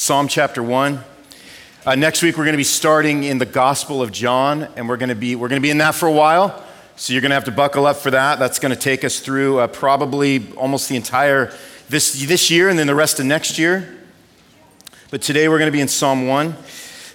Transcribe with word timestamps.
Psalm 0.00 0.28
chapter 0.28 0.62
1. 0.62 1.00
Uh, 1.84 1.94
next 1.96 2.22
week, 2.22 2.38
we're 2.38 2.44
going 2.44 2.52
to 2.52 2.56
be 2.56 2.62
starting 2.62 3.24
in 3.24 3.38
the 3.38 3.44
Gospel 3.44 4.00
of 4.00 4.12
John, 4.12 4.68
and 4.76 4.88
we're 4.88 4.96
going 4.96 5.08
to 5.08 5.16
be, 5.16 5.34
we're 5.34 5.48
going 5.48 5.60
to 5.60 5.62
be 5.62 5.70
in 5.70 5.78
that 5.78 5.96
for 5.96 6.06
a 6.06 6.12
while. 6.12 6.64
So 6.94 7.12
you're 7.12 7.20
going 7.20 7.30
to 7.30 7.34
have 7.34 7.46
to 7.46 7.50
buckle 7.50 7.84
up 7.84 7.96
for 7.96 8.12
that. 8.12 8.38
That's 8.38 8.60
going 8.60 8.72
to 8.72 8.80
take 8.80 9.02
us 9.02 9.18
through 9.18 9.58
uh, 9.58 9.66
probably 9.66 10.52
almost 10.52 10.88
the 10.88 10.94
entire 10.94 11.52
this, 11.88 12.24
this 12.28 12.48
year 12.48 12.68
and 12.68 12.78
then 12.78 12.86
the 12.86 12.94
rest 12.94 13.18
of 13.18 13.26
next 13.26 13.58
year. 13.58 13.98
But 15.10 15.20
today, 15.20 15.48
we're 15.48 15.58
going 15.58 15.66
to 15.66 15.72
be 15.72 15.80
in 15.80 15.88
Psalm 15.88 16.28
1. 16.28 16.54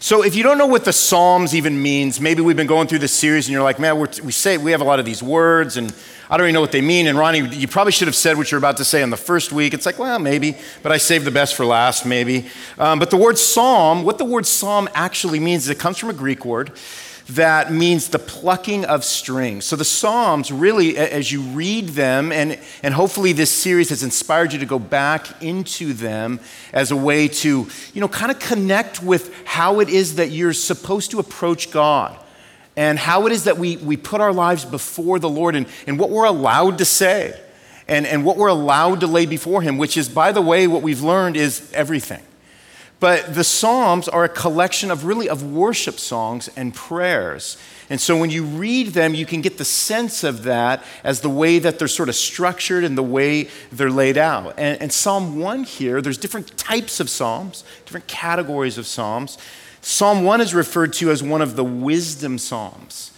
So, 0.04 0.22
if 0.22 0.36
you 0.36 0.44
don't 0.44 0.58
know 0.58 0.68
what 0.68 0.84
the 0.84 0.92
Psalms 0.92 1.56
even 1.56 1.82
means, 1.82 2.20
maybe 2.20 2.42
we've 2.42 2.58
been 2.58 2.68
going 2.68 2.90
through 2.90 3.00
this 3.00 3.14
series 3.14 3.48
and 3.48 3.54
you're 3.54 3.64
like, 3.64 3.80
man, 3.80 3.98
we 3.98 4.34
say 4.34 4.58
we 4.58 4.72
have 4.72 4.82
a 4.82 4.84
lot 4.84 5.00
of 5.00 5.06
these 5.06 5.24
words 5.24 5.78
and 5.78 5.96
I 6.30 6.36
don't 6.36 6.48
even 6.48 6.56
know 6.56 6.60
what 6.60 6.74
they 6.74 6.82
mean. 6.82 7.08
And 7.08 7.18
Ronnie, 7.18 7.48
you 7.56 7.70
probably 7.70 7.94
should 7.94 8.10
have 8.10 8.16
said 8.16 8.38
what 8.38 8.52
you're 8.52 8.58
about 8.58 8.76
to 8.78 8.84
say 8.84 9.02
on 9.02 9.12
the 9.12 9.16
first 9.16 9.54
week. 9.54 9.74
It's 9.74 9.86
like, 9.86 9.98
well, 9.98 10.20
maybe, 10.20 10.58
but 10.82 10.92
I 10.92 10.98
saved 10.98 11.24
the 11.24 11.32
best 11.32 11.56
for 11.56 11.66
last, 11.66 12.06
maybe. 12.06 12.48
Um, 12.78 13.00
but 13.00 13.12
the 13.12 13.16
word 13.16 13.38
psalm, 13.38 14.04
what 14.04 14.18
the 14.18 14.26
word 14.26 14.46
psalm 14.46 14.90
actually 14.94 15.40
means, 15.40 15.64
is 15.64 15.70
it 15.70 15.80
comes 15.80 15.98
from 15.98 16.10
a 16.10 16.14
Greek 16.14 16.44
word 16.44 16.74
that 17.30 17.72
means 17.72 18.10
the 18.10 18.20
plucking 18.20 18.86
of 18.86 19.04
strings. 19.04 19.66
So 19.66 19.76
the 19.76 19.86
Psalms, 19.86 20.52
really, 20.52 20.98
as 20.98 21.32
you 21.32 21.42
read 21.42 21.90
them, 21.90 22.32
and, 22.32 22.60
and 22.82 22.94
hopefully 22.94 23.32
this 23.32 23.50
series 23.50 23.90
has 23.90 24.04
inspired 24.04 24.52
you 24.52 24.60
to 24.60 24.66
go 24.66 24.80
back 24.80 25.42
into 25.42 25.94
them 25.94 26.40
as 26.74 26.92
a 26.92 26.98
way 26.98 27.30
to, 27.30 27.68
you 27.94 28.02
know, 28.02 28.10
kind 28.10 28.32
of 28.32 28.40
connect 28.40 29.02
with 29.02 29.34
how 29.46 29.80
it 29.80 29.90
is 29.90 30.16
that 30.16 30.32
you're 30.32 30.54
supposed 30.54 31.12
to 31.12 31.20
approach 31.20 31.72
God 31.72 32.20
and 32.76 33.00
how 33.00 33.26
it 33.26 33.32
is 33.32 33.46
that 33.46 33.58
we, 33.58 33.78
we 33.78 33.96
put 33.96 34.20
our 34.20 34.34
lives 34.34 34.66
before 34.66 35.20
the 35.20 35.30
Lord 35.30 35.56
and, 35.56 35.68
and 35.88 35.98
what 35.98 36.10
we're 36.10 36.26
allowed 36.26 36.80
to 36.80 36.86
say 36.86 37.40
and, 37.88 38.06
and 38.06 38.26
what 38.26 38.38
we're 38.38 38.48
allowed 38.48 39.00
to 39.02 39.08
lay 39.08 39.26
before 39.26 39.62
Him, 39.62 39.78
which 39.78 39.96
is, 39.96 40.10
by 40.10 40.32
the 40.32 40.42
way, 40.42 40.68
what 40.68 40.82
we've 40.82 41.02
learned 41.02 41.38
is 41.38 41.72
everything. 41.74 42.22
But 43.04 43.36
the 43.36 43.44
Psalms 43.44 44.08
are 44.08 44.24
a 44.24 44.30
collection 44.30 44.90
of 44.90 45.04
really 45.04 45.28
of 45.28 45.44
worship 45.44 46.00
songs 46.00 46.50
and 46.56 46.74
prayers. 46.74 47.58
And 47.90 48.00
so 48.00 48.18
when 48.18 48.30
you 48.30 48.46
read 48.46 48.94
them, 48.94 49.14
you 49.14 49.26
can 49.26 49.42
get 49.42 49.58
the 49.58 49.66
sense 49.66 50.24
of 50.24 50.44
that 50.44 50.82
as 51.04 51.20
the 51.20 51.30
way 51.30 51.60
that 51.60 51.78
they're 51.78 51.90
sort 51.90 52.08
of 52.08 52.16
structured 52.16 52.86
and 52.86 52.98
the 52.98 53.04
way 53.04 53.50
they're 53.74 53.92
laid 53.92 54.18
out. 54.18 54.54
And, 54.58 54.82
and 54.82 54.94
Psalm 54.94 55.38
1 55.38 55.66
here, 55.66 56.02
there's 56.02 56.18
different 56.18 56.58
types 56.58 57.02
of 57.02 57.10
Psalms, 57.10 57.66
different 57.84 58.08
categories 58.08 58.78
of 58.78 58.88
Psalms. 58.88 59.38
Psalm 59.82 60.24
1 60.24 60.40
is 60.40 60.54
referred 60.54 60.94
to 60.94 61.12
as 61.12 61.22
one 61.22 61.42
of 61.42 61.58
the 61.58 61.66
wisdom 61.66 62.38
Psalms. 62.38 63.12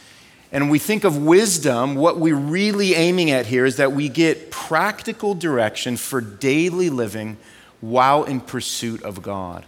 And 0.52 0.64
when 0.64 0.72
we 0.72 0.80
think 0.80 1.04
of 1.04 1.24
wisdom, 1.24 1.94
what 1.94 2.18
we're 2.18 2.36
really 2.36 2.96
aiming 2.96 3.30
at 3.30 3.46
here 3.46 3.68
is 3.68 3.78
that 3.78 3.92
we 3.92 4.10
get 4.10 4.50
practical 4.50 5.36
direction 5.36 5.96
for 5.96 6.22
daily 6.22 6.90
living 6.90 7.38
while 7.82 8.24
in 8.24 8.40
pursuit 8.40 9.04
of 9.04 9.22
God. 9.22 9.64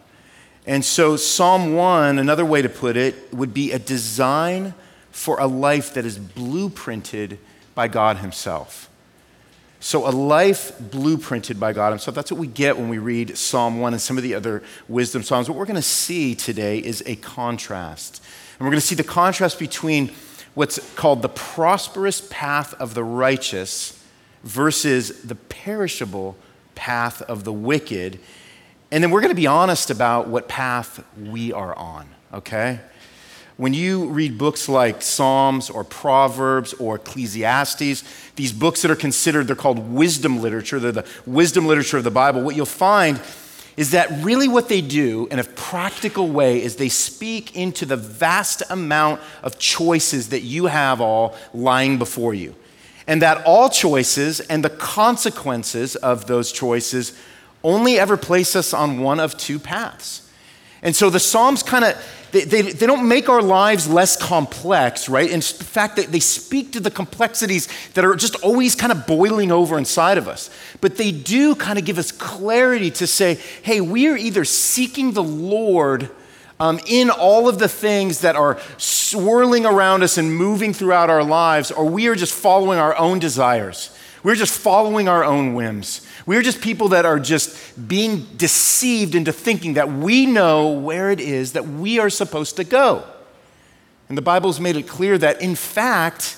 And 0.67 0.83
so, 0.83 1.15
Psalm 1.15 1.75
1, 1.75 2.19
another 2.19 2.45
way 2.45 2.61
to 2.61 2.67
put 2.67 2.97
it, 2.97 3.33
would 3.33 3.53
be 3.53 3.71
a 3.71 3.79
design 3.79 4.73
for 5.11 5.39
a 5.39 5.47
life 5.47 5.93
that 5.93 6.05
is 6.05 6.19
blueprinted 6.19 7.37
by 7.73 7.87
God 7.87 8.17
Himself. 8.17 8.89
So, 9.79 10.05
a 10.05 10.11
life 10.11 10.77
blueprinted 10.77 11.57
by 11.57 11.71
God 11.71 11.91
Himself. 11.91 12.15
That's 12.15 12.31
what 12.33 12.39
we 12.39 12.47
get 12.47 12.77
when 12.77 12.89
we 12.89 12.97
read 12.97 13.37
Psalm 13.37 13.79
1 13.79 13.93
and 13.93 14.01
some 14.01 14.17
of 14.17 14.23
the 14.23 14.35
other 14.35 14.61
wisdom 14.89 15.23
Psalms. 15.23 15.47
What 15.47 15.57
we're 15.57 15.65
going 15.65 15.75
to 15.77 15.81
see 15.81 16.35
today 16.35 16.79
is 16.79 17.01
a 17.05 17.15
contrast. 17.15 18.21
And 18.59 18.65
we're 18.65 18.71
going 18.71 18.81
to 18.81 18.87
see 18.87 18.95
the 18.95 19.03
contrast 19.05 19.59
between 19.59 20.11
what's 20.53 20.79
called 20.95 21.21
the 21.21 21.29
prosperous 21.29 22.27
path 22.29 22.73
of 22.73 22.93
the 22.93 23.05
righteous 23.05 24.03
versus 24.43 25.21
the 25.21 25.35
perishable 25.35 26.35
path 26.75 27.21
of 27.21 27.45
the 27.45 27.53
wicked. 27.53 28.19
And 28.91 29.03
then 29.03 29.11
we're 29.11 29.21
going 29.21 29.31
to 29.31 29.35
be 29.35 29.47
honest 29.47 29.89
about 29.89 30.27
what 30.27 30.47
path 30.47 31.03
we 31.17 31.51
are 31.51 31.75
on, 31.75 32.07
okay? 32.33 32.79
When 33.57 33.73
you 33.73 34.05
read 34.05 34.37
books 34.37 34.69
like 34.69 35.01
Psalms 35.01 35.69
or 35.69 35.83
Proverbs 35.83 36.73
or 36.73 36.95
Ecclesiastes, 36.95 38.03
these 38.35 38.53
books 38.53 38.83
that 38.83 38.91
are 38.91 38.95
considered, 38.95 39.47
they're 39.47 39.55
called 39.55 39.91
wisdom 39.91 40.41
literature, 40.41 40.79
they're 40.79 40.91
the 40.91 41.05
wisdom 41.25 41.65
literature 41.65 41.97
of 41.97 42.03
the 42.03 42.11
Bible, 42.11 42.43
what 42.43 42.55
you'll 42.55 42.65
find 42.65 43.19
is 43.75 43.91
that 43.91 44.09
really 44.23 44.47
what 44.47 44.69
they 44.69 44.81
do 44.81 45.27
in 45.29 45.37
a 45.37 45.43
practical 45.43 46.29
way 46.29 46.61
is 46.61 46.77
they 46.77 46.89
speak 46.89 47.55
into 47.55 47.85
the 47.85 47.95
vast 47.95 48.63
amount 48.71 49.21
of 49.43 49.59
choices 49.59 50.29
that 50.29 50.41
you 50.41 50.65
have 50.65 50.99
all 50.99 51.35
lying 51.53 51.99
before 51.99 52.33
you. 52.33 52.55
And 53.05 53.21
that 53.21 53.45
all 53.45 53.69
choices 53.69 54.39
and 54.39 54.65
the 54.65 54.69
consequences 54.69 55.95
of 55.95 56.25
those 56.25 56.51
choices 56.51 57.17
only 57.67 57.99
ever 57.99 58.15
place 58.15 58.55
us 58.55 58.73
on 58.73 58.99
one 58.99 59.19
of 59.19 59.37
two 59.37 59.59
paths. 59.59 60.27
And 60.81 60.95
so 60.95 61.09
the 61.09 61.19
Psalms 61.19 61.63
kind 61.63 61.83
of, 61.83 62.01
they, 62.31 62.45
they, 62.45 62.61
they, 62.61 62.85
don't 62.85 63.07
make 63.07 63.29
our 63.29 63.41
lives 63.41 63.89
less 63.89 64.15
complex, 64.15 65.09
right? 65.09 65.29
In 65.29 65.41
fact, 65.41 65.97
they, 65.97 66.05
they 66.05 66.19
speak 66.19 66.71
to 66.73 66.79
the 66.79 66.91
complexities 66.91 67.67
that 67.93 68.05
are 68.05 68.15
just 68.15 68.35
always 68.37 68.75
kind 68.75 68.91
of 68.91 69.05
boiling 69.05 69.51
over 69.51 69.77
inside 69.77 70.17
of 70.17 70.27
us. 70.27 70.49
But 70.79 70.97
they 70.97 71.11
do 71.11 71.55
kind 71.55 71.77
of 71.77 71.83
give 71.83 71.97
us 71.97 72.11
clarity 72.11 72.91
to 72.91 73.07
say, 73.07 73.35
hey, 73.63 73.81
we 73.81 74.07
are 74.07 74.15
either 74.15 74.45
seeking 74.45 75.11
the 75.11 75.23
Lord 75.23 76.09
um, 76.59 76.79
in 76.87 77.09
all 77.09 77.49
of 77.49 77.59
the 77.59 77.67
things 77.67 78.21
that 78.21 78.35
are 78.35 78.59
swirling 78.77 79.65
around 79.65 80.03
us 80.03 80.17
and 80.17 80.33
moving 80.33 80.73
throughout 80.73 81.09
our 81.09 81.23
lives, 81.23 81.71
or 81.71 81.85
we 81.85 82.07
are 82.07 82.15
just 82.15 82.33
following 82.33 82.79
our 82.79 82.95
own 82.97 83.19
desires. 83.19 83.96
We're 84.27 84.35
just 84.35 84.59
following 84.59 85.07
our 85.07 85.23
own 85.23 85.53
whims. 85.53 86.05
We're 86.25 86.41
just 86.41 86.59
people 86.59 86.89
that 86.89 87.05
are 87.05 87.17
just 87.17 87.87
being 87.87 88.27
deceived 88.35 89.15
into 89.15 89.31
thinking 89.31 89.75
that 89.75 89.89
we 89.89 90.25
know 90.25 90.67
where 90.67 91.11
it 91.11 91.21
is 91.21 91.53
that 91.53 91.65
we 91.65 91.97
are 91.99 92.09
supposed 92.09 92.57
to 92.57 92.65
go. 92.65 93.05
And 94.09 94.17
the 94.17 94.21
Bible's 94.21 94.59
made 94.59 94.75
it 94.75 94.85
clear 94.85 95.17
that, 95.17 95.41
in 95.41 95.55
fact, 95.55 96.37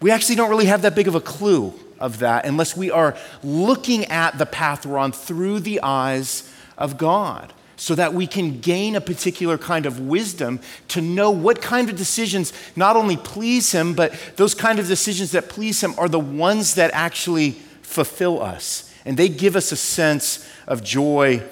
we 0.00 0.10
actually 0.10 0.36
don't 0.36 0.48
really 0.48 0.64
have 0.64 0.80
that 0.80 0.94
big 0.94 1.06
of 1.06 1.14
a 1.14 1.20
clue 1.20 1.74
of 2.00 2.20
that 2.20 2.46
unless 2.46 2.74
we 2.78 2.90
are 2.90 3.14
looking 3.42 4.06
at 4.06 4.38
the 4.38 4.46
path 4.46 4.86
we're 4.86 4.96
on 4.96 5.12
through 5.12 5.60
the 5.60 5.82
eyes 5.82 6.50
of 6.78 6.96
God 6.96 7.52
so 7.82 7.96
that 7.96 8.14
we 8.14 8.28
can 8.28 8.60
gain 8.60 8.94
a 8.94 9.00
particular 9.00 9.58
kind 9.58 9.86
of 9.86 9.98
wisdom 9.98 10.60
to 10.86 11.00
know 11.00 11.32
what 11.32 11.60
kind 11.60 11.90
of 11.90 11.96
decisions 11.96 12.52
not 12.76 12.94
only 12.94 13.16
please 13.16 13.72
Him, 13.72 13.92
but 13.92 14.14
those 14.36 14.54
kind 14.54 14.78
of 14.78 14.86
decisions 14.86 15.32
that 15.32 15.48
please 15.48 15.82
Him 15.82 15.92
are 15.98 16.08
the 16.08 16.20
ones 16.20 16.76
that 16.76 16.92
actually 16.94 17.56
fulfill 17.82 18.40
us. 18.40 18.94
And 19.04 19.16
they 19.16 19.28
give 19.28 19.56
us 19.56 19.72
a 19.72 19.76
sense 19.76 20.48
of 20.68 20.84
joy 20.84 21.42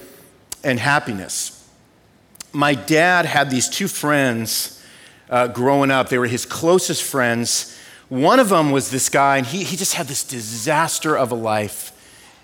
and 0.62 0.78
happiness. 0.78 1.68
My 2.52 2.74
dad 2.74 3.26
had 3.26 3.50
these 3.50 3.68
two 3.68 3.88
friends 3.88 4.80
uh, 5.30 5.48
growing 5.48 5.90
up, 5.90 6.10
they 6.10 6.18
were 6.18 6.28
his 6.28 6.46
closest 6.46 7.02
friends. 7.02 7.76
One 8.08 8.38
of 8.38 8.50
them 8.50 8.70
was 8.70 8.92
this 8.92 9.08
guy, 9.08 9.38
and 9.38 9.46
he, 9.48 9.64
he 9.64 9.76
just 9.76 9.94
had 9.94 10.06
this 10.06 10.22
disaster 10.22 11.18
of 11.18 11.32
a 11.32 11.36
life. 11.36 11.90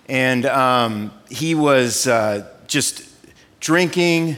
And 0.09 0.45
um, 0.45 1.13
he 1.31 1.55
was 1.55 2.09
uh, 2.09 2.51
just 2.67 3.06
drinking, 3.61 4.37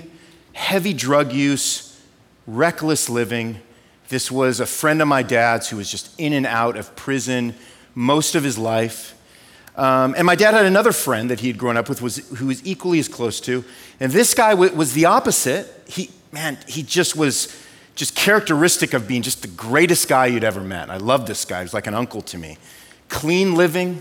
heavy 0.52 0.92
drug 0.92 1.32
use, 1.32 2.00
reckless 2.46 3.08
living. 3.08 3.60
This 4.08 4.30
was 4.30 4.60
a 4.60 4.66
friend 4.66 5.02
of 5.02 5.08
my 5.08 5.22
dad's 5.22 5.68
who 5.68 5.76
was 5.76 5.90
just 5.90 6.18
in 6.18 6.32
and 6.32 6.46
out 6.46 6.76
of 6.76 6.96
prison 6.96 7.54
most 7.94 8.34
of 8.34 8.42
his 8.42 8.58
life. 8.58 9.14
Um, 9.76 10.14
and 10.16 10.26
my 10.26 10.34
dad 10.34 10.54
had 10.54 10.66
another 10.66 10.92
friend 10.92 11.30
that 11.30 11.40
he 11.40 11.46
had 11.46 11.56
grown 11.56 11.76
up 11.76 11.88
with 11.88 12.02
was, 12.02 12.16
who 12.38 12.46
was 12.46 12.66
equally 12.66 12.98
as 12.98 13.06
close 13.06 13.40
to. 13.42 13.64
And 14.00 14.10
this 14.10 14.34
guy 14.34 14.50
w- 14.50 14.74
was 14.74 14.92
the 14.92 15.04
opposite. 15.04 15.68
He, 15.86 16.10
man, 16.32 16.58
he 16.66 16.82
just 16.82 17.14
was 17.14 17.54
just 17.94 18.16
characteristic 18.16 18.94
of 18.94 19.06
being 19.06 19.22
just 19.22 19.42
the 19.42 19.48
greatest 19.48 20.08
guy 20.08 20.26
you'd 20.26 20.44
ever 20.44 20.60
met. 20.60 20.90
I 20.90 20.96
love 20.96 21.26
this 21.26 21.44
guy. 21.44 21.58
He 21.58 21.64
was 21.64 21.74
like 21.74 21.86
an 21.86 21.94
uncle 21.94 22.22
to 22.22 22.38
me. 22.38 22.56
Clean 23.08 23.54
living, 23.54 24.00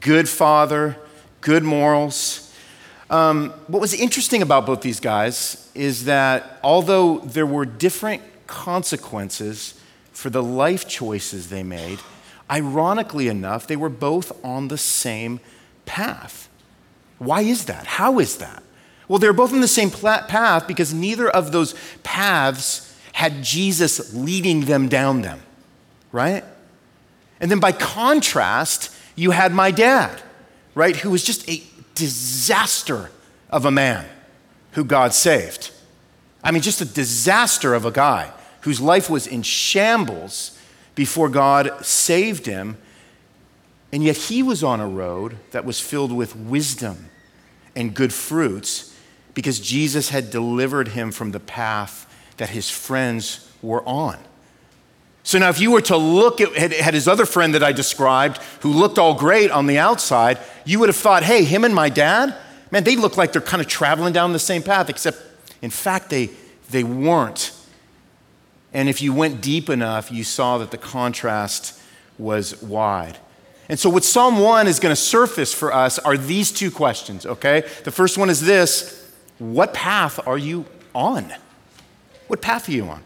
good 0.00 0.28
father, 0.28 0.96
good 1.40 1.62
morals. 1.64 2.47
Um, 3.10 3.50
what 3.68 3.80
was 3.80 3.94
interesting 3.94 4.42
about 4.42 4.66
both 4.66 4.82
these 4.82 5.00
guys 5.00 5.70
is 5.74 6.04
that 6.04 6.58
although 6.62 7.20
there 7.20 7.46
were 7.46 7.64
different 7.64 8.22
consequences 8.46 9.80
for 10.12 10.30
the 10.30 10.42
life 10.42 10.86
choices 10.86 11.48
they 11.48 11.62
made, 11.62 12.00
ironically 12.50 13.28
enough, 13.28 13.66
they 13.66 13.76
were 13.76 13.88
both 13.88 14.32
on 14.44 14.68
the 14.68 14.78
same 14.78 15.40
path. 15.86 16.48
Why 17.18 17.42
is 17.42 17.64
that? 17.64 17.86
How 17.86 18.18
is 18.18 18.38
that? 18.38 18.62
Well, 19.08 19.18
they're 19.18 19.32
both 19.32 19.52
on 19.52 19.60
the 19.60 19.68
same 19.68 19.90
path 19.90 20.66
because 20.66 20.92
neither 20.92 21.28
of 21.28 21.50
those 21.50 21.74
paths 22.02 22.94
had 23.12 23.42
Jesus 23.42 24.14
leading 24.14 24.66
them 24.66 24.88
down 24.88 25.22
them, 25.22 25.40
right? 26.12 26.44
And 27.40 27.50
then 27.50 27.58
by 27.58 27.72
contrast, 27.72 28.94
you 29.16 29.30
had 29.30 29.52
my 29.52 29.70
dad, 29.70 30.20
right, 30.74 30.94
who 30.96 31.10
was 31.10 31.24
just 31.24 31.48
a 31.48 31.62
disaster 31.98 33.10
of 33.50 33.64
a 33.64 33.70
man 33.70 34.06
who 34.72 34.84
God 34.84 35.12
saved. 35.12 35.70
I 36.42 36.50
mean, 36.50 36.62
just 36.62 36.80
a 36.80 36.84
disaster 36.84 37.74
of 37.74 37.84
a 37.84 37.90
guy 37.90 38.32
whose 38.62 38.80
life 38.80 39.10
was 39.10 39.26
in 39.26 39.42
shambles 39.42 40.58
before 40.94 41.28
God 41.28 41.84
saved 41.84 42.46
him. 42.46 42.76
And 43.92 44.04
yet 44.04 44.16
he 44.16 44.42
was 44.42 44.62
on 44.62 44.80
a 44.80 44.88
road 44.88 45.38
that 45.50 45.64
was 45.64 45.80
filled 45.80 46.12
with 46.12 46.36
wisdom 46.36 47.10
and 47.74 47.94
good 47.94 48.12
fruits 48.12 48.94
because 49.34 49.60
Jesus 49.60 50.10
had 50.10 50.30
delivered 50.30 50.88
him 50.88 51.10
from 51.10 51.30
the 51.30 51.40
path 51.40 52.04
that 52.36 52.50
his 52.50 52.70
friends 52.70 53.50
were 53.62 53.82
on. 53.86 54.18
So 55.28 55.38
now, 55.38 55.50
if 55.50 55.60
you 55.60 55.72
were 55.72 55.82
to 55.82 55.96
look 55.98 56.40
at, 56.40 56.56
at, 56.56 56.94
his 56.94 57.06
other 57.06 57.26
friend 57.26 57.54
that 57.54 57.62
I 57.62 57.70
described, 57.70 58.38
who 58.60 58.72
looked 58.72 58.98
all 58.98 59.12
great 59.12 59.50
on 59.50 59.66
the 59.66 59.76
outside, 59.76 60.38
you 60.64 60.78
would 60.78 60.88
have 60.88 60.96
thought, 60.96 61.22
hey, 61.22 61.44
him 61.44 61.64
and 61.64 61.74
my 61.74 61.90
dad, 61.90 62.34
man, 62.70 62.82
they 62.82 62.96
look 62.96 63.18
like 63.18 63.32
they're 63.32 63.42
kind 63.42 63.60
of 63.60 63.68
traveling 63.68 64.14
down 64.14 64.32
the 64.32 64.38
same 64.38 64.62
path, 64.62 64.88
except 64.88 65.20
in 65.60 65.68
fact, 65.68 66.08
they, 66.08 66.30
they 66.70 66.82
weren't. 66.82 67.52
And 68.72 68.88
if 68.88 69.02
you 69.02 69.12
went 69.12 69.42
deep 69.42 69.68
enough, 69.68 70.10
you 70.10 70.24
saw 70.24 70.56
that 70.56 70.70
the 70.70 70.78
contrast 70.78 71.78
was 72.16 72.62
wide. 72.62 73.18
And 73.68 73.78
so, 73.78 73.90
what 73.90 74.04
Psalm 74.04 74.38
1 74.38 74.66
is 74.66 74.80
going 74.80 74.92
to 74.92 75.00
surface 75.00 75.52
for 75.52 75.74
us 75.74 75.98
are 75.98 76.16
these 76.16 76.50
two 76.50 76.70
questions, 76.70 77.26
okay? 77.26 77.64
The 77.84 77.92
first 77.92 78.16
one 78.16 78.30
is 78.30 78.40
this 78.40 79.12
What 79.38 79.74
path 79.74 80.26
are 80.26 80.38
you 80.38 80.64
on? 80.94 81.34
What 82.28 82.40
path 82.40 82.66
are 82.70 82.72
you 82.72 82.86
on? 82.86 83.02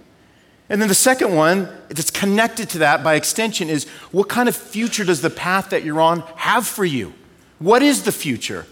And 0.73 0.81
then 0.81 0.89
the 0.89 0.95
second 0.95 1.35
one 1.35 1.69
that's 1.91 2.11
connected 2.11 2.71
to 2.71 2.79
that 2.79 3.05
by 3.05 3.17
extension 3.17 3.69
is 3.69 3.87
what 4.11 4.31
kind 4.31 4.49
of 4.49 4.57
future 4.57 5.05
does 5.05 5.21
the 5.21 5.29
path 5.29 5.69
that 5.69 5.85
you're 5.85 6.01
on 6.01 6.21
have 6.35 6.67
for 6.67 6.87
you? 6.87 7.13
What 7.59 7.83
is 7.83 8.05
the 8.05 8.11
future 8.11 8.65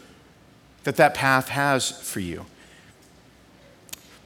that 0.84 0.96
that 0.96 1.12
path 1.12 1.50
has 1.50 1.90
for 1.90 2.20
you? 2.20 2.46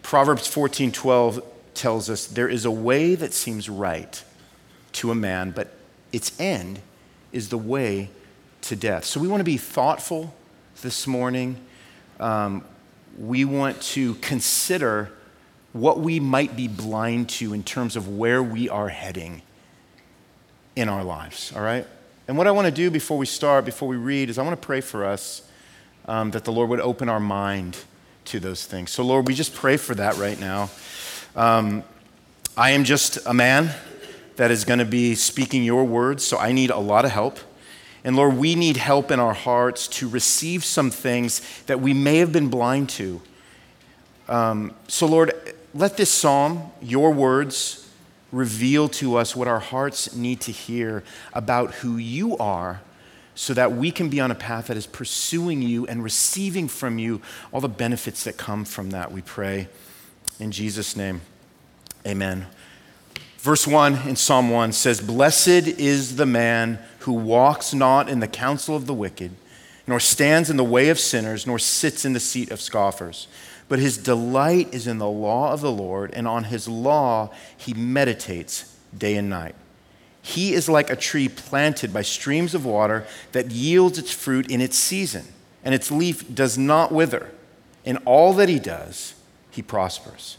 Proverbs 0.05 0.47
14:12 0.47 1.43
tells 1.75 2.09
us 2.09 2.27
there 2.29 2.49
is 2.49 2.65
a 2.65 2.71
way 2.71 3.17
that 3.17 3.35
seems 3.35 3.69
right 3.69 4.23
to 4.93 5.11
a 5.11 5.15
man, 5.17 5.51
but 5.51 5.75
its 6.13 6.31
end 6.39 6.79
is 7.33 7.49
the 7.49 7.59
way 7.59 8.09
to 8.61 8.77
death. 8.77 9.05
So 9.05 9.19
we 9.19 9.27
want 9.27 9.41
to 9.41 9.45
be 9.45 9.57
thoughtful 9.57 10.33
this 10.81 11.09
morning. 11.09 11.57
Um, 12.21 12.63
we 13.19 13.45
want 13.45 13.83
to 13.83 14.15
consider 14.17 15.11
what 15.75 15.99
we 15.99 16.21
might 16.21 16.57
be 16.57 16.69
blind 16.69 17.29
to 17.29 17.53
in 17.53 17.65
terms 17.65 17.97
of 17.97 18.09
where 18.09 18.41
we 18.41 18.69
are 18.69 18.89
heading 18.89 19.43
in 20.77 20.89
our 20.89 21.03
lives, 21.03 21.53
all 21.55 21.63
right? 21.63 21.85
And 22.29 22.39
what 22.39 22.47
I 22.47 22.53
want 22.53 22.67
to 22.67 22.73
do 22.73 22.93
before 22.93 23.19
we 23.19 23.27
start, 23.27 23.65
before 23.65 23.89
we 23.89 23.97
read, 23.97 24.31
is 24.31 24.39
I 24.39 24.43
want 24.45 24.59
to 24.59 24.65
pray 24.65 24.81
for 24.81 25.05
us 25.05 25.43
um, 26.07 26.31
that 26.31 26.45
the 26.45 26.53
Lord 26.53 26.71
would 26.71 26.81
open 26.81 27.09
our 27.09 27.19
mind 27.19 27.77
to 28.27 28.39
those 28.39 28.65
things. 28.65 28.93
So, 28.93 29.03
Lord, 29.03 29.27
we 29.27 29.35
just 29.35 29.53
pray 29.53 29.77
for 29.77 29.97
that 29.97 30.17
right 30.17 30.39
now. 30.39 30.71
Um, 31.35 31.83
I 32.57 32.71
am 32.71 32.85
just 32.85 33.19
a 33.27 33.35
man 33.35 33.75
that 34.37 34.53
is 34.53 34.65
going 34.65 34.79
to 34.79 34.85
be 34.85 35.17
speaking 35.17 35.65
your 35.65 35.85
words, 35.85 36.25
so 36.25 36.39
I 36.39 36.53
need 36.53 36.71
a 36.71 36.79
lot 36.79 37.05
of 37.05 37.11
help. 37.11 37.41
And 38.05 38.15
Lord, 38.15 38.37
we 38.37 38.55
need 38.55 38.77
help 38.77 39.11
in 39.11 39.19
our 39.19 39.35
hearts 39.35 39.89
to 39.89 40.09
receive 40.09 40.65
some 40.65 40.93
things 40.93 41.43
that 41.65 41.81
we 41.81 41.93
may 41.93 42.19
have 42.19 42.33
been 42.33 42.49
blind 42.49 42.91
to. 42.91 43.21
Um, 44.29 44.75
so, 44.87 45.07
Lord, 45.07 45.33
let 45.75 45.97
this 45.97 46.11
psalm, 46.11 46.71
your 46.81 47.13
words, 47.13 47.91
reveal 48.31 48.89
to 48.89 49.17
us 49.17 49.35
what 49.35 49.49
our 49.49 49.59
hearts 49.59 50.15
need 50.15 50.41
to 50.41 50.53
hear 50.53 51.03
about 51.33 51.73
who 51.75 51.97
you 51.97 52.37
are 52.39 52.81
so 53.35 53.53
that 53.55 53.73
we 53.73 53.91
can 53.91 54.09
be 54.09 54.21
on 54.21 54.31
a 54.31 54.35
path 54.35 54.69
that 54.69 54.77
is 54.77 54.87
pursuing 54.87 55.61
you 55.61 55.87
and 55.87 56.05
receiving 56.05 56.69
from 56.69 56.99
you 56.99 57.21
all 57.53 57.61
the 57.61 57.69
benefits 57.69 58.25
that 58.25 58.37
come 58.37 58.65
from 58.65 58.91
that, 58.91 59.11
we 59.11 59.21
pray. 59.21 59.69
In 60.39 60.53
Jesus' 60.53 60.97
name, 60.97 61.21
amen. 62.07 62.47
Verse 63.39 63.67
1 63.67 64.09
in 64.09 64.17
Psalm 64.17 64.51
1 64.51 64.73
says, 64.73 65.01
Blessed 65.01 65.49
is 65.49 66.17
the 66.17 66.27
man 66.27 66.79
who 67.01 67.13
walks 67.13 67.75
not 67.75 68.09
in 68.09 68.21
the 68.21 68.29
counsel 68.29 68.77
of 68.77 68.87
the 68.87 68.95
wicked, 68.95 69.33
nor 69.87 70.01
stands 70.01 70.49
in 70.49 70.57
the 70.57 70.65
way 70.65 70.89
of 70.89 70.99
sinners, 70.99 71.47
nor 71.47 71.59
sits 71.59 72.05
in 72.05 72.13
the 72.13 72.21
seat 72.21 72.51
of 72.51 72.61
scoffers 72.61 73.27
but 73.69 73.79
his 73.79 73.99
delight 73.99 74.73
is 74.73 74.87
in 74.87 74.99
the 74.99 75.09
law 75.09 75.53
of 75.53 75.61
the 75.61 75.73
Lord, 75.73 76.11
and 76.13 76.29
on 76.29 76.45
his 76.45 76.69
law 76.69 77.31
he 77.57 77.75
meditates 77.75 78.77
day 78.97 79.17
and 79.17 79.31
night. 79.31 79.55
He 80.23 80.55
is 80.55 80.69
like 80.69 80.91
a 80.91 80.97
tree 80.97 81.29
planted 81.29 81.93
by 81.93 82.03
streams 82.03 82.55
of 82.55 82.65
water 82.65 83.07
that 83.33 83.51
yields 83.51 83.99
its 83.99 84.11
fruit 84.11 84.51
in 84.51 84.61
its 84.61 84.79
season, 84.79 85.27
and 85.63 85.75
its 85.75 85.91
leaf 85.91 86.35
does 86.35 86.57
not 86.57 86.93
wither. 86.93 87.31
In 87.85 87.99
all 87.99 88.33
that 88.35 88.49
he 88.49 88.59
does, 88.59 89.15
he 89.51 89.61
prospers. 89.61 90.39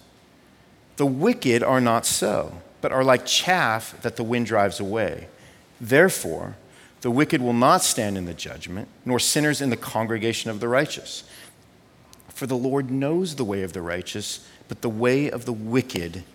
The 0.98 1.06
wicked 1.06 1.62
are 1.62 1.81
not 1.81 2.06
so, 2.06 2.62
but 2.81 2.92
are 2.92 3.04
like 3.04 3.25
chaff 3.25 4.01
that 4.01 4.16
the 4.16 4.24
wind 4.24 4.48
drives 4.48 4.80
away. 4.80 5.27
Therefore, 5.80 6.56
the 7.01 7.12
wicked 7.12 7.42
will 7.42 7.54
not 7.54 7.83
stand 7.83 8.18
in 8.18 8.25
the 8.25 8.33
judgment, 8.33 8.88
nor 9.06 9.19
sinners 9.19 9.62
in 9.62 9.69
the 9.69 9.77
congregation 9.77 10.50
of 10.50 10.60
the 10.60 10.68
righteous. 10.68 11.24
For 12.36 12.46
the 12.46 12.58
Lord 12.58 12.92
knows 12.92 13.36
the 13.36 13.46
way 13.46 13.64
of 13.64 13.72
the 13.72 13.82
righteous, 13.82 14.46
but 14.68 14.82
the 14.82 14.90
way 14.90 15.32
of 15.32 15.46
the 15.46 15.54
wicked 15.54 16.26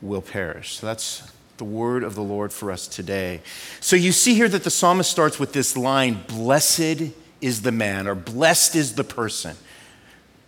will 0.00 0.22
perish. 0.22 0.76
So 0.76 0.86
that's 0.86 1.32
the 1.56 1.64
word 1.64 2.04
of 2.04 2.14
the 2.14 2.22
Lord 2.22 2.52
for 2.52 2.70
us 2.70 2.86
today. 2.86 3.40
So 3.80 3.96
you 3.96 4.12
see 4.12 4.34
here 4.34 4.48
that 4.48 4.62
the 4.62 4.70
psalmist 4.70 5.10
starts 5.10 5.40
with 5.40 5.52
this 5.52 5.76
line 5.76 6.22
Blessed 6.28 7.10
is 7.40 7.62
the 7.62 7.72
man, 7.72 8.06
or 8.06 8.14
blessed 8.14 8.76
is 8.76 8.94
the 8.94 9.02
person. 9.02 9.56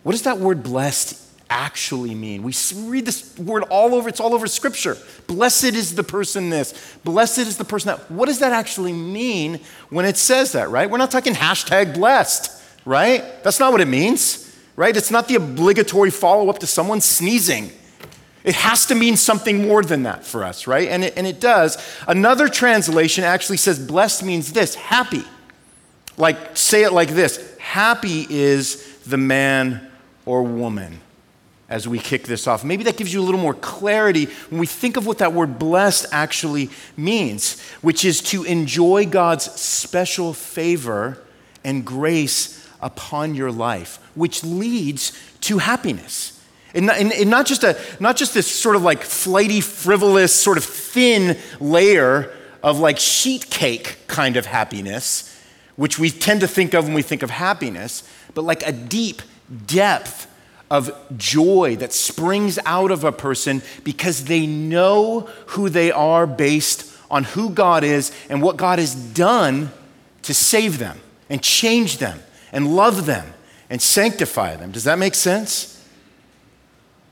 What 0.03 0.13
does 0.13 0.21
that 0.21 0.37
word 0.37 0.63
blessed 0.63 1.21
actually 1.49 2.15
mean? 2.15 2.41
We 2.41 2.53
read 2.75 3.05
this 3.05 3.37
word 3.37 3.63
all 3.63 3.93
over, 3.93 4.07
it's 4.07 4.21
all 4.21 4.33
over 4.33 4.47
Scripture. 4.47 4.97
Blessed 5.27 5.65
is 5.65 5.95
the 5.95 6.03
person 6.03 6.49
this, 6.49 6.95
blessed 7.03 7.39
is 7.39 7.57
the 7.57 7.65
person 7.65 7.87
that. 7.87 8.09
What 8.09 8.27
does 8.27 8.39
that 8.39 8.53
actually 8.53 8.93
mean 8.93 9.59
when 9.89 10.05
it 10.05 10.15
says 10.15 10.53
that, 10.53 10.69
right? 10.69 10.89
We're 10.89 10.97
not 10.97 11.11
talking 11.11 11.33
hashtag 11.33 11.93
blessed, 11.93 12.63
right? 12.85 13.43
That's 13.43 13.59
not 13.59 13.73
what 13.73 13.81
it 13.81 13.89
means 13.89 14.47
right? 14.75 14.95
It's 14.95 15.11
not 15.11 15.27
the 15.27 15.35
obligatory 15.35 16.09
follow 16.09 16.49
up 16.49 16.59
to 16.59 16.67
someone 16.67 17.01
sneezing. 17.01 17.71
It 18.43 18.55
has 18.55 18.87
to 18.87 18.95
mean 18.95 19.17
something 19.17 19.67
more 19.67 19.83
than 19.83 20.03
that 20.03 20.25
for 20.25 20.43
us, 20.43 20.65
right? 20.65 20.87
And 20.87 21.03
it, 21.03 21.13
and 21.15 21.27
it 21.27 21.39
does. 21.39 21.77
Another 22.07 22.47
translation 22.47 23.23
actually 23.23 23.57
says 23.57 23.79
blessed 23.79 24.23
means 24.23 24.51
this 24.53 24.75
happy. 24.75 25.23
Like, 26.17 26.57
say 26.57 26.83
it 26.83 26.91
like 26.91 27.09
this 27.09 27.55
Happy 27.59 28.25
is 28.29 28.97
the 29.05 29.17
man 29.17 29.91
or 30.25 30.43
woman 30.43 30.99
as 31.69 31.87
we 31.87 31.99
kick 31.99 32.23
this 32.23 32.47
off. 32.47 32.65
Maybe 32.65 32.83
that 32.83 32.97
gives 32.97 33.13
you 33.13 33.21
a 33.21 33.23
little 33.23 33.39
more 33.39 33.53
clarity 33.53 34.25
when 34.49 34.59
we 34.59 34.67
think 34.67 34.97
of 34.97 35.07
what 35.07 35.19
that 35.19 35.31
word 35.31 35.57
blessed 35.57 36.05
actually 36.11 36.69
means, 36.97 37.61
which 37.81 38.03
is 38.03 38.21
to 38.23 38.43
enjoy 38.43 39.05
God's 39.05 39.45
special 39.53 40.33
favor 40.33 41.23
and 41.63 41.85
grace 41.85 42.60
upon 42.81 43.35
your 43.35 43.51
life, 43.51 43.99
which 44.15 44.43
leads 44.43 45.11
to 45.41 45.59
happiness. 45.59 46.39
And 46.73 46.89
and, 46.89 47.11
and 47.11 47.29
not, 47.29 47.45
just 47.45 47.63
a, 47.63 47.77
not 47.99 48.15
just 48.15 48.33
this 48.33 48.49
sort 48.49 48.75
of 48.75 48.83
like 48.83 49.03
flighty, 49.03 49.61
frivolous, 49.61 50.33
sort 50.33 50.57
of 50.57 50.63
thin 50.63 51.37
layer 51.59 52.31
of 52.63 52.79
like 52.79 52.99
sheet 52.99 53.49
cake 53.49 53.97
kind 54.07 54.37
of 54.37 54.45
happiness, 54.45 55.27
which 55.75 55.99
we 55.99 56.09
tend 56.09 56.41
to 56.41 56.47
think 56.47 56.73
of 56.73 56.85
when 56.85 56.93
we 56.93 57.01
think 57.01 57.23
of 57.23 57.29
happiness, 57.29 58.03
but 58.33 58.43
like 58.43 58.65
a 58.65 58.71
deep 58.71 59.21
depth 59.65 60.27
of 60.69 60.91
joy 61.17 61.75
that 61.75 61.91
springs 61.91 62.57
out 62.65 62.91
of 62.91 63.03
a 63.03 63.11
person 63.11 63.61
because 63.83 64.25
they 64.25 64.47
know 64.47 65.21
who 65.47 65.67
they 65.67 65.91
are 65.91 66.25
based 66.25 66.89
on 67.09 67.25
who 67.25 67.49
God 67.49 67.83
is 67.83 68.13
and 68.29 68.41
what 68.41 68.55
God 68.55 68.79
has 68.79 68.95
done 68.95 69.71
to 70.21 70.33
save 70.33 70.77
them 70.77 71.01
and 71.29 71.43
change 71.43 71.97
them 71.97 72.21
and 72.51 72.75
love 72.75 73.05
them 73.05 73.33
and 73.69 73.81
sanctify 73.81 74.55
them. 74.55 74.71
Does 74.71 74.83
that 74.83 74.99
make 74.99 75.15
sense? 75.15 75.77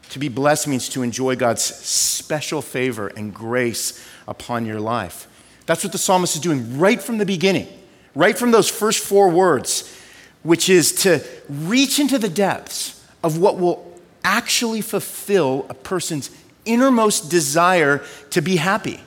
To 0.10 0.20
be 0.20 0.28
blessed 0.28 0.68
means 0.68 0.90
to 0.90 1.04
enjoy 1.04 1.36
God's 1.36 1.64
special 1.64 2.62
favor 2.62 3.08
and 3.08 3.34
grace 3.34 4.04
upon 4.28 4.66
your 4.66 4.80
life. 4.80 5.28
That's 5.66 5.84
what 5.84 5.94
the 5.94 6.00
psalmist 6.00 6.36
is 6.36 6.42
doing 6.42 6.80
right 6.80 7.02
from 7.02 7.20
the 7.20 7.26
beginning, 7.26 7.68
right 8.16 8.38
from 8.38 8.52
those 8.52 8.70
first 8.70 9.04
four 9.04 9.30
words, 9.30 9.96
which 10.42 10.68
is 10.68 10.92
to 11.04 11.24
reach 11.48 12.00
into 12.00 12.18
the 12.18 12.30
depths 12.30 13.06
of 13.24 13.38
what 13.38 13.60
will 13.60 13.86
actually 14.24 14.82
fulfill 14.82 15.66
a 15.70 15.74
person's 15.74 16.32
innermost 16.66 17.30
desire 17.30 18.04
to 18.32 18.42
be 18.42 18.56
happy 18.56 19.00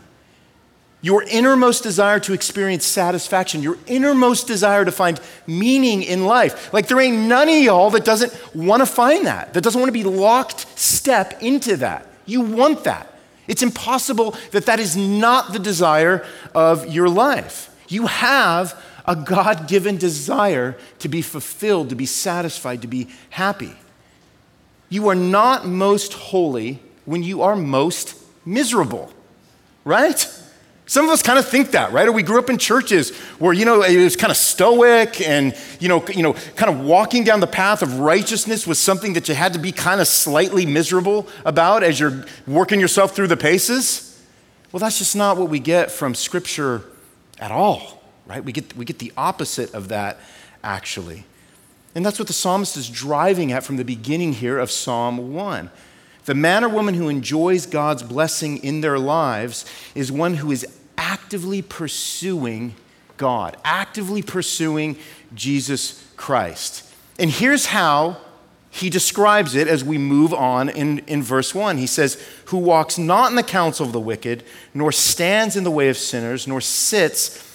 your 1.03 1.25
innermost 1.25 1.83
desire 1.83 2.21
to 2.21 2.33
experience 2.33 2.87
satisfaction, 2.87 3.61
your 3.61 3.77
innermost 3.87 4.47
desire 4.47 4.85
to 4.85 4.93
find 4.93 5.21
meaning 5.49 6.03
in 6.03 6.25
life. 6.25 6.73
Like 6.73 6.87
there 6.87 7.01
ain't 7.01 7.29
none 7.29 7.49
of 7.49 7.61
y'all 7.61 7.91
that 7.91 8.05
doesn't 8.05 8.33
want 8.55 8.81
to 8.81 8.87
find 8.87 9.27
that, 9.27 9.53
that 9.53 9.63
doesn't 9.63 9.81
want 9.81 9.89
to 9.89 9.93
be 9.93 10.05
locked 10.05 10.67
step 10.79 11.43
into 11.43 11.77
that. 11.79 12.07
You 12.25 12.41
want 12.41 12.85
that. 12.85 13.13
It's 13.49 13.63
impossible 13.63 14.37
that 14.53 14.67
that 14.67 14.79
is 14.79 14.97
not 14.97 15.53
the 15.53 15.59
desire 15.59 16.25
of 16.55 16.87
your 16.87 17.09
life. 17.09 17.75
You 17.89 18.07
have 18.07 18.81
a 19.05 19.17
God 19.17 19.67
given 19.67 19.97
desire 19.97 20.77
to 21.01 21.09
be 21.09 21.21
fulfilled, 21.21 21.89
to 21.89 21.97
be 21.97 22.07
satisfied, 22.07 22.83
to 22.83 22.89
be 22.89 23.09
happy. 23.31 23.75
You 24.89 25.09
are 25.09 25.17
not 25.17 25.67
most 25.67 26.13
holy 26.13 26.81
when 27.05 27.25
you 27.25 27.43
are 27.43 27.57
most 27.57 28.17
miserable, 28.45 29.13
right? 29.85 30.25
Some 30.93 31.07
of 31.07 31.11
us 31.11 31.23
kind 31.23 31.39
of 31.39 31.49
think 31.49 31.71
that, 31.71 31.91
right? 31.91 32.07
Or 32.07 32.13
we 32.13 32.23
grew 32.23 32.39
up 32.39 32.51
in 32.51 32.59
churches 32.59 33.17
where, 33.39 33.55
you 33.55 33.65
know, 33.65 33.81
it 33.81 33.97
was 33.97 34.15
kind 34.15 34.31
of 34.31 34.37
stoic 34.37 35.23
and, 35.23 35.57
you 35.81 35.89
know, 35.89 36.05
you 36.09 36.23
know, 36.23 36.35
kind 36.55 36.71
of 36.71 36.81
walking 36.81 37.25
down 37.25 37.41
the 37.41 37.47
path 37.47 37.81
of 37.81 37.99
righteousness 37.99 38.67
was 38.67 38.79
something 38.79 39.15
that 39.15 39.27
you 39.27 39.35
had 39.35 39.55
to 39.55 39.59
be 39.59 39.73
kind 39.73 40.03
of 40.03 40.07
slightly 40.07 40.67
miserable 40.67 41.27
about 41.47 41.83
as 41.83 41.99
you're 41.99 42.27
working 42.47 42.79
yourself 42.79 43.17
through 43.17 43.29
the 43.29 43.39
paces. 43.39 44.23
Well, 44.71 44.81
that's 44.81 44.99
just 44.99 45.17
not 45.17 45.39
what 45.39 45.49
we 45.49 45.61
get 45.61 45.91
from 45.91 46.15
Scripture 46.15 46.83
at 47.39 47.51
all, 47.51 48.03
right? 48.27 48.45
We 48.45 48.53
get, 48.53 48.77
we 48.77 48.85
get 48.85 48.99
the 48.99 49.15
opposite 49.17 49.73
of 49.73 49.89
that, 49.89 50.21
actually. 50.63 51.25
And 51.95 52.05
that's 52.05 52.19
what 52.19 52.29
the 52.29 52.35
psalmist 52.35 52.77
is 52.77 52.91
driving 52.91 53.51
at 53.51 53.65
from 53.65 53.79
the 53.79 53.85
beginning 53.85 54.35
here 54.35 54.59
of 54.59 54.71
Psalm 54.71 55.33
1. 55.33 55.71
The 56.27 56.35
man 56.35 56.63
or 56.63 56.69
woman 56.69 56.95
who 56.95 57.09
enjoys 57.09 57.65
God's 57.65 58.03
blessing 58.03 58.59
in 58.59 58.83
their 58.83 58.99
lives 58.99 59.65
is 59.95 60.13
one 60.13 60.35
who 60.35 60.53
is 60.53 60.67
actively 61.13 61.61
pursuing 61.61 62.75
God, 63.19 63.57
actively 63.65 64.23
pursuing 64.23 64.97
Jesus 65.35 66.03
Christ. 66.17 66.91
And 67.19 67.31
here's 67.31 67.67
how 67.67 68.17
he 68.71 68.89
describes 68.89 69.55
it 69.55 69.69
as 69.69 69.85
we 69.85 69.99
move 69.99 70.33
on 70.33 70.71
in, 70.71 71.01
in 71.01 71.23
verse 71.23 71.55
1. 71.55 71.77
He 71.77 71.87
says, 71.87 72.15
Who 72.47 72.57
walks 72.57 72.97
not 72.97 73.29
in 73.29 73.37
the 73.37 73.43
counsel 73.43 73.85
of 73.85 73.93
the 73.93 74.01
wicked, 74.01 74.43
nor 74.73 74.91
stands 74.91 75.57
in 75.57 75.65
the 75.65 75.71
way 75.71 75.91
of 75.91 75.99
sinners, 75.99 76.49
nor 76.49 76.63
sits 76.63 77.47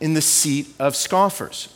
in 0.00 0.14
the 0.14 0.20
seat 0.20 0.66
of 0.80 0.96
scoffers. 0.96 1.72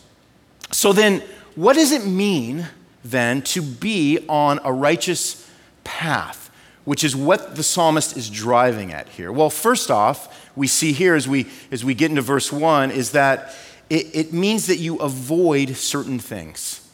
So 0.72 0.92
then, 0.92 1.22
what 1.54 1.74
does 1.74 1.92
it 1.92 2.04
mean 2.04 2.66
then 3.04 3.42
to 3.42 3.62
be 3.62 4.18
on 4.28 4.58
a 4.64 4.72
righteous 4.72 5.48
path, 5.84 6.50
which 6.84 7.04
is 7.04 7.14
what 7.14 7.56
the 7.56 7.62
psalmist 7.62 8.16
is 8.16 8.30
driving 8.30 8.92
at 8.92 9.08
here. 9.10 9.30
Well, 9.30 9.50
first 9.50 9.90
off, 9.90 10.47
we 10.58 10.66
see 10.66 10.92
here 10.92 11.14
as 11.14 11.26
we, 11.26 11.46
as 11.70 11.84
we 11.84 11.94
get 11.94 12.10
into 12.10 12.20
verse 12.20 12.52
1 12.52 12.90
is 12.90 13.12
that 13.12 13.54
it, 13.88 14.14
it 14.14 14.32
means 14.32 14.66
that 14.66 14.76
you 14.76 14.96
avoid 14.96 15.76
certain 15.76 16.18
things. 16.18 16.84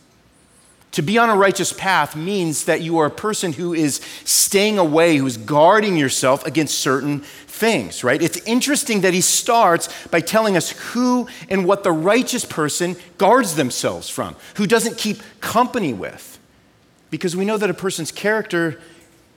To 0.93 1.03
be 1.03 1.19
on 1.19 1.29
a 1.29 1.35
righteous 1.35 1.73
path 1.73 2.15
means 2.15 2.67
that 2.67 2.81
you 2.81 2.99
are 2.99 3.07
a 3.07 3.11
person 3.11 3.53
who 3.53 3.75
is 3.75 4.01
staying 4.25 4.79
away, 4.79 5.17
who's 5.17 5.37
guarding 5.37 5.97
yourself 5.97 6.47
against 6.47 6.79
certain 6.79 7.21
things, 7.21 8.05
right? 8.05 8.23
It's 8.23 8.37
interesting 8.47 9.01
that 9.01 9.13
he 9.13 9.21
starts 9.21 9.89
by 10.09 10.21
telling 10.21 10.57
us 10.57 10.71
who 10.71 11.27
and 11.49 11.67
what 11.67 11.83
the 11.83 11.91
righteous 11.91 12.45
person 12.45 12.95
guards 13.19 13.57
themselves 13.57 14.09
from, 14.09 14.37
who 14.55 14.69
doesn't 14.69 14.97
keep 14.97 15.21
company 15.41 15.93
with 15.93 16.39
because 17.11 17.35
we 17.35 17.45
know 17.45 17.57
that 17.57 17.71
a 17.71 17.75
person's 17.75 18.13
character 18.13 18.81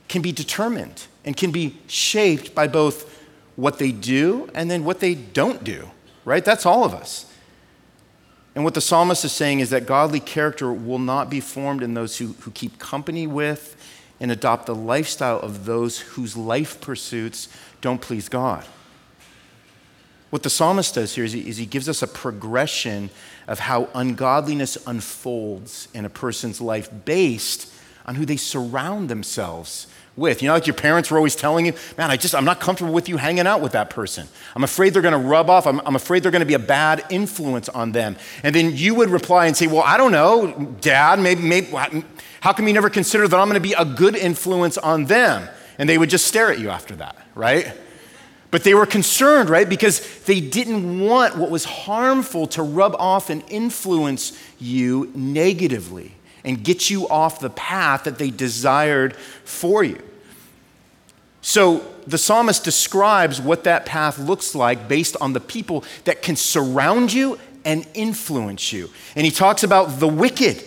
can 0.10 0.22
be 0.22 0.32
determined 0.32 1.08
and 1.26 1.36
can 1.36 1.52
be 1.52 1.78
shaped 1.88 2.54
by 2.54 2.68
both 2.68 3.17
what 3.58 3.80
they 3.80 3.92
do 3.92 4.50
and 4.54 4.72
then 4.72 4.86
what 4.86 5.02
they 5.02 5.16
don't 5.16 5.66
do, 5.66 5.90
right? 6.24 6.46
That's 6.46 6.66
all 6.66 6.86
of 6.86 6.94
us. 6.94 7.26
And 8.56 8.64
what 8.64 8.74
the 8.74 8.82
psalmist 8.82 9.26
is 9.26 9.34
saying 9.34 9.60
is 9.60 9.72
that 9.72 9.86
godly 9.86 10.20
character 10.22 10.72
will 10.72 11.00
not 11.00 11.30
be 11.30 11.42
formed 11.42 11.84
in 11.84 11.94
those 11.94 12.18
who, 12.18 12.28
who 12.40 12.52
keep 12.52 12.80
company 12.80 13.28
with 13.28 13.76
and 14.20 14.32
adopt 14.32 14.66
the 14.66 14.76
lifestyle 14.76 15.40
of 15.40 15.66
those 15.66 16.00
whose 16.00 16.38
life 16.38 16.80
pursuits 16.80 17.50
don't 17.82 18.02
please 18.02 18.30
God. 18.30 18.66
What 20.30 20.44
the 20.44 20.50
psalmist 20.50 20.96
does 20.96 21.16
here 21.16 21.24
is 21.24 21.34
he, 21.34 21.48
is 21.48 21.58
he 21.58 21.66
gives 21.66 21.88
us 21.88 22.02
a 22.02 22.08
progression 22.08 23.10
of 23.48 23.60
how 23.60 23.90
ungodliness 23.96 24.78
unfolds 24.86 25.88
in 25.94 26.04
a 26.04 26.10
person's 26.10 26.60
life 26.60 26.90
based 27.06 27.72
on 28.06 28.16
who 28.16 28.26
they 28.26 28.38
surround 28.38 29.10
themselves 29.10 29.88
with. 30.18 30.42
You 30.42 30.48
know, 30.48 30.56
like 30.56 30.68
your 30.68 30.74
parents 30.74 31.10
were 31.10 31.18
always 31.18 31.36
telling 31.36 31.68
you, 31.68 31.74
man, 31.98 32.12
I 32.12 32.18
just, 32.18 32.36
I'm 32.36 32.44
not 32.44 32.60
comfortable 32.60 32.94
with 32.94 33.08
you 33.08 33.18
hanging 33.18 33.48
out 33.48 33.62
with 33.62 33.72
that 33.74 33.90
person. 33.90 34.28
I'm 34.56 34.64
afraid 34.64 34.94
they're 34.94 35.02
going 35.02 35.14
to 35.14 35.28
rub 35.30 35.50
off. 35.50 35.68
I'm, 35.68 35.80
I'm 35.86 35.96
afraid 35.96 36.24
they're 36.24 36.32
going 36.32 36.42
to 36.42 36.46
be 36.46 36.56
a 36.56 36.60
bad 36.60 37.06
influence 37.10 37.70
on 37.70 37.92
them. 37.92 38.18
And 38.44 38.54
then 38.54 38.76
you 38.76 38.96
would 38.96 39.10
reply 39.10 39.46
and 39.46 39.56
say, 39.56 39.68
well, 39.68 39.84
I 39.84 39.96
don't 39.96 40.12
know, 40.12 40.76
dad, 40.82 41.20
maybe, 41.20 41.44
maybe, 41.44 41.68
how 42.42 42.52
come 42.52 42.68
you 42.68 42.74
never 42.74 42.90
consider 42.90 43.28
that 43.28 43.40
I'm 43.40 43.48
going 43.48 43.62
to 43.62 43.68
be 43.68 43.74
a 43.74 43.86
good 43.86 44.16
influence 44.16 44.78
on 44.78 45.06
them? 45.06 45.48
And 45.78 45.88
they 45.88 45.98
would 45.98 46.10
just 46.10 46.26
stare 46.26 46.52
at 46.52 46.60
you 46.60 46.70
after 46.70 46.96
that, 46.96 47.16
right? 47.36 47.72
But 48.50 48.64
they 48.64 48.74
were 48.74 48.86
concerned, 48.86 49.50
right? 49.50 49.68
Because 49.68 50.24
they 50.24 50.40
didn't 50.40 51.00
want 51.00 51.38
what 51.38 51.52
was 51.52 51.66
harmful 51.66 52.48
to 52.48 52.64
rub 52.64 52.96
off 52.96 53.30
and 53.30 53.44
influence 53.50 54.42
you 54.58 55.12
negatively 55.14 56.14
and 56.44 56.64
get 56.64 56.90
you 56.90 57.08
off 57.10 57.40
the 57.42 57.50
path 57.50 58.06
that 58.06 58.18
they 58.18 58.30
desired 58.30 59.16
for 59.44 59.84
you. 59.84 60.02
So 61.48 61.78
the 62.06 62.18
psalmist 62.18 62.66
describes 62.66 63.40
what 63.40 63.64
that 63.64 63.86
path 63.86 64.20
looks 64.20 64.54
like 64.54 64.90
based 64.90 65.16
on 65.22 65.32
the 65.32 65.40
people 65.40 65.86
that 66.04 66.22
can 66.22 66.36
surround 66.36 67.14
you 67.14 67.40
and 67.64 67.88
influence 67.94 68.74
you. 68.74 68.90
And 69.16 69.24
he 69.24 69.32
talks 69.32 69.64
about 69.64 70.02
the 70.02 70.10
wicked, 70.10 70.62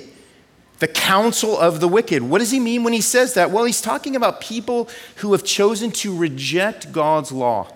the 0.79 0.89
counsel 0.89 1.55
of 1.59 1.81
the 1.81 1.87
wicked. 1.87 2.23
What 2.23 2.39
does 2.39 2.51
he 2.51 2.59
mean 2.59 2.83
when 2.83 2.95
he 2.95 3.03
says 3.03 3.35
that? 3.35 3.51
Well, 3.51 3.65
he's 3.65 3.83
talking 3.83 4.17
about 4.17 4.41
people 4.41 4.89
who 5.17 5.33
have 5.33 5.45
chosen 5.45 5.91
to 5.91 6.17
reject 6.17 6.93
God's 6.93 7.31
law 7.31 7.71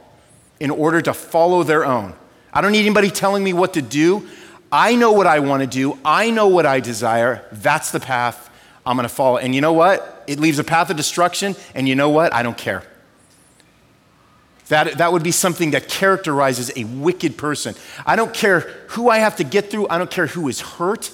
in 0.58 0.70
order 0.70 1.02
to 1.02 1.12
follow 1.12 1.62
their 1.62 1.84
own. 1.84 2.14
I 2.54 2.62
don't 2.62 2.72
need 2.72 2.86
anybody 2.86 3.10
telling 3.10 3.44
me 3.44 3.52
what 3.52 3.74
to 3.74 3.82
do. 3.82 4.26
I 4.72 4.96
know 4.96 5.12
what 5.12 5.26
I 5.26 5.40
want 5.40 5.60
to 5.60 5.66
do. 5.66 5.98
I 6.06 6.30
know 6.30 6.48
what 6.48 6.64
I 6.64 6.80
desire. 6.80 7.44
That's 7.52 7.90
the 7.90 8.00
path 8.00 8.48
I'm 8.86 8.96
going 8.96 9.06
to 9.06 9.14
follow. 9.14 9.36
And 9.36 9.54
you 9.54 9.60
know 9.60 9.74
what? 9.74 10.24
It 10.26 10.40
leaves 10.40 10.58
a 10.58 10.64
path 10.64 10.88
of 10.88 10.96
destruction. 10.96 11.54
And 11.74 11.86
you 11.86 11.94
know 11.94 12.08
what? 12.08 12.32
I 12.32 12.42
don't 12.42 12.56
care. 12.56 12.82
That, 14.68 14.98
that 14.98 15.12
would 15.12 15.22
be 15.22 15.30
something 15.30 15.72
that 15.72 15.88
characterizes 15.88 16.72
a 16.76 16.84
wicked 16.84 17.36
person. 17.36 17.74
I 18.06 18.16
don't 18.16 18.32
care 18.32 18.60
who 18.88 19.10
I 19.10 19.18
have 19.18 19.36
to 19.36 19.44
get 19.44 19.70
through, 19.70 19.88
I 19.88 19.98
don't 19.98 20.10
care 20.10 20.26
who 20.26 20.48
is 20.48 20.60
hurt. 20.60 21.10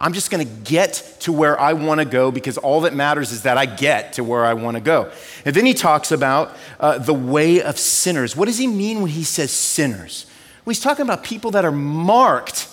I'm 0.00 0.12
just 0.12 0.30
going 0.30 0.46
to 0.46 0.54
get 0.62 1.16
to 1.20 1.32
where 1.32 1.60
I 1.60 1.72
want 1.72 1.98
to 1.98 2.04
go 2.04 2.30
because 2.30 2.56
all 2.56 2.82
that 2.82 2.94
matters 2.94 3.32
is 3.32 3.42
that 3.42 3.58
I 3.58 3.66
get 3.66 4.12
to 4.12 4.22
where 4.22 4.44
I 4.44 4.54
want 4.54 4.76
to 4.76 4.80
go. 4.80 5.10
And 5.44 5.56
then 5.56 5.66
he 5.66 5.74
talks 5.74 6.12
about 6.12 6.56
uh, 6.78 6.98
the 6.98 7.14
way 7.14 7.60
of 7.62 7.76
sinners. 7.78 8.36
What 8.36 8.44
does 8.44 8.58
he 8.58 8.68
mean 8.68 9.00
when 9.00 9.10
he 9.10 9.24
says 9.24 9.50
sinners? 9.50 10.26
Well, 10.64 10.70
he's 10.70 10.80
talking 10.80 11.02
about 11.02 11.24
people 11.24 11.50
that 11.50 11.64
are 11.64 11.72
marked 11.72 12.68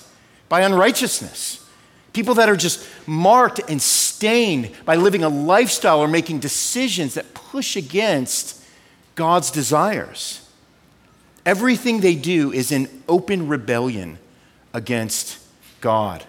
by 0.50 0.62
unrighteousness, 0.62 1.68
people 2.14 2.36
that 2.36 2.48
are 2.48 2.56
just 2.56 2.88
marked 3.08 3.60
and 3.68 3.82
stained 3.82 4.72
by 4.86 4.96
living 4.96 5.24
a 5.24 5.30
lifestyle 5.30 6.02
or 6.02 6.08
making 6.08 6.40
decisions 6.40 7.16
that 7.16 7.34
push 7.34 7.76
against 7.76 8.62
God's 9.16 9.50
desires. 9.50 10.48
Everything 11.46 12.02
they 12.02 12.16
do 12.16 12.52
is 12.52 12.72
in 12.72 12.90
open 13.08 13.48
rebellion 13.48 14.20
against 14.74 15.40
God. 15.82 16.24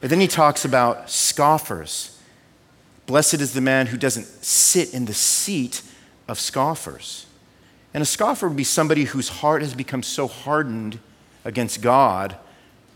But 0.00 0.10
then 0.10 0.20
he 0.20 0.28
talks 0.28 0.64
about 0.64 1.10
scoffers. 1.10 2.20
Blessed 3.06 3.34
is 3.34 3.52
the 3.52 3.60
man 3.60 3.86
who 3.86 3.96
doesn't 3.96 4.26
sit 4.26 4.92
in 4.92 5.06
the 5.06 5.14
seat 5.14 5.82
of 6.28 6.38
scoffers. 6.38 7.26
And 7.94 8.02
a 8.02 8.06
scoffer 8.06 8.48
would 8.48 8.56
be 8.56 8.64
somebody 8.64 9.04
whose 9.04 9.28
heart 9.28 9.62
has 9.62 9.74
become 9.74 10.02
so 10.02 10.28
hardened 10.28 10.98
against 11.44 11.80
God 11.80 12.36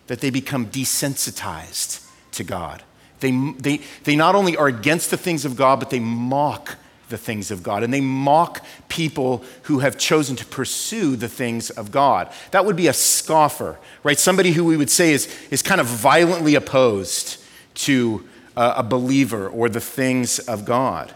that 0.07 0.21
they 0.21 0.31
become 0.31 0.67
desensitized 0.67 2.07
to 2.33 2.45
God. 2.45 2.83
They, 3.21 3.31
they, 3.59 3.81
they 4.05 4.17
not 4.17 4.35
only 4.35 4.57
are 4.57 4.67
against 4.67 5.11
the 5.11 5.17
things 5.17 5.45
of 5.45 5.57
God, 5.57 5.79
but 5.79 5.91
they 5.91 6.01
mock 6.01 6.77
the 7.13 7.19
things 7.19 7.53
of 7.53 7.63
God. 7.63 7.85
And 7.85 7.95
they 7.95 8.01
mock 8.01 8.65
people 8.89 9.45
who 9.65 9.79
have 9.79 9.97
chosen 9.97 10.35
to 10.37 10.45
pursue 10.47 11.15
the 11.15 11.29
things 11.29 11.71
of 11.71 11.93
God. 11.93 12.33
That 12.51 12.65
would 12.65 12.75
be 12.75 12.89
a 12.89 12.93
scoffer, 12.93 13.79
right? 14.03 14.19
Somebody 14.19 14.51
who 14.51 14.65
we 14.65 14.77
would 14.77 14.91
say 14.91 15.13
is, 15.13 15.33
is 15.53 15.63
kind 15.63 15.81
of 15.81 15.87
violently 15.87 16.57
opposed 16.57 17.39
to 17.75 18.29
a, 18.57 18.75
a 18.79 18.83
believer 18.83 19.49
or 19.49 19.69
the 19.69 19.81
things 19.81 20.41
of 20.41 20.65
God. 20.65 21.15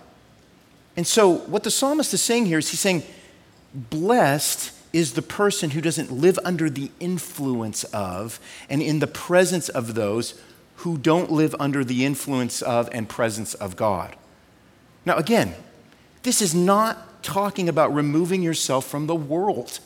And 0.96 1.06
so, 1.06 1.28
what 1.30 1.64
the 1.64 1.70
psalmist 1.70 2.14
is 2.14 2.22
saying 2.22 2.46
here 2.46 2.58
is 2.58 2.70
he's 2.70 2.80
saying, 2.80 3.02
Blessed 3.74 4.72
is 4.92 5.12
the 5.12 5.22
person 5.22 5.70
who 5.70 5.80
doesn't 5.80 6.10
live 6.10 6.38
under 6.44 6.70
the 6.70 6.90
influence 7.00 7.84
of 7.84 8.40
and 8.70 8.80
in 8.80 9.00
the 9.00 9.06
presence 9.06 9.68
of 9.68 9.94
those 9.94 10.40
who 10.76 10.96
don't 10.96 11.30
live 11.30 11.54
under 11.58 11.84
the 11.84 12.04
influence 12.04 12.62
of 12.62 12.88
and 12.92 13.08
presence 13.08 13.54
of 13.54 13.76
God. 13.76 14.16
Now, 15.04 15.16
again, 15.16 15.54
this 16.26 16.42
is 16.42 16.56
not 16.56 17.22
talking 17.22 17.68
about 17.68 17.94
removing 17.94 18.42
yourself 18.42 18.84
from 18.84 19.06
the 19.06 19.14
world 19.14 19.78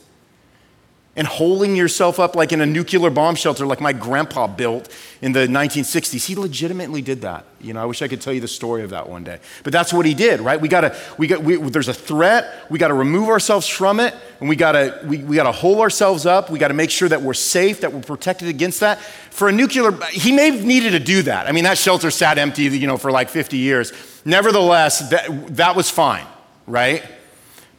and 1.17 1.26
holding 1.26 1.75
yourself 1.75 2.21
up 2.21 2.37
like 2.37 2.52
in 2.52 2.61
a 2.61 2.67
nuclear 2.67 3.11
bomb 3.11 3.35
shelter 3.35 3.67
like 3.67 3.81
my 3.81 3.93
grandpa 3.93 4.47
built 4.47 4.88
in 5.21 5.33
the 5.33 5.40
1960s. 5.40 6.25
He 6.25 6.37
legitimately 6.37 7.02
did 7.02 7.23
that. 7.23 7.45
You 7.61 7.75
know, 7.75 7.83
I 7.83 7.85
wish 7.85 8.00
I 8.00 8.07
could 8.07 8.21
tell 8.21 8.33
you 8.33 8.40
the 8.40 8.49
story 8.49 8.85
of 8.85 8.90
that 8.90 9.09
one 9.09 9.25
day. 9.25 9.40
But 9.64 9.73
that's 9.73 9.93
what 9.93 10.07
he 10.07 10.14
did, 10.14 10.40
right? 10.40 10.61
We 10.61 10.69
gotta, 10.69 10.97
we 11.19 11.26
got, 11.26 11.43
we, 11.43 11.57
there's 11.57 11.88
a 11.88 11.95
threat. 11.95 12.64
We 12.71 12.79
gotta 12.79 12.95
remove 12.95 13.29
ourselves 13.29 13.67
from 13.67 13.99
it, 13.99 14.14
and 14.38 14.49
we 14.49 14.55
gotta, 14.55 15.00
we, 15.05 15.19
we 15.19 15.35
gotta 15.35 15.52
hold 15.52 15.81
ourselves 15.81 16.26
up. 16.26 16.49
We 16.49 16.61
gotta 16.61 16.75
make 16.75 16.90
sure 16.90 17.09
that 17.09 17.21
we're 17.21 17.35
safe, 17.35 17.81
that 17.81 17.93
we're 17.93 18.02
protected 18.02 18.49
against 18.49 18.81
that. 18.81 19.00
For 19.00 19.49
a 19.49 19.52
nuclear, 19.52 19.93
he 20.12 20.31
may 20.31 20.52
have 20.52 20.64
needed 20.64 20.93
to 20.93 21.00
do 21.00 21.23
that. 21.23 21.49
I 21.49 21.52
mean, 21.52 21.64
that 21.64 21.76
shelter 21.76 22.12
sat 22.12 22.38
empty, 22.38 22.62
you 22.62 22.87
know, 22.87 22.97
for 22.97 23.11
like 23.11 23.31
50 23.31 23.57
years. 23.59 23.93
Nevertheless, 24.25 25.11
that, 25.11 25.57
that 25.57 25.75
was 25.75 25.90
fine, 25.90 26.26
right? 26.67 27.05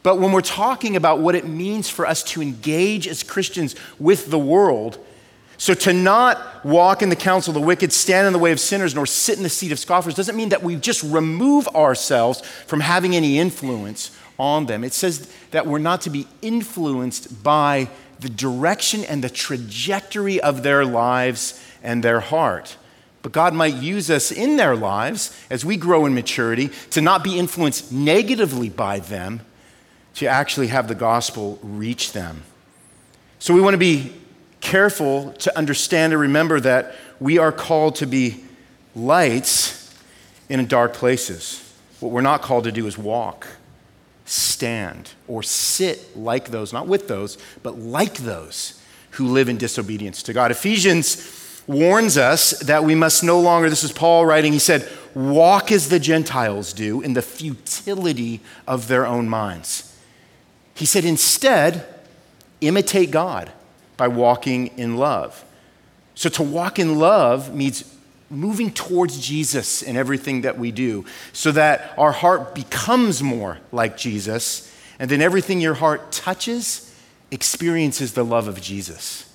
But 0.02 0.18
when 0.18 0.32
we're 0.32 0.40
talking 0.40 0.96
about 0.96 1.20
what 1.20 1.34
it 1.34 1.46
means 1.46 1.88
for 1.88 2.06
us 2.06 2.22
to 2.24 2.42
engage 2.42 3.06
as 3.06 3.22
Christians 3.22 3.76
with 3.98 4.30
the 4.30 4.38
world, 4.38 4.98
so 5.58 5.74
to 5.74 5.92
not 5.92 6.64
walk 6.64 7.02
in 7.02 7.08
the 7.08 7.16
counsel 7.16 7.52
of 7.52 7.60
the 7.60 7.66
wicked, 7.66 7.92
stand 7.92 8.26
in 8.26 8.32
the 8.32 8.38
way 8.38 8.50
of 8.50 8.58
sinners, 8.58 8.96
nor 8.96 9.06
sit 9.06 9.36
in 9.36 9.44
the 9.44 9.48
seat 9.48 9.70
of 9.70 9.78
scoffers 9.78 10.14
doesn't 10.14 10.34
mean 10.34 10.48
that 10.48 10.62
we 10.62 10.74
just 10.74 11.04
remove 11.04 11.68
ourselves 11.68 12.40
from 12.66 12.80
having 12.80 13.14
any 13.14 13.38
influence 13.38 14.10
on 14.38 14.66
them. 14.66 14.82
It 14.82 14.92
says 14.92 15.32
that 15.52 15.66
we're 15.66 15.78
not 15.78 16.00
to 16.00 16.10
be 16.10 16.26
influenced 16.40 17.44
by 17.44 17.88
the 18.18 18.28
direction 18.28 19.04
and 19.04 19.22
the 19.22 19.30
trajectory 19.30 20.40
of 20.40 20.64
their 20.64 20.84
lives 20.84 21.62
and 21.82 22.02
their 22.02 22.20
heart. 22.20 22.76
But 23.22 23.30
God 23.30 23.54
might 23.54 23.74
use 23.74 24.10
us 24.10 24.32
in 24.32 24.56
their 24.56 24.74
lives 24.74 25.36
as 25.48 25.64
we 25.64 25.76
grow 25.76 26.06
in 26.06 26.14
maturity 26.14 26.70
to 26.90 27.00
not 27.00 27.22
be 27.22 27.38
influenced 27.38 27.92
negatively 27.92 28.68
by 28.68 28.98
them, 28.98 29.42
to 30.14 30.26
actually 30.26 30.68
have 30.68 30.88
the 30.88 30.94
gospel 30.94 31.58
reach 31.62 32.12
them. 32.12 32.42
So 33.38 33.54
we 33.54 33.60
want 33.60 33.74
to 33.74 33.78
be 33.78 34.12
careful 34.60 35.32
to 35.32 35.56
understand 35.58 36.12
and 36.12 36.20
remember 36.20 36.60
that 36.60 36.94
we 37.18 37.38
are 37.38 37.52
called 37.52 37.96
to 37.96 38.06
be 38.06 38.44
lights 38.94 39.94
in 40.48 40.66
dark 40.66 40.92
places. 40.92 41.74
What 42.00 42.12
we're 42.12 42.20
not 42.20 42.42
called 42.42 42.64
to 42.64 42.72
do 42.72 42.86
is 42.86 42.98
walk, 42.98 43.46
stand, 44.24 45.12
or 45.28 45.42
sit 45.42 46.16
like 46.16 46.50
those, 46.50 46.72
not 46.72 46.86
with 46.86 47.08
those, 47.08 47.38
but 47.62 47.78
like 47.78 48.14
those 48.18 48.80
who 49.12 49.28
live 49.28 49.48
in 49.48 49.56
disobedience 49.56 50.22
to 50.24 50.32
God. 50.32 50.50
Ephesians 50.50 51.62
warns 51.66 52.16
us 52.16 52.50
that 52.60 52.82
we 52.82 52.94
must 52.94 53.22
no 53.22 53.40
longer, 53.40 53.70
this 53.70 53.84
is 53.84 53.92
Paul 53.92 54.26
writing, 54.26 54.52
he 54.52 54.58
said, 54.58 54.88
walk 55.14 55.70
as 55.70 55.88
the 55.88 56.00
Gentiles 56.00 56.72
do 56.72 57.02
in 57.02 57.14
the 57.14 57.22
futility 57.22 58.40
of 58.66 58.88
their 58.88 59.06
own 59.06 59.28
minds. 59.28 59.91
He 60.82 60.86
said, 60.86 61.04
instead, 61.04 61.86
imitate 62.60 63.12
God 63.12 63.52
by 63.96 64.08
walking 64.08 64.66
in 64.76 64.96
love. 64.96 65.44
So 66.16 66.28
to 66.30 66.42
walk 66.42 66.80
in 66.80 66.98
love 66.98 67.54
means 67.54 67.84
moving 68.28 68.72
towards 68.72 69.24
Jesus 69.24 69.82
in 69.82 69.96
everything 69.96 70.40
that 70.40 70.58
we 70.58 70.72
do 70.72 71.04
so 71.32 71.52
that 71.52 71.94
our 71.96 72.10
heart 72.10 72.56
becomes 72.56 73.22
more 73.22 73.60
like 73.70 73.96
Jesus, 73.96 74.76
and 74.98 75.08
then 75.08 75.22
everything 75.22 75.60
your 75.60 75.74
heart 75.74 76.10
touches 76.10 76.92
experiences 77.30 78.14
the 78.14 78.24
love 78.24 78.48
of 78.48 78.60
Jesus. 78.60 79.32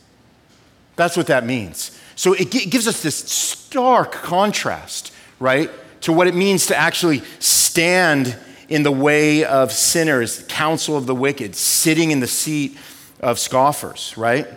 That's 0.97 1.15
what 1.15 1.27
that 1.27 1.45
means. 1.45 1.97
So 2.17 2.33
it 2.33 2.51
gives 2.51 2.89
us 2.89 3.01
this 3.01 3.15
stark 3.15 4.11
contrast, 4.11 5.13
right, 5.39 5.71
to 6.01 6.11
what 6.11 6.27
it 6.27 6.35
means 6.35 6.65
to 6.65 6.75
actually 6.75 7.21
stand 7.39 8.35
in 8.69 8.83
the 8.83 8.91
way 8.91 9.43
of 9.43 9.71
sinners, 9.71 10.43
counsel 10.47 10.97
of 10.97 11.05
the 11.05 11.15
wicked, 11.15 11.55
sitting 11.55 12.11
in 12.11 12.19
the 12.19 12.27
seat 12.27 12.77
of 13.19 13.39
scoffers, 13.39 14.13
right? 14.17 14.47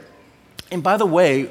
And 0.70 0.82
by 0.82 0.96
the 0.96 1.06
way, 1.06 1.50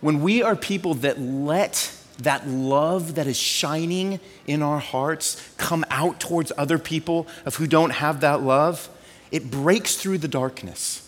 when 0.00 0.22
we 0.22 0.42
are 0.42 0.56
people 0.56 0.94
that 0.94 1.20
let 1.20 1.94
that 2.18 2.46
love 2.46 3.14
that 3.14 3.26
is 3.26 3.36
shining 3.36 4.20
in 4.46 4.62
our 4.62 4.78
hearts 4.78 5.52
come 5.56 5.84
out 5.90 6.20
towards 6.20 6.52
other 6.56 6.78
people 6.78 7.26
of 7.46 7.56
who 7.56 7.66
don't 7.66 7.90
have 7.90 8.20
that 8.20 8.42
love, 8.42 8.88
it 9.30 9.50
breaks 9.50 9.96
through 9.96 10.18
the 10.18 10.28
darkness. 10.28 11.06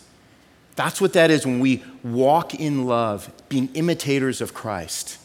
That's 0.75 1.01
what 1.01 1.13
that 1.13 1.31
is 1.31 1.45
when 1.45 1.61
we 1.61 1.83
walk 2.03 2.55
in 2.55 2.87
love, 2.87 3.31
being 3.49 3.69
imitators 3.75 4.41
of 4.41 4.55
Christ. 4.55 5.19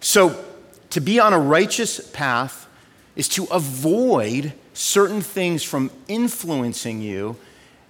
So, 0.00 0.44
to 0.90 1.00
be 1.00 1.20
on 1.20 1.32
a 1.32 1.38
righteous 1.38 2.10
path 2.10 2.66
is 3.14 3.28
to 3.28 3.44
avoid 3.44 4.52
certain 4.80 5.20
things 5.20 5.62
from 5.62 5.90
influencing 6.08 7.02
you 7.02 7.36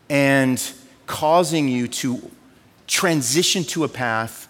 and 0.09 0.73
causing 1.07 1.69
you 1.69 1.87
to 1.87 2.31
transition 2.89 3.63
to 3.63 3.85
a 3.85 3.89
path 3.89 4.49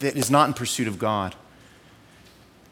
that 0.00 0.16
is 0.16 0.28
not 0.28 0.48
in 0.48 0.54
pursuit 0.54 0.88
of 0.88 0.98
God. 0.98 1.36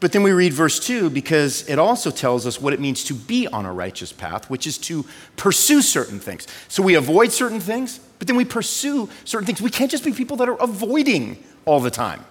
But 0.01 0.11
then 0.11 0.23
we 0.23 0.31
read 0.31 0.51
verse 0.51 0.77
2 0.85 1.09
because 1.09 1.69
it 1.69 1.79
also 1.79 2.11
tells 2.11 2.45
us 2.45 2.59
what 2.59 2.73
it 2.73 2.81
means 2.81 3.05
to 3.05 3.13
be 3.13 3.47
on 3.47 3.65
a 3.65 3.71
righteous 3.71 4.11
path, 4.11 4.49
which 4.49 4.67
is 4.67 4.77
to 4.79 5.05
pursue 5.37 5.81
certain 5.81 6.19
things. 6.19 6.45
So 6.67 6.83
we 6.83 6.95
avoid 6.95 7.31
certain 7.31 7.61
things, 7.61 7.99
but 8.19 8.27
then 8.27 8.35
we 8.35 8.43
pursue 8.43 9.07
certain 9.23 9.45
things. 9.45 9.61
We 9.61 9.69
can't 9.69 9.89
just 9.89 10.03
be 10.03 10.11
people 10.11 10.35
that 10.37 10.49
are 10.49 10.61
avoiding 10.61 11.41
all 11.63 11.79
the 11.79 11.91
time. 11.91 12.25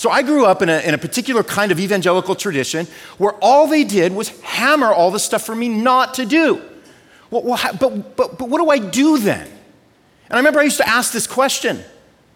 So 0.00 0.08
I 0.08 0.22
grew 0.22 0.46
up 0.46 0.62
in 0.62 0.70
a, 0.70 0.78
in 0.78 0.94
a 0.94 0.98
particular 0.98 1.42
kind 1.42 1.70
of 1.70 1.78
evangelical 1.78 2.34
tradition 2.34 2.86
where 3.18 3.34
all 3.42 3.66
they 3.66 3.84
did 3.84 4.14
was 4.14 4.30
hammer 4.40 4.90
all 4.90 5.10
the 5.10 5.18
stuff 5.18 5.44
for 5.44 5.54
me 5.54 5.68
not 5.68 6.14
to 6.14 6.24
do. 6.24 6.62
Well, 7.30 7.42
well, 7.42 7.60
but, 7.78 8.16
but, 8.16 8.38
but 8.38 8.48
what 8.48 8.62
do 8.62 8.70
I 8.70 8.78
do 8.78 9.18
then? 9.18 9.46
And 9.46 9.52
I 10.30 10.36
remember 10.38 10.58
I 10.58 10.62
used 10.62 10.78
to 10.78 10.88
ask 10.88 11.12
this 11.12 11.26
question 11.26 11.80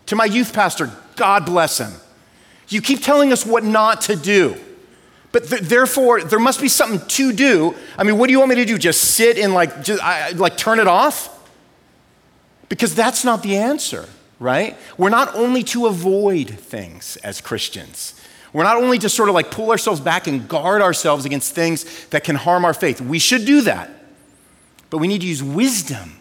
to 0.04 0.14
my 0.14 0.26
youth 0.26 0.52
pastor, 0.52 0.90
God 1.16 1.46
bless 1.46 1.78
him. 1.78 1.92
You 2.68 2.82
keep 2.82 3.02
telling 3.02 3.32
us 3.32 3.46
what 3.46 3.64
not 3.64 4.02
to 4.02 4.16
do. 4.16 4.56
But 5.32 5.48
th- 5.48 5.62
therefore, 5.62 6.20
there 6.20 6.38
must 6.38 6.60
be 6.60 6.68
something 6.68 7.00
to 7.08 7.32
do. 7.32 7.74
I 7.96 8.04
mean, 8.04 8.18
what 8.18 8.26
do 8.26 8.32
you 8.32 8.40
want 8.40 8.50
me 8.50 8.56
to 8.56 8.66
do? 8.66 8.76
Just 8.76 9.00
sit 9.00 9.38
and 9.38 9.54
like, 9.54 9.82
just, 9.82 10.02
I, 10.02 10.32
like 10.32 10.58
turn 10.58 10.80
it 10.80 10.86
off? 10.86 11.30
Because 12.68 12.94
that's 12.94 13.24
not 13.24 13.42
the 13.42 13.56
answer 13.56 14.06
right? 14.44 14.76
We're 14.98 15.08
not 15.08 15.34
only 15.34 15.62
to 15.64 15.86
avoid 15.86 16.50
things 16.50 17.16
as 17.24 17.40
Christians. 17.40 18.14
We're 18.52 18.64
not 18.64 18.76
only 18.76 18.98
to 18.98 19.08
sort 19.08 19.30
of 19.30 19.34
like 19.34 19.50
pull 19.50 19.70
ourselves 19.70 20.00
back 20.00 20.26
and 20.26 20.46
guard 20.46 20.82
ourselves 20.82 21.24
against 21.24 21.54
things 21.54 22.06
that 22.08 22.24
can 22.24 22.36
harm 22.36 22.64
our 22.66 22.74
faith. 22.74 23.00
We 23.00 23.18
should 23.18 23.46
do 23.46 23.62
that. 23.62 23.90
But 24.90 24.98
we 24.98 25.08
need 25.08 25.22
to 25.22 25.26
use 25.26 25.42
wisdom. 25.42 26.20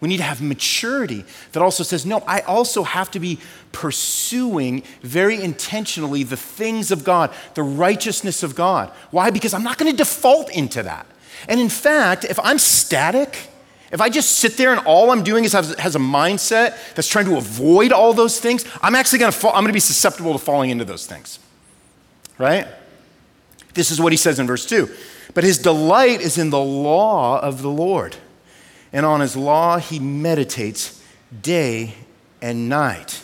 We 0.00 0.08
need 0.08 0.18
to 0.18 0.22
have 0.22 0.40
maturity 0.40 1.24
that 1.50 1.62
also 1.64 1.82
says, 1.82 2.06
no, 2.06 2.22
I 2.28 2.40
also 2.42 2.84
have 2.84 3.10
to 3.10 3.18
be 3.20 3.40
pursuing 3.72 4.84
very 5.02 5.42
intentionally 5.42 6.22
the 6.22 6.36
things 6.36 6.92
of 6.92 7.02
God, 7.02 7.32
the 7.54 7.64
righteousness 7.64 8.44
of 8.44 8.54
God. 8.54 8.90
Why? 9.10 9.30
Because 9.30 9.52
I'm 9.52 9.64
not 9.64 9.78
going 9.78 9.90
to 9.90 9.96
default 9.96 10.48
into 10.52 10.84
that. 10.84 11.06
And 11.48 11.58
in 11.58 11.68
fact, 11.68 12.24
if 12.24 12.38
I'm 12.38 12.58
static, 12.58 13.48
if 13.94 14.00
I 14.00 14.08
just 14.08 14.40
sit 14.40 14.56
there 14.56 14.72
and 14.72 14.84
all 14.86 15.12
I'm 15.12 15.22
doing 15.22 15.44
is 15.44 15.52
have, 15.52 15.78
has 15.78 15.94
a 15.94 16.00
mindset 16.00 16.94
that's 16.96 17.06
trying 17.06 17.26
to 17.26 17.36
avoid 17.36 17.92
all 17.92 18.12
those 18.12 18.40
things, 18.40 18.64
I'm 18.82 18.96
actually 18.96 19.20
going 19.20 19.30
to 19.30 19.38
fall, 19.38 19.52
I'm 19.52 19.62
going 19.62 19.68
to 19.68 19.72
be 19.72 19.78
susceptible 19.78 20.32
to 20.32 20.38
falling 20.40 20.70
into 20.70 20.84
those 20.84 21.06
things. 21.06 21.38
Right? 22.36 22.66
This 23.72 23.92
is 23.92 24.00
what 24.00 24.12
he 24.12 24.16
says 24.16 24.40
in 24.40 24.48
verse 24.48 24.66
2. 24.66 24.90
But 25.32 25.44
his 25.44 25.58
delight 25.58 26.20
is 26.20 26.38
in 26.38 26.50
the 26.50 26.58
law 26.58 27.38
of 27.38 27.62
the 27.62 27.70
Lord, 27.70 28.16
and 28.92 29.06
on 29.06 29.20
his 29.20 29.36
law 29.36 29.78
he 29.78 30.00
meditates 30.00 31.00
day 31.40 31.94
and 32.42 32.68
night. 32.68 33.22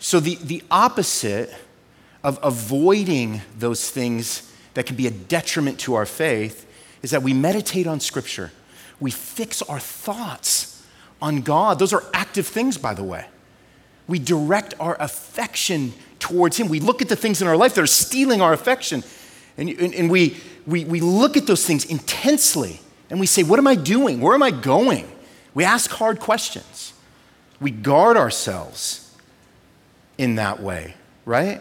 So 0.00 0.18
the, 0.18 0.38
the 0.42 0.64
opposite 0.72 1.54
of 2.24 2.40
avoiding 2.42 3.42
those 3.56 3.90
things 3.90 4.52
that 4.74 4.86
can 4.86 4.96
be 4.96 5.06
a 5.06 5.12
detriment 5.12 5.78
to 5.80 5.94
our 5.94 6.06
faith 6.06 6.66
is 7.00 7.12
that 7.12 7.22
we 7.22 7.32
meditate 7.32 7.86
on 7.86 8.00
Scripture 8.00 8.50
we 9.00 9.10
fix 9.10 9.62
our 9.62 9.80
thoughts 9.80 10.84
on 11.20 11.40
God. 11.40 11.78
Those 11.78 11.92
are 11.92 12.04
active 12.12 12.46
things, 12.46 12.76
by 12.76 12.94
the 12.94 13.02
way. 13.02 13.26
We 14.06 14.18
direct 14.18 14.74
our 14.78 14.96
affection 15.00 15.92
towards 16.18 16.56
Him. 16.56 16.68
We 16.68 16.80
look 16.80 17.00
at 17.00 17.08
the 17.08 17.16
things 17.16 17.40
in 17.40 17.48
our 17.48 17.56
life 17.56 17.74
that 17.74 17.82
are 17.82 17.86
stealing 17.86 18.40
our 18.40 18.52
affection, 18.52 19.02
and, 19.56 19.68
and, 19.68 19.94
and 19.94 20.10
we, 20.10 20.36
we, 20.66 20.84
we 20.84 21.00
look 21.00 21.36
at 21.36 21.46
those 21.46 21.66
things 21.66 21.84
intensely, 21.84 22.80
and 23.08 23.18
we 23.18 23.26
say, 23.26 23.42
What 23.42 23.58
am 23.58 23.66
I 23.66 23.74
doing? 23.74 24.20
Where 24.20 24.34
am 24.34 24.42
I 24.42 24.50
going? 24.50 25.10
We 25.54 25.64
ask 25.64 25.90
hard 25.90 26.20
questions. 26.20 26.92
We 27.60 27.70
guard 27.70 28.16
ourselves 28.16 29.14
in 30.16 30.36
that 30.36 30.60
way, 30.62 30.94
right? 31.24 31.60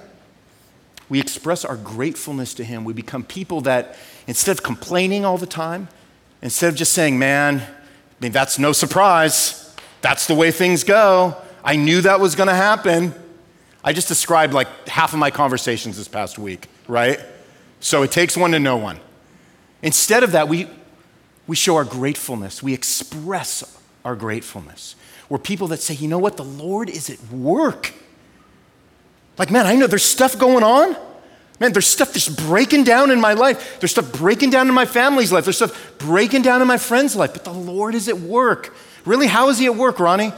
We 1.10 1.20
express 1.20 1.66
our 1.66 1.76
gratefulness 1.76 2.54
to 2.56 2.64
Him. 2.64 2.84
We 2.84 2.94
become 2.94 3.24
people 3.24 3.62
that, 3.62 3.98
instead 4.28 4.52
of 4.52 4.64
complaining 4.64 5.26
all 5.26 5.38
the 5.38 5.48
time, 5.48 5.88
Instead 6.42 6.70
of 6.70 6.76
just 6.76 6.94
saying, 6.94 7.20
man, 7.20 7.60
I 7.60 7.66
mean, 8.20 8.32
that's 8.32 8.60
no 8.60 8.72
surprise. 8.72 9.76
That's 10.02 10.28
the 10.28 10.36
way 10.36 10.52
things 10.52 10.84
go. 10.84 11.36
I 11.64 11.76
knew 11.76 12.02
that 12.02 12.20
was 12.20 12.36
going 12.36 12.48
to 12.48 12.56
happen. 12.56 13.14
I 13.84 13.94
just 13.94 14.08
described 14.08 14.54
like 14.54 14.68
half 14.88 15.14
of 15.14 15.20
my 15.20 15.32
conversations 15.32 15.98
this 15.98 16.08
past 16.08 16.40
week, 16.40 16.68
right? 16.88 17.20
So 17.80 18.04
it 18.04 18.12
takes 18.12 18.36
one 18.36 18.52
to 18.52 18.60
know 18.60 18.78
one. 18.78 19.00
Instead 19.82 20.24
of 20.24 20.34
that, 20.34 20.48
we, 20.48 20.68
we 21.48 21.56
show 21.56 21.76
our 21.76 21.86
gratefulness. 21.86 22.62
We 22.62 22.74
express 22.74 23.82
our 24.04 24.16
gratefulness. 24.16 24.96
We're 25.30 25.38
people 25.38 25.68
that 25.70 25.78
say, 25.78 25.94
you 25.94 26.08
know 26.08 26.18
what? 26.18 26.38
The 26.38 26.44
Lord 26.44 26.90
is 26.90 27.10
at 27.10 27.22
work. 27.32 27.94
Like, 29.38 29.52
man, 29.52 29.66
I 29.66 29.76
know 29.76 29.88
there's 29.88 30.04
stuff 30.04 30.38
going 30.38 30.64
on. 30.64 30.98
Man, 31.60 31.74
there's 31.74 31.88
stuff 31.88 32.14
just 32.14 32.38
breaking 32.48 32.86
down 32.86 33.12
in 33.12 33.20
my 33.20 33.34
life. 33.34 33.80
There's 33.80 33.92
stuff 33.92 34.12
breaking 34.14 34.50
down 34.50 34.70
in 34.70 34.74
my 34.74 34.86
family's 34.86 35.32
life. 35.32 35.44
There's 35.44 35.58
stuff 35.58 35.98
breaking 35.98 36.42
down 36.42 36.62
in 36.62 36.68
my 36.68 36.78
friend's 36.78 37.16
life. 37.16 37.34
But 37.34 37.44
the 37.44 37.54
Lord 37.54 37.96
is 37.96 38.08
at 38.08 38.20
work. 38.20 38.74
Really, 39.06 39.28
how 39.28 39.50
is 39.50 39.60
He 39.60 39.66
at 39.66 39.76
work, 39.76 40.00
Ronnie? 40.00 40.32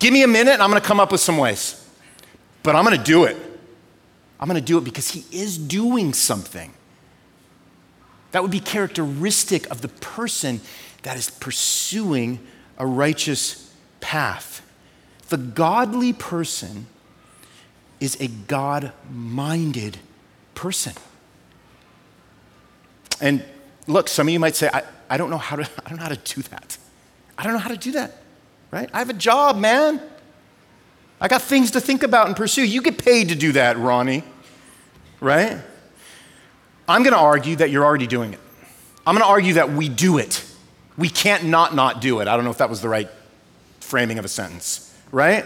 Give 0.00 0.12
me 0.12 0.22
a 0.22 0.28
minute 0.28 0.54
and 0.54 0.62
I'm 0.62 0.70
going 0.70 0.82
to 0.82 0.86
come 0.86 0.98
up 0.98 1.12
with 1.12 1.20
some 1.20 1.36
ways. 1.36 1.76
But 2.62 2.74
I'm 2.74 2.84
going 2.84 2.98
to 2.98 3.04
do 3.04 3.24
it. 3.24 3.36
I'm 4.40 4.48
going 4.48 4.60
to 4.60 4.66
do 4.66 4.78
it 4.78 4.84
because 4.84 5.10
He 5.10 5.24
is 5.36 5.56
doing 5.56 6.12
something. 6.12 6.72
That 8.32 8.42
would 8.42 8.50
be 8.50 8.60
characteristic 8.60 9.70
of 9.70 9.80
the 9.80 9.88
person 9.88 10.60
that 11.02 11.16
is 11.16 11.30
pursuing 11.30 12.40
a 12.78 12.86
righteous 12.86 13.72
path. 14.00 14.66
The 15.28 15.36
godly 15.36 16.12
person 16.12 16.86
is 18.00 18.16
a 18.20 18.28
God 18.28 18.92
minded 19.12 19.98
person. 20.54 20.94
And 23.20 23.44
look, 23.86 24.08
some 24.08 24.26
of 24.26 24.32
you 24.32 24.40
might 24.40 24.56
say, 24.56 24.70
I, 24.72 24.82
I, 25.08 25.16
don't 25.16 25.30
know 25.30 25.38
how 25.38 25.56
to, 25.56 25.62
I 25.86 25.88
don't 25.88 25.98
know 25.98 26.04
how 26.04 26.08
to 26.08 26.34
do 26.34 26.42
that. 26.42 26.78
I 27.36 27.44
don't 27.44 27.52
know 27.52 27.58
how 27.58 27.70
to 27.70 27.76
do 27.76 27.92
that, 27.92 28.16
right? 28.70 28.88
I 28.92 28.98
have 28.98 29.10
a 29.10 29.14
job, 29.14 29.56
man. 29.56 30.00
I 31.20 31.28
got 31.28 31.42
things 31.42 31.72
to 31.72 31.80
think 31.80 32.02
about 32.02 32.26
and 32.26 32.36
pursue. 32.36 32.64
You 32.64 32.80
get 32.82 32.98
paid 32.98 33.28
to 33.28 33.34
do 33.34 33.52
that, 33.52 33.76
Ronnie, 33.78 34.24
right? 35.20 35.58
I'm 36.88 37.02
going 37.02 37.12
to 37.12 37.20
argue 37.20 37.56
that 37.56 37.70
you're 37.70 37.84
already 37.84 38.06
doing 38.06 38.32
it. 38.32 38.40
I'm 39.06 39.14
going 39.14 39.24
to 39.24 39.30
argue 39.30 39.54
that 39.54 39.72
we 39.72 39.88
do 39.88 40.18
it. 40.18 40.44
We 40.96 41.08
can't 41.08 41.44
not 41.44 41.74
not 41.74 42.00
do 42.00 42.20
it. 42.20 42.28
I 42.28 42.36
don't 42.36 42.44
know 42.44 42.50
if 42.50 42.58
that 42.58 42.70
was 42.70 42.80
the 42.80 42.88
right 42.88 43.08
framing 43.80 44.18
of 44.18 44.24
a 44.24 44.28
sentence, 44.28 44.94
right? 45.12 45.44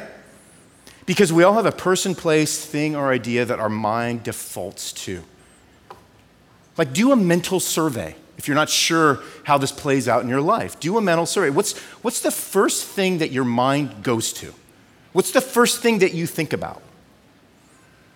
Because 1.07 1.33
we 1.33 1.43
all 1.43 1.55
have 1.55 1.67
a 1.67 1.73
person, 1.73 2.15
place, 2.15 2.65
thing, 2.65 2.97
or 2.97 3.13
idea 3.13 3.45
that 3.45 3.59
our 3.59 3.69
mind 3.69 4.23
defaults 4.23 4.93
to. 4.93 5.23
Like, 6.77 6.93
do 6.93 7.13
a 7.13 7.17
mental 7.17 7.61
survey 7.61 8.17
if 8.37 8.49
you're 8.49 8.55
not 8.55 8.69
sure 8.69 9.21
how 9.45 9.59
this 9.59 9.73
plays 9.73 10.09
out 10.09 10.23
in 10.23 10.29
your 10.29 10.41
life. 10.41 10.81
Do 10.81 10.97
a 10.99 11.01
mental 11.01 11.27
survey. 11.27 11.51
What's, 11.51 11.79
what's 12.03 12.21
the 12.21 12.31
first 12.31 12.85
thing 12.85 13.19
that 13.19 13.31
your 13.31 13.45
mind 13.45 14.03
goes 14.03 14.33
to? 14.35 14.53
What's 15.13 15.31
the 15.31 15.41
first 15.41 15.81
thing 15.81 16.01
that 16.01 16.15
you 16.15 16.27
think 16.27 16.53
about? 16.53 16.83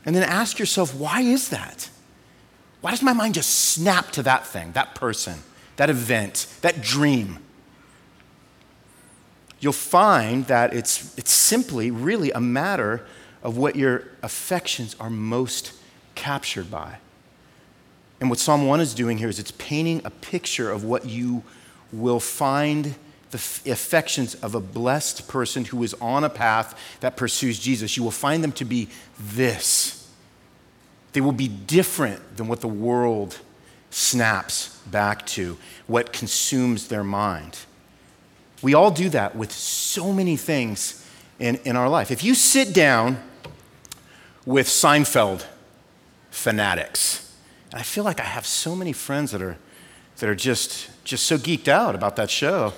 And 0.04 0.16
then 0.16 0.24
ask 0.24 0.58
yourself, 0.58 0.94
why 0.94 1.20
is 1.20 1.50
that? 1.50 1.90
Why 2.80 2.90
does 2.90 3.02
my 3.02 3.12
mind 3.12 3.34
just 3.34 3.50
snap 3.50 4.10
to 4.12 4.22
that 4.24 4.46
thing, 4.46 4.72
that 4.72 4.94
person, 4.94 5.34
that 5.76 5.90
event, 5.90 6.46
that 6.62 6.80
dream? 6.80 7.38
You'll 9.60 9.72
find 9.72 10.46
that 10.46 10.72
it's, 10.72 11.16
it's 11.18 11.32
simply 11.32 11.90
really 11.90 12.30
a 12.30 12.40
matter 12.40 13.04
of 13.42 13.56
what 13.56 13.76
your 13.76 14.04
affections 14.22 14.94
are 15.00 15.10
most 15.10 15.72
captured 16.14 16.70
by. 16.70 16.98
And 18.20 18.30
what 18.30 18.38
Psalm 18.38 18.66
1 18.66 18.80
is 18.80 18.94
doing 18.94 19.18
here 19.18 19.28
is 19.28 19.38
it's 19.38 19.52
painting 19.52 20.02
a 20.04 20.10
picture 20.10 20.70
of 20.70 20.84
what 20.84 21.06
you 21.06 21.42
will 21.92 22.20
find 22.20 22.96
the 23.30 23.36
affections 23.70 24.34
of 24.36 24.54
a 24.54 24.60
blessed 24.60 25.28
person 25.28 25.64
who 25.66 25.82
is 25.82 25.94
on 26.00 26.24
a 26.24 26.30
path 26.30 26.78
that 27.00 27.16
pursues 27.16 27.58
Jesus. 27.58 27.96
You 27.96 28.02
will 28.02 28.10
find 28.10 28.42
them 28.42 28.52
to 28.52 28.64
be 28.64 28.88
this. 29.18 30.10
They 31.12 31.20
will 31.20 31.32
be 31.32 31.48
different 31.48 32.36
than 32.36 32.48
what 32.48 32.60
the 32.60 32.68
world 32.68 33.38
snaps 33.90 34.78
back 34.86 35.26
to, 35.26 35.56
what 35.86 36.12
consumes 36.12 36.88
their 36.88 37.04
mind. 37.04 37.58
We 38.62 38.74
all 38.74 38.90
do 38.90 39.08
that 39.10 39.36
with 39.36 39.52
so 39.52 40.12
many 40.12 40.36
things 40.36 41.06
in, 41.38 41.56
in 41.64 41.76
our 41.76 41.88
life. 41.88 42.10
If 42.10 42.24
you 42.24 42.34
sit 42.34 42.74
down 42.74 43.18
with 44.44 44.66
Seinfeld 44.66 45.44
fanatics, 46.30 47.36
and 47.70 47.78
I 47.78 47.82
feel 47.82 48.04
like 48.04 48.20
I 48.20 48.24
have 48.24 48.46
so 48.46 48.74
many 48.74 48.92
friends 48.92 49.30
that 49.30 49.42
are, 49.42 49.56
that 50.18 50.28
are 50.28 50.34
just, 50.34 50.90
just 51.04 51.26
so 51.26 51.36
geeked 51.36 51.68
out 51.68 51.94
about 51.94 52.16
that 52.16 52.30
show, 52.30 52.72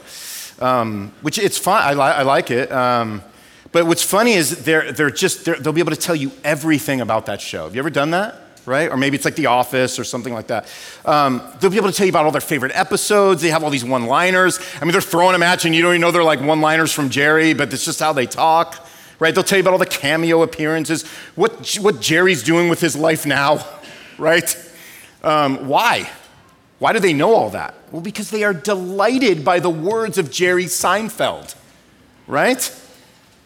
um, 0.58 1.12
which 1.22 1.38
it's 1.38 1.56
fine. 1.56 1.82
I, 1.82 1.94
li- 1.94 2.16
I 2.16 2.22
like 2.22 2.50
it. 2.50 2.70
Um, 2.70 3.22
but 3.72 3.86
what's 3.86 4.02
funny 4.02 4.32
is 4.32 4.64
they're, 4.64 4.92
they're 4.92 5.10
just, 5.10 5.44
they 5.44 5.52
will 5.52 5.72
be 5.72 5.80
able 5.80 5.92
to 5.92 6.00
tell 6.00 6.16
you 6.16 6.32
everything 6.42 7.00
about 7.00 7.26
that 7.26 7.40
show. 7.40 7.64
Have 7.64 7.74
you 7.74 7.78
ever 7.78 7.90
done 7.90 8.10
that? 8.10 8.49
Right? 8.66 8.90
Or 8.90 8.96
maybe 8.96 9.16
it's 9.16 9.24
like 9.24 9.36
The 9.36 9.46
Office 9.46 9.98
or 9.98 10.04
something 10.04 10.34
like 10.34 10.48
that. 10.48 10.70
Um, 11.04 11.42
they'll 11.58 11.70
be 11.70 11.78
able 11.78 11.90
to 11.90 11.96
tell 11.96 12.06
you 12.06 12.12
about 12.12 12.26
all 12.26 12.30
their 12.30 12.40
favorite 12.40 12.72
episodes. 12.74 13.42
They 13.42 13.48
have 13.48 13.64
all 13.64 13.70
these 13.70 13.84
one 13.84 14.06
liners. 14.06 14.60
I 14.80 14.84
mean, 14.84 14.92
they're 14.92 15.00
throwing 15.00 15.32
them 15.32 15.42
at 15.42 15.64
you, 15.64 15.68
and 15.68 15.74
you 15.74 15.82
don't 15.82 15.92
even 15.92 16.00
know 16.02 16.10
they're 16.10 16.22
like 16.22 16.40
one 16.40 16.60
liners 16.60 16.92
from 16.92 17.08
Jerry, 17.08 17.54
but 17.54 17.72
it's 17.72 17.84
just 17.84 18.00
how 18.00 18.12
they 18.12 18.26
talk. 18.26 18.86
Right? 19.18 19.34
They'll 19.34 19.44
tell 19.44 19.58
you 19.58 19.62
about 19.62 19.72
all 19.72 19.78
the 19.78 19.86
cameo 19.86 20.42
appearances, 20.42 21.06
what, 21.34 21.76
what 21.80 22.00
Jerry's 22.00 22.42
doing 22.42 22.68
with 22.68 22.80
his 22.80 22.96
life 22.96 23.26
now. 23.26 23.64
Right? 24.18 24.54
Um, 25.22 25.66
why? 25.66 26.10
Why 26.78 26.94
do 26.94 26.98
they 26.98 27.12
know 27.12 27.34
all 27.34 27.50
that? 27.50 27.74
Well, 27.92 28.00
because 28.00 28.30
they 28.30 28.42
are 28.42 28.54
delighted 28.54 29.44
by 29.44 29.60
the 29.60 29.70
words 29.70 30.16
of 30.16 30.30
Jerry 30.30 30.64
Seinfeld, 30.64 31.54
right? 32.26 32.82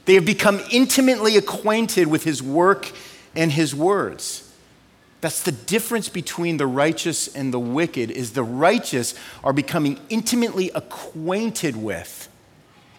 They 0.05 0.15
have 0.15 0.25
become 0.25 0.61
intimately 0.71 1.37
acquainted 1.37 2.07
with 2.07 2.25
his 2.25 2.43
work 2.43 2.93
and 3.35 3.51
his 3.51 3.75
words. 3.75 4.44
That's 5.25 5.43
the 5.43 5.53
difference 5.53 6.11
between 6.11 6.59
the 6.59 6.67
righteous 6.67 7.29
and 7.29 7.51
the 7.51 7.59
wicked 7.59 8.11
is 8.11 8.35
the 8.35 8.43
righteous 8.43 9.15
are 9.43 9.55
becoming 9.55 9.99
intimately 10.11 10.71
acquainted 10.75 11.77
with 11.77 12.29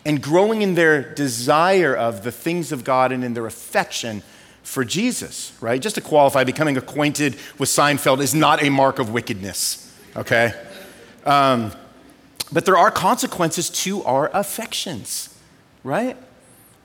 and 0.07 0.19
growing 0.23 0.63
in 0.63 0.73
their 0.73 1.13
desire 1.13 1.95
of 1.95 2.23
the 2.23 2.31
things 2.31 2.71
of 2.71 2.83
God 2.83 3.11
and 3.11 3.23
in 3.23 3.35
their 3.35 3.45
affection 3.45 4.23
for 4.63 4.83
Jesus, 4.83 5.53
right? 5.61 5.79
Just 5.79 5.97
to 5.97 6.01
qualify, 6.01 6.43
becoming 6.43 6.77
acquainted 6.77 7.35
with 7.59 7.69
Seinfeld 7.69 8.21
is 8.21 8.33
not 8.33 8.63
a 8.63 8.71
mark 8.71 8.97
of 8.97 9.11
wickedness, 9.11 9.95
okay? 10.15 10.51
Um, 11.27 11.73
but 12.51 12.65
there 12.65 12.75
are 12.75 12.89
consequences 12.89 13.69
to 13.83 14.03
our 14.03 14.31
affections, 14.33 15.29
right? 15.83 16.17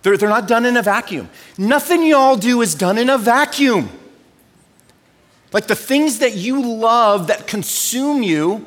They're, 0.03 0.19
they're 0.19 0.29
not 0.29 0.49
done 0.49 0.67
in 0.67 0.77
a 0.77 0.83
vacuum. 0.83 1.31
Nothing 1.57 2.03
y'all 2.03 2.37
do 2.37 2.61
is 2.61 2.75
done 2.75 2.99
in 2.99 3.09
a 3.09 3.17
vacuum. 3.17 3.89
Like 5.53 5.67
the 5.67 5.77
things 5.77 6.19
that 6.21 6.35
you 6.35 6.63
love 6.63 7.27
that 7.27 7.47
consume 7.47 8.23
you, 8.23 8.67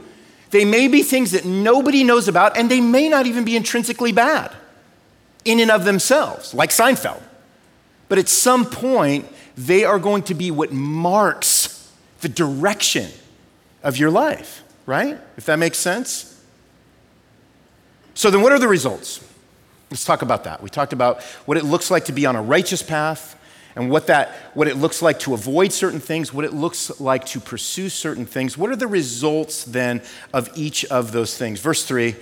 they 0.51 0.65
may 0.65 0.87
be 0.87 1.01
things 1.01 1.31
that 1.31 1.45
nobody 1.45 2.03
knows 2.03 2.27
about, 2.27 2.57
and 2.57 2.69
they 2.69 2.81
may 2.81 3.09
not 3.09 3.25
even 3.25 3.45
be 3.45 3.55
intrinsically 3.55 4.11
bad 4.11 4.53
in 5.45 5.59
and 5.59 5.71
of 5.71 5.85
themselves, 5.85 6.53
like 6.53 6.69
Seinfeld. 6.69 7.21
But 8.09 8.17
at 8.17 8.29
some 8.29 8.65
point, 8.65 9.25
they 9.57 9.83
are 9.83 9.99
going 9.99 10.23
to 10.23 10.33
be 10.33 10.51
what 10.51 10.71
marks 10.71 11.91
the 12.21 12.29
direction 12.29 13.09
of 13.81 13.97
your 13.97 14.11
life, 14.11 14.63
right? 14.85 15.19
If 15.37 15.45
that 15.45 15.57
makes 15.57 15.77
sense. 15.77 16.29
So, 18.13 18.29
then 18.29 18.41
what 18.41 18.51
are 18.51 18.59
the 18.59 18.67
results? 18.67 19.23
Let's 19.89 20.05
talk 20.05 20.21
about 20.21 20.43
that. 20.45 20.61
We 20.61 20.69
talked 20.69 20.93
about 20.93 21.21
what 21.45 21.57
it 21.57 21.65
looks 21.65 21.91
like 21.91 22.05
to 22.05 22.11
be 22.11 22.25
on 22.25 22.35
a 22.35 22.41
righteous 22.41 22.83
path 22.83 23.39
and 23.75 23.89
what, 23.89 24.07
that, 24.07 24.29
what 24.53 24.67
it 24.67 24.77
looks 24.77 25.01
like 25.01 25.19
to 25.19 25.33
avoid 25.33 25.71
certain 25.71 25.99
things, 25.99 26.33
what 26.33 26.45
it 26.45 26.53
looks 26.53 26.99
like 26.99 27.25
to 27.27 27.39
pursue 27.39 27.89
certain 27.89 28.25
things. 28.25 28.57
What 28.57 28.69
are 28.69 28.75
the 28.75 28.87
results 28.87 29.63
then 29.63 30.01
of 30.31 30.49
each 30.55 30.85
of 30.85 31.11
those 31.11 31.37
things? 31.37 31.59
Verse 31.59 31.83
3 31.83 32.15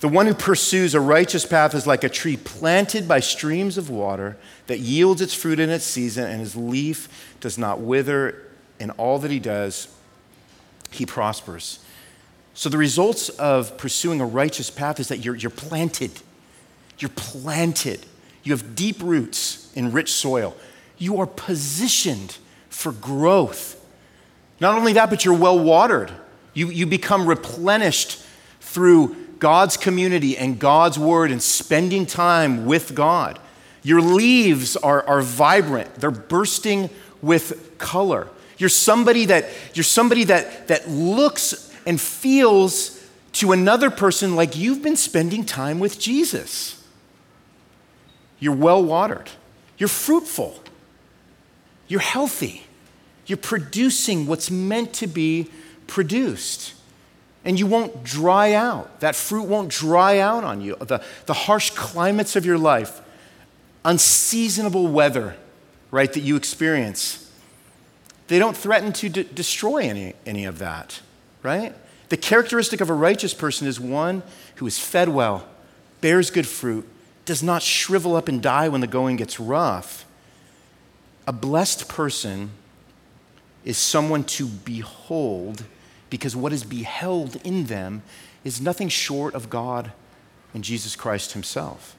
the 0.00 0.08
one 0.08 0.26
who 0.26 0.34
pursues 0.34 0.94
a 0.94 1.00
righteous 1.00 1.44
path 1.44 1.74
is 1.74 1.86
like 1.86 2.04
a 2.04 2.08
tree 2.08 2.38
planted 2.38 3.06
by 3.06 3.20
streams 3.20 3.76
of 3.76 3.90
water 3.90 4.38
that 4.66 4.78
yields 4.78 5.20
its 5.20 5.34
fruit 5.34 5.60
in 5.60 5.68
its 5.68 5.84
season, 5.84 6.24
and 6.24 6.40
his 6.40 6.56
leaf 6.56 7.36
does 7.40 7.58
not 7.58 7.80
wither. 7.80 8.46
In 8.78 8.90
all 8.92 9.18
that 9.18 9.30
he 9.30 9.38
does, 9.38 9.94
he 10.90 11.04
prospers. 11.04 11.80
So, 12.54 12.70
the 12.70 12.78
results 12.78 13.28
of 13.28 13.76
pursuing 13.76 14.22
a 14.22 14.26
righteous 14.26 14.70
path 14.70 15.00
is 15.00 15.08
that 15.08 15.18
you're, 15.18 15.36
you're 15.36 15.50
planted. 15.50 16.12
You're 16.98 17.10
planted. 17.10 18.06
You 18.42 18.52
have 18.52 18.74
deep 18.74 19.02
roots 19.02 19.70
in 19.74 19.92
rich 19.92 20.12
soil. 20.12 20.56
You 20.98 21.20
are 21.20 21.26
positioned 21.26 22.36
for 22.68 22.92
growth. 22.92 23.76
Not 24.60 24.76
only 24.76 24.94
that, 24.94 25.10
but 25.10 25.24
you're 25.24 25.34
well 25.36 25.58
watered. 25.58 26.12
You, 26.54 26.70
you 26.70 26.86
become 26.86 27.26
replenished 27.26 28.22
through 28.60 29.16
God's 29.38 29.76
community 29.76 30.36
and 30.36 30.58
God's 30.58 30.98
word 30.98 31.30
and 31.30 31.42
spending 31.42 32.06
time 32.06 32.66
with 32.66 32.94
God. 32.94 33.38
Your 33.82 34.02
leaves 34.02 34.76
are, 34.76 35.02
are 35.06 35.22
vibrant, 35.22 35.94
they're 35.96 36.10
bursting 36.10 36.90
with 37.22 37.78
color. 37.78 38.28
You're 38.58 38.68
somebody 38.68 39.26
that 39.26 39.48
you're 39.72 39.84
somebody 39.84 40.24
that, 40.24 40.68
that 40.68 40.88
looks 40.88 41.74
and 41.86 41.98
feels 41.98 43.02
to 43.32 43.52
another 43.52 43.90
person 43.90 44.36
like 44.36 44.56
you've 44.56 44.82
been 44.82 44.96
spending 44.96 45.44
time 45.44 45.80
with 45.80 45.98
Jesus. 45.98 46.79
You're 48.40 48.56
well 48.56 48.82
watered. 48.82 49.30
You're 49.78 49.88
fruitful. 49.88 50.60
You're 51.86 52.00
healthy. 52.00 52.64
You're 53.26 53.36
producing 53.36 54.26
what's 54.26 54.50
meant 54.50 54.92
to 54.94 55.06
be 55.06 55.50
produced 55.86 56.74
and 57.44 57.58
you 57.58 57.66
won't 57.66 58.04
dry 58.04 58.52
out. 58.52 59.00
That 59.00 59.16
fruit 59.16 59.44
won't 59.44 59.70
dry 59.70 60.18
out 60.18 60.44
on 60.44 60.60
you. 60.60 60.76
The, 60.76 61.02
the 61.26 61.34
harsh 61.34 61.70
climates 61.70 62.36
of 62.36 62.44
your 62.44 62.58
life, 62.58 63.00
unseasonable 63.84 64.88
weather, 64.88 65.36
right, 65.90 66.12
that 66.12 66.20
you 66.20 66.36
experience, 66.36 67.30
they 68.28 68.38
don't 68.38 68.56
threaten 68.56 68.92
to 68.94 69.08
de- 69.08 69.24
destroy 69.24 69.78
any, 69.78 70.14
any 70.26 70.44
of 70.44 70.58
that, 70.58 71.00
right? 71.42 71.74
The 72.10 72.16
characteristic 72.16 72.80
of 72.80 72.90
a 72.90 72.94
righteous 72.94 73.32
person 73.32 73.66
is 73.66 73.80
one 73.80 74.22
who 74.56 74.66
is 74.66 74.78
fed 74.78 75.08
well, 75.08 75.46
bears 76.00 76.30
good 76.30 76.46
fruit, 76.46 76.86
does 77.30 77.44
not 77.44 77.62
shrivel 77.62 78.16
up 78.16 78.26
and 78.26 78.42
die 78.42 78.68
when 78.68 78.80
the 78.80 78.88
going 78.88 79.14
gets 79.14 79.38
rough. 79.38 80.04
A 81.28 81.32
blessed 81.32 81.88
person 81.88 82.50
is 83.64 83.78
someone 83.78 84.24
to 84.24 84.46
behold 84.48 85.62
because 86.10 86.34
what 86.34 86.52
is 86.52 86.64
beheld 86.64 87.36
in 87.44 87.66
them 87.66 88.02
is 88.42 88.60
nothing 88.60 88.88
short 88.88 89.32
of 89.32 89.48
God 89.48 89.92
and 90.54 90.64
Jesus 90.64 90.96
Christ 90.96 91.30
Himself. 91.30 91.94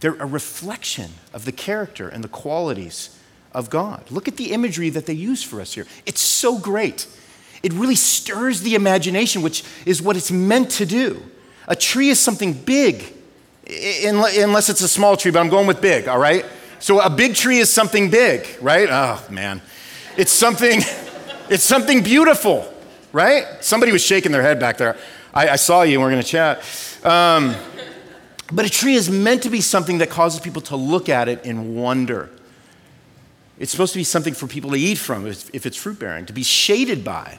They're 0.00 0.14
a 0.14 0.24
reflection 0.24 1.10
of 1.34 1.44
the 1.44 1.52
character 1.52 2.08
and 2.08 2.24
the 2.24 2.28
qualities 2.28 3.14
of 3.52 3.68
God. 3.68 4.10
Look 4.10 4.26
at 4.26 4.38
the 4.38 4.52
imagery 4.52 4.88
that 4.88 5.04
they 5.04 5.12
use 5.12 5.42
for 5.42 5.60
us 5.60 5.74
here. 5.74 5.86
It's 6.06 6.22
so 6.22 6.56
great. 6.56 7.06
It 7.62 7.74
really 7.74 7.94
stirs 7.94 8.62
the 8.62 8.74
imagination, 8.74 9.42
which 9.42 9.64
is 9.84 10.00
what 10.00 10.16
it's 10.16 10.30
meant 10.30 10.70
to 10.70 10.86
do. 10.86 11.22
A 11.68 11.76
tree 11.76 12.08
is 12.08 12.18
something 12.18 12.54
big, 12.54 13.12
unless 14.04 14.68
it's 14.68 14.82
a 14.82 14.88
small 14.88 15.16
tree, 15.16 15.30
but 15.30 15.40
I'm 15.40 15.48
going 15.48 15.66
with 15.66 15.80
big, 15.80 16.08
all 16.08 16.18
right? 16.18 16.44
So 16.78 17.00
a 17.00 17.10
big 17.10 17.34
tree 17.34 17.58
is 17.58 17.70
something 17.70 18.10
big, 18.10 18.46
right? 18.60 18.88
Oh, 18.90 19.24
man. 19.30 19.62
It's 20.16 20.32
something, 20.32 20.80
it's 21.48 21.64
something 21.64 22.02
beautiful, 22.02 22.72
right? 23.12 23.46
Somebody 23.60 23.92
was 23.92 24.02
shaking 24.02 24.32
their 24.32 24.42
head 24.42 24.58
back 24.58 24.78
there. 24.78 24.96
I, 25.32 25.50
I 25.50 25.56
saw 25.56 25.82
you, 25.82 26.02
and 26.02 26.02
we're 26.02 26.20
to 26.20 26.28
chat. 26.28 26.58
Um, 27.04 27.54
but 28.52 28.66
a 28.66 28.70
tree 28.70 28.94
is 28.94 29.08
meant 29.08 29.44
to 29.44 29.50
be 29.50 29.60
something 29.60 29.98
that 29.98 30.10
causes 30.10 30.40
people 30.40 30.60
to 30.62 30.76
look 30.76 31.08
at 31.08 31.28
it 31.28 31.44
in 31.46 31.74
wonder. 31.74 32.30
It's 33.58 33.70
supposed 33.70 33.92
to 33.92 33.98
be 33.98 34.04
something 34.04 34.34
for 34.34 34.46
people 34.46 34.70
to 34.72 34.76
eat 34.76 34.98
from 34.98 35.26
if 35.26 35.66
it's 35.66 35.76
fruit 35.76 35.98
bearing, 35.98 36.26
to 36.26 36.32
be 36.32 36.42
shaded 36.42 37.04
by, 37.04 37.38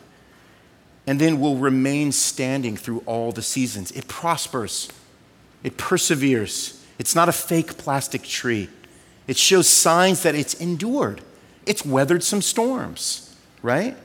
and 1.06 1.20
then 1.20 1.40
will 1.40 1.58
remain 1.58 2.12
standing 2.12 2.78
through 2.78 3.04
all 3.06 3.32
the 3.32 3.42
seasons. 3.42 3.92
It 3.92 4.08
prospers, 4.08 4.90
it 5.64 5.78
perseveres. 5.78 6.84
It's 7.00 7.16
not 7.16 7.30
a 7.30 7.32
fake 7.32 7.78
plastic 7.78 8.24
tree. 8.24 8.70
It 9.28 9.38
shows 9.38 9.68
signs 9.68 10.24
that 10.24 10.36
it's 10.36 10.54
endured, 10.56 11.22
it's 11.66 11.86
weathered 11.86 12.24
some 12.24 12.42
storms, 12.42 13.36
right? 13.62 13.96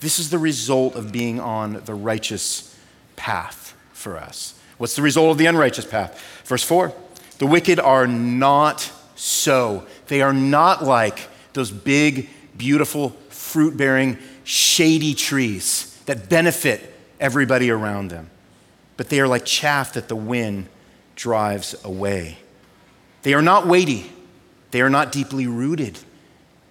This 0.00 0.18
is 0.18 0.30
the 0.30 0.38
result 0.38 0.94
of 0.94 1.12
being 1.12 1.40
on 1.40 1.82
the 1.84 1.94
righteous 1.94 2.74
path 3.16 3.76
for 3.92 4.16
us. 4.16 4.58
What's 4.78 4.96
the 4.96 5.02
result 5.02 5.32
of 5.32 5.38
the 5.38 5.44
unrighteous 5.46 5.84
path? 5.84 6.42
Verse 6.44 6.62
4 6.62 6.94
The 7.38 7.46
wicked 7.46 7.78
are 7.78 8.06
not 8.06 8.90
so. 9.14 9.86
They 10.06 10.22
are 10.22 10.32
not 10.32 10.82
like 10.82 11.28
those 11.52 11.70
big, 11.70 12.30
beautiful, 12.56 13.10
fruit 13.28 13.76
bearing, 13.76 14.16
shady 14.44 15.14
trees 15.14 16.00
that 16.06 16.30
benefit 16.30 16.94
everybody 17.18 17.70
around 17.70 18.08
them. 18.08 18.30
But 18.96 19.10
they 19.10 19.20
are 19.20 19.28
like 19.28 19.44
chaff 19.44 19.92
that 19.94 20.08
the 20.08 20.16
wind 20.16 20.68
drives 21.16 21.74
away. 21.84 22.38
They 23.22 23.34
are 23.34 23.42
not 23.42 23.66
weighty. 23.66 24.10
They 24.70 24.80
are 24.80 24.90
not 24.90 25.12
deeply 25.12 25.46
rooted. 25.46 25.98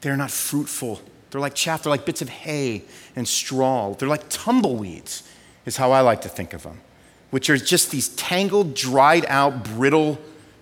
They 0.01 0.09
are 0.09 0.17
not 0.17 0.31
fruitful. 0.31 1.01
They're 1.31 1.41
like 1.41 1.55
chaff. 1.55 1.83
They're 1.83 1.91
like 1.91 2.05
bits 2.05 2.21
of 2.21 2.29
hay 2.29 2.83
and 3.15 3.27
straw. 3.27 3.93
They're 3.93 4.09
like 4.09 4.29
tumbleweeds, 4.29 5.23
is 5.65 5.77
how 5.77 5.91
I 5.91 6.01
like 6.01 6.21
to 6.21 6.29
think 6.29 6.53
of 6.53 6.63
them 6.63 6.81
which 7.29 7.49
are 7.49 7.57
just 7.57 7.91
these 7.91 8.09
tangled, 8.09 8.73
dried 8.73 9.25
out, 9.27 9.63
brittle 9.63 10.17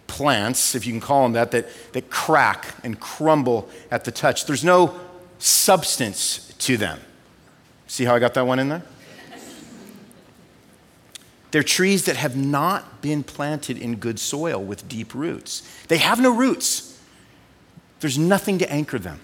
plants, 0.07 0.75
if 0.75 0.85
you 0.85 0.93
can 0.93 1.01
call 1.01 1.23
them 1.23 1.33
that, 1.33 1.51
that, 1.51 1.67
that 1.93 2.09
crack 2.09 2.75
and 2.83 2.99
crumble 2.99 3.69
at 3.91 4.03
the 4.03 4.11
touch. 4.11 4.45
There's 4.45 4.63
no 4.63 4.99
substance 5.39 6.53
to 6.59 6.77
them. 6.77 6.99
See 7.87 8.05
how 8.05 8.15
I 8.15 8.19
got 8.19 8.33
that 8.33 8.45
one 8.45 8.59
in 8.59 8.69
there? 8.69 8.83
They're 11.51 11.63
trees 11.63 12.05
that 12.05 12.17
have 12.17 12.35
not 12.35 13.01
been 13.01 13.23
planted 13.23 13.77
in 13.77 13.95
good 13.95 14.19
soil 14.19 14.61
with 14.61 14.87
deep 14.87 15.13
roots. 15.13 15.67
They 15.87 15.97
have 15.97 16.19
no 16.19 16.35
roots. 16.35 16.99
There's 17.99 18.17
nothing 18.17 18.59
to 18.59 18.71
anchor 18.71 18.99
them. 18.99 19.19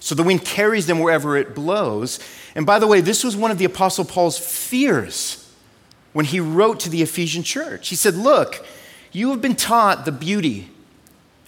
So 0.00 0.14
the 0.14 0.22
wind 0.22 0.44
carries 0.44 0.86
them 0.86 1.00
wherever 1.00 1.36
it 1.36 1.54
blows. 1.54 2.20
And 2.54 2.66
by 2.66 2.78
the 2.78 2.86
way, 2.86 3.00
this 3.00 3.24
was 3.24 3.36
one 3.36 3.50
of 3.50 3.58
the 3.58 3.64
Apostle 3.64 4.04
Paul's 4.04 4.38
fears 4.38 5.50
when 6.12 6.26
he 6.26 6.40
wrote 6.40 6.80
to 6.80 6.90
the 6.90 7.02
Ephesian 7.02 7.42
church. 7.42 7.88
He 7.88 7.96
said, 7.96 8.14
Look, 8.14 8.64
you 9.12 9.30
have 9.30 9.40
been 9.40 9.56
taught 9.56 10.04
the 10.04 10.12
beauty 10.12 10.68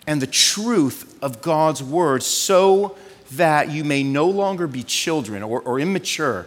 and 0.06 0.22
the 0.22 0.26
truth 0.26 1.16
of 1.22 1.42
God's 1.42 1.82
word 1.82 2.22
so 2.22 2.96
that 3.32 3.70
you 3.70 3.84
may 3.84 4.02
no 4.02 4.26
longer 4.26 4.66
be 4.66 4.82
children 4.82 5.42
or, 5.42 5.60
or 5.60 5.78
immature, 5.78 6.46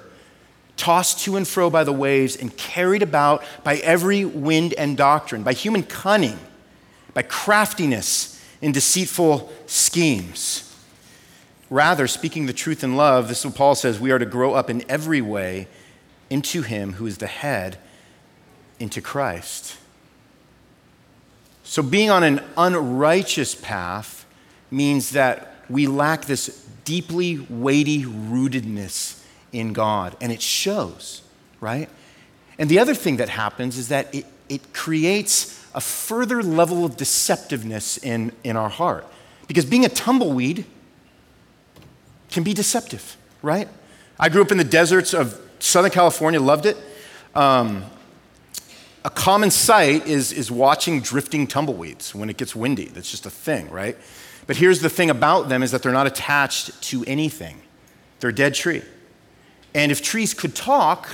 tossed 0.81 1.19
to 1.19 1.37
and 1.37 1.47
fro 1.47 1.69
by 1.69 1.83
the 1.83 1.93
waves 1.93 2.35
and 2.35 2.57
carried 2.57 3.03
about 3.03 3.43
by 3.63 3.75
every 3.77 4.25
wind 4.25 4.73
and 4.73 4.97
doctrine, 4.97 5.43
by 5.43 5.53
human 5.53 5.83
cunning, 5.83 6.39
by 7.13 7.21
craftiness 7.21 8.43
in 8.63 8.71
deceitful 8.71 9.53
schemes. 9.67 10.75
Rather, 11.69 12.07
speaking 12.07 12.47
the 12.47 12.53
truth 12.53 12.83
in 12.83 12.95
love, 12.95 13.27
this 13.27 13.41
is 13.41 13.45
what 13.45 13.55
Paul 13.55 13.75
says 13.75 13.99
we 13.99 14.09
are 14.09 14.17
to 14.17 14.25
grow 14.25 14.55
up 14.55 14.71
in 14.71 14.83
every 14.89 15.21
way 15.21 15.67
into 16.31 16.63
him 16.63 16.93
who 16.93 17.05
is 17.05 17.19
the 17.19 17.27
head 17.27 17.77
into 18.79 19.01
Christ. 19.01 19.77
So, 21.63 21.83
being 21.83 22.09
on 22.09 22.23
an 22.23 22.41
unrighteous 22.57 23.53
path 23.53 24.25
means 24.71 25.11
that 25.11 25.53
we 25.69 25.85
lack 25.85 26.25
this 26.25 26.67
deeply 26.85 27.37
weighty 27.37 28.03
rootedness 28.03 29.20
in 29.51 29.73
God, 29.73 30.15
and 30.21 30.31
it 30.31 30.41
shows, 30.41 31.21
right? 31.59 31.89
And 32.57 32.69
the 32.69 32.79
other 32.79 32.93
thing 32.93 33.17
that 33.17 33.29
happens 33.29 33.77
is 33.77 33.89
that 33.89 34.13
it, 34.13 34.25
it 34.49 34.73
creates 34.73 35.65
a 35.73 35.81
further 35.81 36.43
level 36.43 36.85
of 36.85 36.97
deceptiveness 36.97 38.03
in, 38.03 38.31
in 38.43 38.55
our 38.57 38.69
heart. 38.69 39.05
Because 39.47 39.65
being 39.65 39.85
a 39.85 39.89
tumbleweed 39.89 40.65
can 42.29 42.43
be 42.43 42.53
deceptive, 42.53 43.17
right? 43.41 43.67
I 44.19 44.29
grew 44.29 44.41
up 44.41 44.51
in 44.51 44.57
the 44.57 44.63
deserts 44.63 45.13
of 45.13 45.39
Southern 45.59 45.91
California, 45.91 46.39
loved 46.39 46.65
it. 46.65 46.77
Um, 47.35 47.85
a 49.03 49.09
common 49.09 49.49
sight 49.49 50.05
is, 50.05 50.31
is 50.31 50.51
watching 50.51 51.01
drifting 51.01 51.47
tumbleweeds 51.47 52.13
when 52.13 52.29
it 52.29 52.37
gets 52.37 52.55
windy. 52.55 52.85
That's 52.85 53.09
just 53.09 53.25
a 53.25 53.29
thing, 53.29 53.69
right? 53.69 53.97
But 54.47 54.57
here's 54.57 54.81
the 54.81 54.89
thing 54.89 55.09
about 55.09 55.49
them 55.49 55.63
is 55.63 55.71
that 55.71 55.81
they're 55.81 55.91
not 55.91 56.07
attached 56.07 56.81
to 56.83 57.03
anything. 57.05 57.61
They're 58.19 58.29
a 58.29 58.35
dead 58.35 58.53
tree. 58.53 58.83
And 59.73 59.91
if 59.91 60.01
trees 60.01 60.33
could 60.33 60.55
talk, 60.55 61.09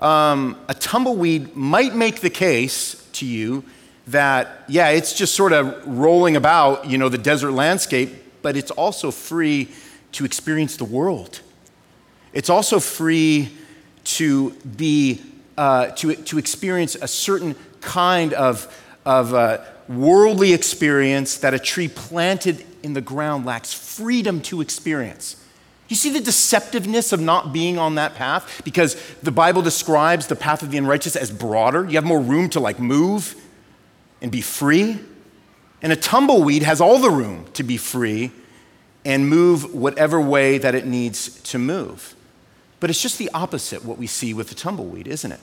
um, 0.00 0.58
a 0.68 0.74
tumbleweed 0.74 1.56
might 1.56 1.94
make 1.94 2.20
the 2.20 2.30
case 2.30 3.06
to 3.12 3.26
you 3.26 3.64
that, 4.08 4.64
yeah, 4.68 4.90
it's 4.90 5.14
just 5.14 5.34
sort 5.34 5.52
of 5.52 5.86
rolling 5.86 6.36
about, 6.36 6.86
you 6.86 6.98
know, 6.98 7.08
the 7.08 7.18
desert 7.18 7.52
landscape, 7.52 8.10
but 8.42 8.56
it's 8.56 8.70
also 8.70 9.10
free 9.10 9.68
to 10.12 10.24
experience 10.24 10.76
the 10.76 10.84
world. 10.84 11.40
It's 12.32 12.50
also 12.50 12.78
free 12.78 13.50
to 14.04 14.50
be 14.76 15.22
uh, 15.56 15.86
to, 15.92 16.14
to 16.14 16.38
experience 16.38 16.94
a 16.96 17.08
certain 17.08 17.56
kind 17.80 18.34
of, 18.34 18.72
of 19.04 19.32
uh, 19.32 19.58
worldly 19.88 20.52
experience 20.52 21.38
that 21.38 21.54
a 21.54 21.58
tree 21.58 21.88
planted 21.88 22.64
in 22.82 22.92
the 22.92 23.00
ground 23.00 23.46
lacks 23.46 23.72
freedom 23.72 24.40
to 24.42 24.60
experience. 24.60 25.42
You 25.88 25.96
see 25.96 26.10
the 26.10 26.20
deceptiveness 26.20 27.12
of 27.12 27.20
not 27.20 27.52
being 27.52 27.78
on 27.78 27.94
that 27.94 28.14
path? 28.14 28.62
Because 28.64 28.96
the 29.22 29.30
Bible 29.30 29.62
describes 29.62 30.26
the 30.26 30.36
path 30.36 30.62
of 30.62 30.70
the 30.70 30.78
unrighteous 30.78 31.14
as 31.14 31.30
broader. 31.30 31.84
You 31.84 31.94
have 31.94 32.04
more 32.04 32.20
room 32.20 32.50
to 32.50 32.60
like 32.60 32.80
move 32.80 33.34
and 34.20 34.32
be 34.32 34.40
free. 34.40 34.98
And 35.82 35.92
a 35.92 35.96
tumbleweed 35.96 36.62
has 36.64 36.80
all 36.80 36.98
the 36.98 37.10
room 37.10 37.46
to 37.54 37.62
be 37.62 37.76
free 37.76 38.32
and 39.04 39.28
move 39.28 39.72
whatever 39.72 40.20
way 40.20 40.58
that 40.58 40.74
it 40.74 40.86
needs 40.86 41.40
to 41.44 41.58
move. 41.58 42.16
But 42.80 42.90
it's 42.90 43.00
just 43.00 43.18
the 43.18 43.30
opposite 43.32 43.84
what 43.84 43.98
we 43.98 44.08
see 44.08 44.34
with 44.34 44.48
the 44.48 44.54
tumbleweed, 44.56 45.06
isn't 45.06 45.30
it? 45.30 45.40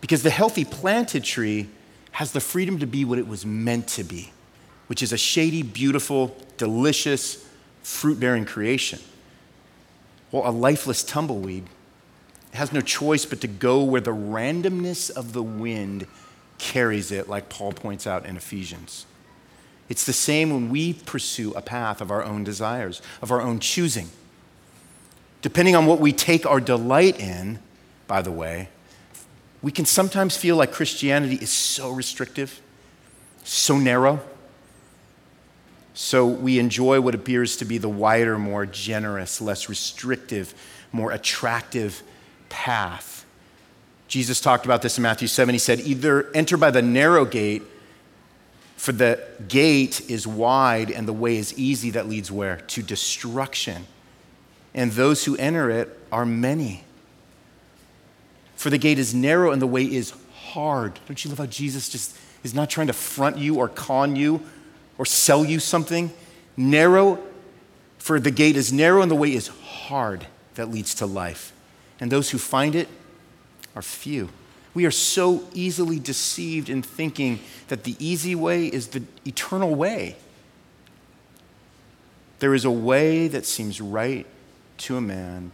Because 0.00 0.22
the 0.22 0.30
healthy 0.30 0.64
planted 0.64 1.24
tree 1.24 1.68
has 2.12 2.30
the 2.30 2.40
freedom 2.40 2.78
to 2.78 2.86
be 2.86 3.04
what 3.04 3.18
it 3.18 3.26
was 3.26 3.44
meant 3.44 3.88
to 3.88 4.04
be, 4.04 4.32
which 4.86 5.02
is 5.02 5.12
a 5.12 5.18
shady, 5.18 5.62
beautiful, 5.62 6.36
delicious, 6.56 7.44
fruit 7.82 8.20
bearing 8.20 8.44
creation. 8.44 9.00
Well, 10.34 10.48
a 10.48 10.50
lifeless 10.50 11.04
tumbleweed 11.04 11.62
has 12.54 12.72
no 12.72 12.80
choice 12.80 13.24
but 13.24 13.40
to 13.42 13.46
go 13.46 13.84
where 13.84 14.00
the 14.00 14.10
randomness 14.10 15.08
of 15.08 15.32
the 15.32 15.44
wind 15.44 16.08
carries 16.58 17.12
it, 17.12 17.28
like 17.28 17.48
Paul 17.48 17.70
points 17.70 18.04
out 18.04 18.26
in 18.26 18.36
Ephesians. 18.36 19.06
It's 19.88 20.04
the 20.04 20.12
same 20.12 20.50
when 20.50 20.70
we 20.70 20.94
pursue 20.94 21.52
a 21.52 21.62
path 21.62 22.00
of 22.00 22.10
our 22.10 22.24
own 22.24 22.42
desires, 22.42 23.00
of 23.22 23.30
our 23.30 23.40
own 23.40 23.60
choosing. 23.60 24.08
Depending 25.40 25.76
on 25.76 25.86
what 25.86 26.00
we 26.00 26.12
take 26.12 26.44
our 26.44 26.58
delight 26.58 27.20
in, 27.20 27.60
by 28.08 28.20
the 28.20 28.32
way, 28.32 28.70
we 29.62 29.70
can 29.70 29.84
sometimes 29.84 30.36
feel 30.36 30.56
like 30.56 30.72
Christianity 30.72 31.36
is 31.36 31.50
so 31.50 31.92
restrictive, 31.92 32.60
so 33.44 33.78
narrow. 33.78 34.20
So 35.94 36.26
we 36.26 36.58
enjoy 36.58 37.00
what 37.00 37.14
appears 37.14 37.56
to 37.58 37.64
be 37.64 37.78
the 37.78 37.88
wider, 37.88 38.38
more 38.38 38.66
generous, 38.66 39.40
less 39.40 39.68
restrictive, 39.68 40.52
more 40.92 41.12
attractive 41.12 42.02
path. 42.48 43.24
Jesus 44.08 44.40
talked 44.40 44.64
about 44.64 44.82
this 44.82 44.98
in 44.98 45.02
Matthew 45.02 45.28
7. 45.28 45.54
He 45.54 45.58
said, 45.58 45.80
Either 45.80 46.30
enter 46.34 46.56
by 46.56 46.70
the 46.70 46.82
narrow 46.82 47.24
gate, 47.24 47.62
for 48.76 48.92
the 48.92 49.22
gate 49.48 50.10
is 50.10 50.26
wide 50.26 50.90
and 50.90 51.08
the 51.08 51.12
way 51.12 51.36
is 51.36 51.56
easy 51.58 51.90
that 51.90 52.08
leads 52.08 52.30
where? 52.30 52.56
To 52.56 52.82
destruction 52.82 53.86
and 54.74 54.90
those 54.92 55.24
who 55.24 55.36
enter 55.36 55.70
it 55.70 55.96
are 56.10 56.26
many. 56.26 56.84
For 58.56 58.70
the 58.70 58.78
gate 58.78 58.98
is 58.98 59.14
narrow 59.14 59.52
and 59.52 59.62
the 59.62 59.66
way 59.66 59.84
is 59.84 60.12
hard. 60.34 60.98
Don't 61.06 61.24
you 61.24 61.30
love 61.30 61.38
how 61.38 61.46
Jesus 61.46 61.88
just 61.88 62.16
is 62.42 62.54
not 62.54 62.68
trying 62.68 62.88
to 62.88 62.92
front 62.92 63.38
you 63.38 63.56
or 63.56 63.68
con 63.68 64.16
you 64.16 64.42
or 64.98 65.04
sell 65.04 65.44
you 65.44 65.58
something? 65.58 66.12
Narrow, 66.56 67.18
for 67.98 68.20
the 68.20 68.30
gate 68.30 68.56
is 68.56 68.72
narrow 68.72 69.02
and 69.02 69.10
the 69.10 69.16
way 69.16 69.32
is 69.32 69.48
hard 69.48 70.26
that 70.54 70.70
leads 70.70 70.94
to 70.96 71.06
life. 71.06 71.52
And 72.00 72.10
those 72.10 72.30
who 72.30 72.38
find 72.38 72.74
it 72.74 72.88
are 73.74 73.82
few. 73.82 74.28
We 74.72 74.86
are 74.86 74.90
so 74.90 75.44
easily 75.52 75.98
deceived 75.98 76.68
in 76.68 76.82
thinking 76.82 77.40
that 77.68 77.84
the 77.84 77.96
easy 77.98 78.34
way 78.34 78.66
is 78.66 78.88
the 78.88 79.02
eternal 79.24 79.74
way. 79.74 80.16
There 82.40 82.54
is 82.54 82.64
a 82.64 82.70
way 82.70 83.28
that 83.28 83.46
seems 83.46 83.80
right 83.80 84.26
to 84.78 84.96
a 84.96 85.00
man, 85.00 85.52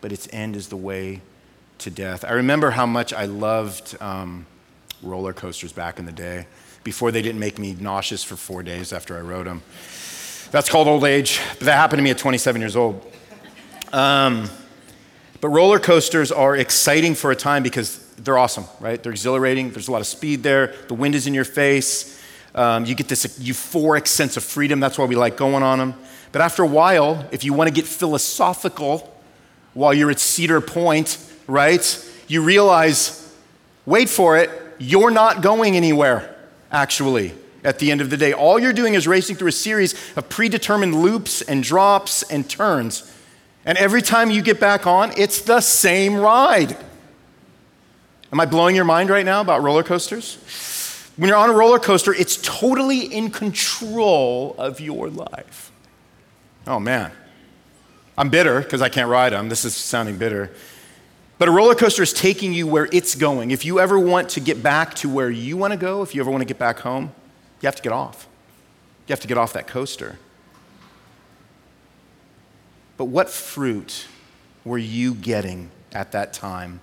but 0.00 0.12
its 0.12 0.28
end 0.32 0.56
is 0.56 0.68
the 0.68 0.76
way 0.76 1.22
to 1.78 1.90
death. 1.90 2.24
I 2.24 2.32
remember 2.32 2.70
how 2.70 2.86
much 2.86 3.12
I 3.12 3.24
loved 3.24 3.96
um, 4.00 4.46
roller 5.02 5.32
coasters 5.32 5.72
back 5.72 5.98
in 5.98 6.04
the 6.04 6.12
day 6.12 6.46
before 6.84 7.10
they 7.10 7.22
didn't 7.22 7.40
make 7.40 7.58
me 7.58 7.76
nauseous 7.80 8.22
for 8.22 8.36
four 8.36 8.62
days 8.62 8.92
after 8.92 9.16
I 9.16 9.20
rode 9.20 9.46
them. 9.46 9.62
That's 10.50 10.68
called 10.68 10.86
old 10.86 11.04
age, 11.04 11.40
but 11.58 11.64
that 11.64 11.76
happened 11.76 11.98
to 11.98 12.02
me 12.04 12.10
at 12.10 12.18
27 12.18 12.60
years 12.60 12.76
old. 12.76 13.12
Um, 13.92 14.48
but 15.40 15.48
roller 15.48 15.78
coasters 15.78 16.30
are 16.30 16.56
exciting 16.56 17.14
for 17.14 17.30
a 17.30 17.36
time 17.36 17.62
because 17.62 17.98
they're 18.16 18.38
awesome, 18.38 18.64
right? 18.80 19.02
They're 19.02 19.12
exhilarating. 19.12 19.70
There's 19.70 19.88
a 19.88 19.92
lot 19.92 20.00
of 20.00 20.06
speed 20.06 20.42
there. 20.42 20.74
The 20.88 20.94
wind 20.94 21.14
is 21.14 21.26
in 21.26 21.34
your 21.34 21.44
face. 21.44 22.22
Um, 22.54 22.84
you 22.84 22.94
get 22.94 23.08
this 23.08 23.26
euphoric 23.38 24.06
sense 24.06 24.36
of 24.36 24.44
freedom. 24.44 24.78
That's 24.78 24.96
why 24.96 25.06
we 25.06 25.16
like 25.16 25.36
going 25.36 25.62
on 25.62 25.78
them. 25.78 25.94
But 26.30 26.40
after 26.40 26.62
a 26.62 26.66
while, 26.66 27.28
if 27.32 27.44
you 27.44 27.52
want 27.52 27.68
to 27.68 27.74
get 27.74 27.86
philosophical 27.86 29.12
while 29.72 29.92
you're 29.92 30.10
at 30.10 30.20
Cedar 30.20 30.60
Point, 30.60 31.18
right, 31.46 32.10
you 32.28 32.42
realize 32.42 33.20
wait 33.86 34.08
for 34.08 34.38
it, 34.38 34.50
you're 34.78 35.10
not 35.10 35.42
going 35.42 35.76
anywhere, 35.76 36.33
actually, 36.74 37.32
at 37.62 37.78
the 37.78 37.90
end 37.90 38.00
of 38.00 38.10
the 38.10 38.16
day. 38.16 38.32
All 38.32 38.58
you're 38.58 38.72
doing 38.72 38.94
is 38.94 39.06
racing 39.06 39.36
through 39.36 39.48
a 39.48 39.52
series 39.52 39.94
of 40.16 40.28
predetermined 40.28 40.94
loops 40.94 41.40
and 41.40 41.62
drops 41.62 42.22
and 42.24 42.48
turns. 42.50 43.10
And 43.64 43.78
every 43.78 44.02
time 44.02 44.30
you 44.30 44.42
get 44.42 44.60
back 44.60 44.86
on, 44.86 45.12
it's 45.16 45.40
the 45.40 45.60
same 45.60 46.16
ride. 46.16 46.76
Am 48.30 48.40
I 48.40 48.44
blowing 48.44 48.76
your 48.76 48.84
mind 48.84 49.08
right 49.08 49.24
now 49.24 49.40
about 49.40 49.62
roller 49.62 49.84
coasters? 49.84 50.36
When 51.16 51.28
you're 51.28 51.38
on 51.38 51.48
a 51.48 51.54
roller 51.54 51.78
coaster, 51.78 52.12
it's 52.12 52.36
totally 52.42 53.00
in 53.00 53.30
control 53.30 54.56
of 54.58 54.80
your 54.80 55.08
life. 55.08 55.70
Oh 56.66 56.80
man. 56.80 57.12
I'm 58.18 58.30
bitter 58.30 58.60
because 58.60 58.82
I 58.82 58.88
can't 58.88 59.08
ride 59.08 59.32
them. 59.32 59.48
This 59.48 59.64
is 59.64 59.74
sounding 59.74 60.18
bitter. 60.18 60.50
But 61.38 61.48
a 61.48 61.50
roller 61.50 61.74
coaster 61.74 62.02
is 62.02 62.12
taking 62.12 62.52
you 62.52 62.66
where 62.66 62.88
it's 62.92 63.14
going. 63.14 63.50
If 63.50 63.64
you 63.64 63.80
ever 63.80 63.98
want 63.98 64.30
to 64.30 64.40
get 64.40 64.62
back 64.62 64.94
to 64.94 65.08
where 65.08 65.30
you 65.30 65.56
want 65.56 65.72
to 65.72 65.76
go, 65.76 66.02
if 66.02 66.14
you 66.14 66.20
ever 66.20 66.30
want 66.30 66.42
to 66.42 66.46
get 66.46 66.58
back 66.58 66.80
home, 66.80 67.12
you 67.60 67.66
have 67.66 67.76
to 67.76 67.82
get 67.82 67.92
off. 67.92 68.28
You 69.06 69.12
have 69.12 69.20
to 69.20 69.28
get 69.28 69.36
off 69.36 69.52
that 69.54 69.66
coaster. 69.66 70.18
But 72.96 73.06
what 73.06 73.28
fruit 73.28 74.06
were 74.64 74.78
you 74.78 75.14
getting 75.14 75.70
at 75.92 76.12
that 76.12 76.32
time, 76.32 76.80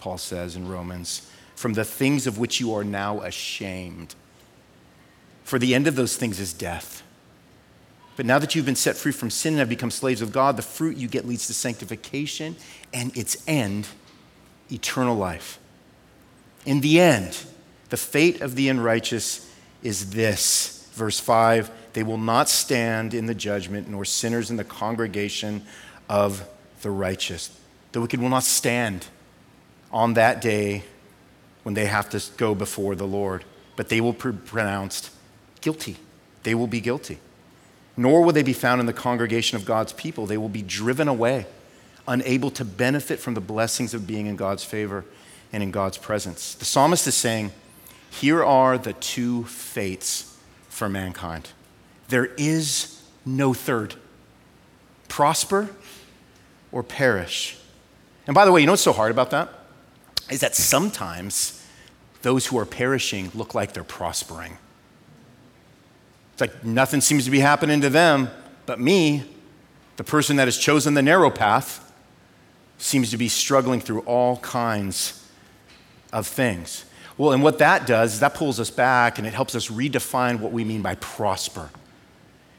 Paul 0.00 0.18
says 0.18 0.56
in 0.56 0.68
Romans, 0.68 1.30
from 1.54 1.72
the 1.72 1.84
things 1.84 2.26
of 2.26 2.38
which 2.38 2.60
you 2.60 2.74
are 2.74 2.84
now 2.84 3.20
ashamed? 3.22 4.14
For 5.42 5.58
the 5.58 5.74
end 5.74 5.86
of 5.86 5.96
those 5.96 6.16
things 6.16 6.38
is 6.38 6.52
death. 6.52 7.02
But 8.16 8.26
now 8.26 8.38
that 8.38 8.54
you've 8.54 8.66
been 8.66 8.76
set 8.76 8.96
free 8.96 9.12
from 9.12 9.30
sin 9.30 9.54
and 9.54 9.60
have 9.60 9.68
become 9.68 9.90
slaves 9.90 10.22
of 10.22 10.32
God, 10.32 10.56
the 10.56 10.62
fruit 10.62 10.96
you 10.96 11.06
get 11.06 11.26
leads 11.26 11.46
to 11.48 11.54
sanctification 11.54 12.56
and 12.96 13.14
its 13.14 13.36
end, 13.46 13.86
eternal 14.72 15.14
life. 15.14 15.58
In 16.64 16.80
the 16.80 16.98
end, 16.98 17.44
the 17.90 17.98
fate 17.98 18.40
of 18.40 18.56
the 18.56 18.70
unrighteous 18.70 19.48
is 19.82 20.10
this. 20.10 20.88
Verse 20.94 21.20
5 21.20 21.70
they 21.92 22.02
will 22.02 22.18
not 22.18 22.50
stand 22.50 23.14
in 23.14 23.24
the 23.24 23.34
judgment, 23.34 23.88
nor 23.88 24.04
sinners 24.04 24.50
in 24.50 24.58
the 24.58 24.64
congregation 24.64 25.64
of 26.10 26.46
the 26.82 26.90
righteous. 26.90 27.58
The 27.92 28.02
wicked 28.02 28.20
will 28.20 28.28
not 28.28 28.42
stand 28.42 29.06
on 29.90 30.12
that 30.12 30.42
day 30.42 30.84
when 31.62 31.74
they 31.74 31.86
have 31.86 32.10
to 32.10 32.22
go 32.36 32.54
before 32.54 32.94
the 32.94 33.06
Lord, 33.06 33.44
but 33.76 33.88
they 33.88 34.02
will 34.02 34.12
be 34.12 34.32
pronounced 34.32 35.10
guilty. 35.62 35.96
They 36.42 36.54
will 36.54 36.66
be 36.66 36.82
guilty. 36.82 37.18
Nor 37.96 38.22
will 38.22 38.34
they 38.34 38.42
be 38.42 38.52
found 38.52 38.80
in 38.80 38.86
the 38.86 38.92
congregation 38.92 39.56
of 39.56 39.64
God's 39.64 39.94
people. 39.94 40.26
They 40.26 40.36
will 40.36 40.50
be 40.50 40.60
driven 40.60 41.08
away, 41.08 41.46
unable 42.08 42.50
to 42.52 42.64
benefit 42.64 43.18
from 43.18 43.34
the 43.34 43.40
blessings 43.40 43.94
of 43.94 44.06
being 44.06 44.26
in 44.26 44.36
God's 44.36 44.64
favor 44.64 45.04
and 45.52 45.62
in 45.62 45.70
God's 45.70 45.98
presence. 45.98 46.54
The 46.54 46.64
psalmist 46.64 47.06
is 47.06 47.14
saying, 47.14 47.52
Here 48.10 48.44
are 48.44 48.78
the 48.78 48.92
two 48.94 49.44
fates 49.44 50.36
for 50.68 50.88
mankind. 50.88 51.50
There 52.08 52.26
is 52.36 53.02
no 53.24 53.54
third 53.54 53.94
prosper 55.08 55.70
or 56.72 56.82
perish. 56.82 57.58
And 58.26 58.34
by 58.34 58.44
the 58.44 58.52
way, 58.52 58.60
you 58.60 58.66
know 58.66 58.72
what's 58.72 58.82
so 58.82 58.92
hard 58.92 59.10
about 59.10 59.30
that? 59.30 59.48
Is 60.30 60.40
that 60.40 60.54
sometimes 60.54 61.64
those 62.22 62.46
who 62.46 62.58
are 62.58 62.66
perishing 62.66 63.30
look 63.34 63.54
like 63.54 63.72
they're 63.72 63.84
prospering. 63.84 64.58
It's 66.32 66.40
like 66.40 66.64
nothing 66.64 67.00
seems 67.00 67.24
to 67.24 67.30
be 67.30 67.38
happening 67.38 67.80
to 67.80 67.88
them, 67.88 68.28
but 68.66 68.80
me, 68.80 69.24
the 69.96 70.04
person 70.04 70.36
that 70.36 70.48
has 70.48 70.58
chosen 70.58 70.94
the 70.94 71.02
narrow 71.02 71.30
path, 71.30 71.85
seems 72.78 73.10
to 73.10 73.16
be 73.16 73.28
struggling 73.28 73.80
through 73.80 74.00
all 74.00 74.36
kinds 74.38 75.24
of 76.12 76.26
things. 76.26 76.84
Well, 77.18 77.32
and 77.32 77.42
what 77.42 77.58
that 77.58 77.86
does 77.86 78.14
is 78.14 78.20
that 78.20 78.34
pulls 78.34 78.60
us 78.60 78.70
back 78.70 79.18
and 79.18 79.26
it 79.26 79.32
helps 79.32 79.54
us 79.54 79.68
redefine 79.68 80.40
what 80.40 80.52
we 80.52 80.64
mean 80.64 80.82
by 80.82 80.96
prosper. 80.96 81.70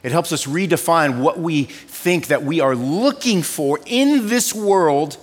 It 0.02 0.12
helps 0.12 0.32
us 0.32 0.46
redefine 0.46 1.20
what 1.20 1.38
we 1.38 1.64
think 1.64 2.28
that 2.28 2.42
we 2.42 2.60
are 2.60 2.74
looking 2.74 3.42
for 3.42 3.78
in 3.86 4.28
this 4.28 4.54
world 4.54 5.16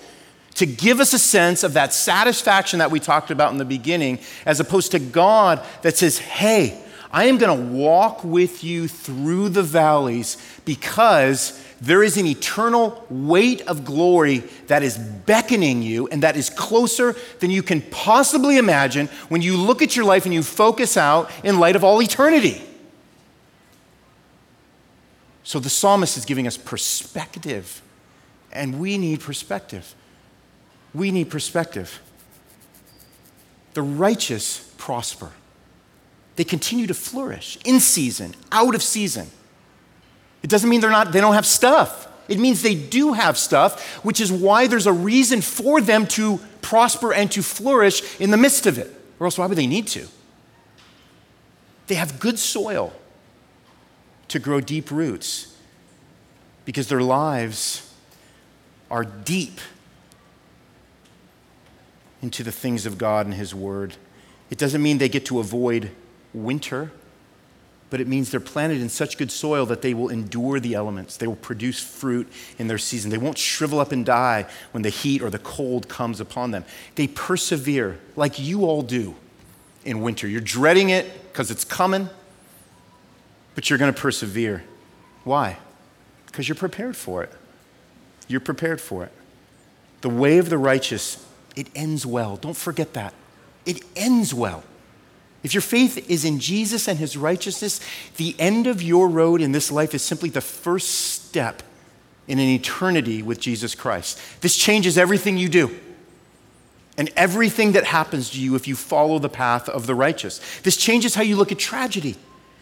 to 0.55 0.65
give 0.65 0.99
us 0.99 1.13
a 1.13 1.19
sense 1.19 1.63
of 1.63 1.73
that 1.73 1.93
satisfaction 1.93 2.79
that 2.79 2.91
we 2.91 2.99
talked 2.99 3.29
about 3.29 3.51
in 3.51 3.57
the 3.57 3.65
beginning, 3.65 4.19
as 4.45 4.59
opposed 4.59 4.91
to 4.91 4.99
God 4.99 5.65
that 5.81 5.97
says, 5.97 6.17
Hey, 6.17 6.81
I 7.11 7.25
am 7.25 7.37
going 7.37 7.57
to 7.57 7.73
walk 7.73 8.23
with 8.23 8.63
you 8.63 8.87
through 8.87 9.49
the 9.49 9.63
valleys 9.63 10.37
because 10.65 11.61
there 11.81 12.03
is 12.03 12.17
an 12.17 12.25
eternal 12.25 13.05
weight 13.09 13.61
of 13.67 13.83
glory 13.83 14.39
that 14.67 14.81
is 14.81 14.97
beckoning 14.97 15.81
you 15.81 16.07
and 16.07 16.23
that 16.23 16.37
is 16.37 16.49
closer 16.49 17.15
than 17.39 17.51
you 17.51 17.61
can 17.61 17.81
possibly 17.81 18.57
imagine 18.57 19.07
when 19.29 19.41
you 19.41 19.57
look 19.57 19.81
at 19.81 19.95
your 19.95 20.05
life 20.05 20.25
and 20.25 20.33
you 20.33 20.41
focus 20.41 20.95
out 20.95 21.29
in 21.43 21.59
light 21.59 21.75
of 21.75 21.83
all 21.83 22.01
eternity. 22.01 22.61
So 25.43 25.59
the 25.59 25.69
psalmist 25.69 26.17
is 26.17 26.25
giving 26.25 26.47
us 26.47 26.57
perspective, 26.57 27.81
and 28.51 28.79
we 28.79 28.97
need 28.97 29.19
perspective. 29.19 29.93
We 30.93 31.11
need 31.11 31.29
perspective. 31.29 32.01
The 33.75 33.83
righteous 33.83 34.73
prosper. 34.77 35.31
They 36.35 36.45
continue 36.45 36.87
to 36.87 36.95
flourish 36.95 37.59
in 37.63 37.79
season, 37.79 38.33
out 38.51 38.73
of 38.73 38.81
season. 38.81 39.27
It 40.45 40.49
doesn't 40.49 40.69
mean 40.69 40.79
they're 40.79 40.91
not, 40.91 41.11
they 41.11 41.21
don't 41.21 41.33
have 41.33 41.47
stuff. 41.47 42.07
It 42.27 42.37
means 42.37 42.61
they 42.61 42.75
do 42.75 43.13
have 43.13 43.35
stuff, 43.35 43.83
which 44.05 44.21
is 44.21 44.31
why 44.31 44.67
there's 44.67 44.85
a 44.85 44.93
reason 44.93 45.41
for 45.41 45.81
them 45.81 46.05
to 46.09 46.39
prosper 46.61 47.11
and 47.11 47.31
to 47.31 47.41
flourish 47.41 48.21
in 48.21 48.29
the 48.29 48.37
midst 48.37 48.67
of 48.67 48.77
it. 48.77 48.93
Or 49.19 49.25
else, 49.25 49.39
why 49.39 49.47
would 49.47 49.57
they 49.57 49.65
need 49.65 49.87
to? 49.87 50.07
They 51.87 51.95
have 51.95 52.19
good 52.19 52.37
soil 52.37 52.93
to 54.27 54.37
grow 54.37 54.61
deep 54.61 54.91
roots 54.91 55.57
because 56.63 56.89
their 56.89 57.01
lives 57.01 57.91
are 58.91 59.03
deep 59.03 59.59
into 62.21 62.43
the 62.43 62.51
things 62.51 62.85
of 62.85 62.99
God 62.99 63.25
and 63.25 63.33
His 63.33 63.55
Word. 63.55 63.95
It 64.51 64.59
doesn't 64.59 64.83
mean 64.83 64.99
they 64.99 65.09
get 65.09 65.25
to 65.25 65.39
avoid 65.39 65.89
winter, 66.35 66.91
but 67.89 68.01
it 68.01 68.07
means 68.07 68.31
they're 68.31 68.39
planted 68.39 68.81
in 68.81 68.89
such 68.89 69.17
good 69.17 69.31
soil 69.31 69.65
that 69.67 69.81
they 69.81 69.93
will 69.93 70.09
endure 70.09 70.59
the 70.59 70.73
elements. 70.73 71.17
They 71.17 71.27
will 71.27 71.35
produce 71.35 71.79
fruit 71.79 72.31
in 72.57 72.67
their 72.67 72.77
season. 72.77 73.11
They 73.11 73.17
won't 73.17 73.37
shrivel 73.37 73.79
up 73.79 73.91
and 73.91 74.05
die 74.05 74.47
when 74.71 74.81
the 74.81 74.89
heat 74.89 75.21
or 75.21 75.29
the 75.29 75.39
cold 75.39 75.87
comes 75.87 76.19
upon 76.19 76.51
them. 76.51 76.65
They 76.95 77.07
persevere 77.07 77.99
like 78.15 78.39
you 78.39 78.65
all 78.65 78.81
do 78.81 79.15
in 79.83 80.01
winter. 80.01 80.27
You're 80.27 80.41
dreading 80.41 80.89
it 80.89 81.31
because 81.31 81.51
it's 81.51 81.63
coming, 81.63 82.09
but 83.53 83.69
you're 83.69 83.79
going 83.79 83.93
to 83.93 84.01
persevere. 84.01 84.63
Why? 85.23 85.57
Because 86.25 86.49
you're 86.49 86.55
prepared 86.55 86.97
for 86.97 87.23
it. 87.23 87.31
You're 88.27 88.39
prepared 88.39 88.81
for 88.81 89.03
it. 89.03 89.11
The 90.01 90.09
way 90.09 90.39
of 90.39 90.49
the 90.49 90.57
righteous, 90.57 91.25
it 91.55 91.67
ends 91.75 92.05
well. 92.05 92.35
Don't 92.35 92.57
forget 92.57 92.93
that. 92.93 93.13
It 93.65 93.81
ends 93.95 94.33
well. 94.33 94.63
If 95.45 95.53
your 95.53 95.61
faith 95.61 96.09
is 96.09 96.25
in 96.25 96.39
Jesus 96.39 96.87
and 96.87 96.97
his 96.97 97.15
righteousness, 97.15 97.79
the 98.17 98.35
end 98.39 98.65
of 98.65 98.81
your 98.81 99.07
road 99.07 99.41
in 99.41 99.51
this 99.51 99.71
life 99.71 99.93
is 99.93 100.01
simply 100.01 100.31
the 100.31 100.41
first 100.41 100.89
step 100.89 101.61
in 102.27 102.39
an 102.39 102.47
eternity 102.47 103.21
with 103.21 103.39
Jesus 103.39 103.75
Christ. 103.75 104.19
This 104.41 104.57
changes 104.57 104.97
everything 104.97 105.37
you 105.37 105.47
do. 105.47 105.79
and 106.97 107.11
everything 107.15 107.73
that 107.73 107.83
happens 107.83 108.29
to 108.31 108.39
you 108.39 108.55
if 108.55 108.67
you 108.67 108.75
follow 108.75 109.19
the 109.19 109.29
path 109.29 109.67
of 109.67 109.85
the 109.85 109.93
righteous. 109.93 110.39
This 110.63 110.77
changes 110.77 111.13
how 111.13 111.21
you 111.23 111.35
look 111.35 111.51
at 111.51 111.59
tragedy. 111.59 112.15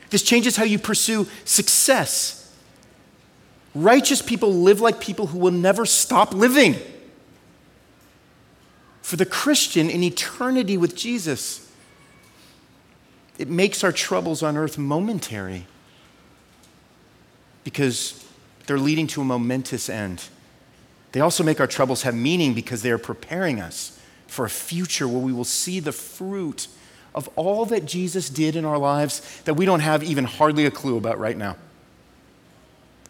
This 0.10 0.24
changes 0.24 0.58
how 0.58 0.64
you 0.64 0.80
pursue 0.80 1.28
success. 1.46 2.52
Righteous 3.76 4.24
people 4.24 4.52
live 4.52 4.82
like 4.82 5.00
people 5.00 5.28
who 5.28 5.38
will 5.38 5.52
never 5.52 5.86
stop 5.86 6.34
living. 6.34 6.76
For 9.04 9.16
the 9.16 9.26
Christian 9.26 9.90
in 9.90 10.02
eternity 10.02 10.78
with 10.78 10.96
Jesus, 10.96 11.63
it 13.44 13.50
makes 13.50 13.84
our 13.84 13.92
troubles 13.92 14.42
on 14.42 14.56
earth 14.56 14.78
momentary 14.78 15.66
because 17.66 18.26
they're 18.68 18.80
leading 18.80 19.06
to 19.06 19.20
a 19.20 19.26
momentous 19.26 19.90
end. 19.90 20.30
They 21.12 21.20
also 21.20 21.44
make 21.44 21.60
our 21.60 21.68
troubles 21.68 22.04
have 22.04 22.16
meaning 22.16 22.54
because 22.54 22.84
they 22.84 22.90
are 22.90 22.98
preparing 22.98 23.60
us 23.60 24.00
for 24.28 24.46
a 24.46 24.50
future 24.50 25.10
where 25.10 25.20
we 25.20 25.34
will 25.34 25.44
see 25.44 25.82
the 25.82 25.92
fruit 25.92 26.70
of 27.14 27.28
all 27.36 27.66
that 27.66 27.86
Jesus 27.86 28.30
did 28.30 28.56
in 28.56 28.64
our 28.64 28.78
lives 28.78 29.42
that 29.42 29.56
we 29.56 29.66
don't 29.66 29.82
have 29.82 30.04
even 30.04 30.24
hardly 30.24 30.66
a 30.66 30.72
clue 30.72 30.96
about 30.96 31.20
right 31.20 31.36
now. 31.36 31.58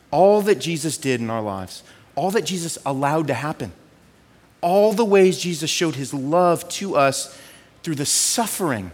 All 0.09 0.41
that 0.41 0.55
Jesus 0.55 0.97
did 0.97 1.21
in 1.21 1.29
our 1.29 1.43
lives, 1.43 1.83
all 2.15 2.31
that 2.31 2.45
Jesus 2.45 2.79
allowed 2.87 3.27
to 3.27 3.35
happen, 3.35 3.71
all 4.61 4.93
the 4.93 5.05
ways 5.05 5.37
Jesus 5.37 5.69
showed 5.69 5.93
his 5.93 6.11
love 6.11 6.67
to 6.69 6.95
us 6.95 7.39
through 7.83 7.95
the 7.95 8.05
suffering 8.07 8.89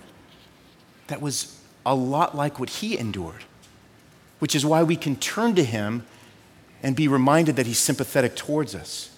that 1.10 1.22
was 1.22 1.60
a 1.86 1.93
lot 1.93 2.36
like 2.36 2.60
what 2.60 2.70
he 2.70 2.97
endured, 2.97 3.43
which 4.39 4.55
is 4.55 4.66
why 4.66 4.84
we 4.84 4.95
can 4.95 5.16
turn 5.16 5.55
to 5.55 5.64
him 5.64 6.05
and 6.82 6.95
be 6.95 7.07
reminded 7.07 7.55
that 7.57 7.66
he's 7.66 7.80
sympathetic 7.80 8.36
towards 8.36 8.74
us. 8.74 9.16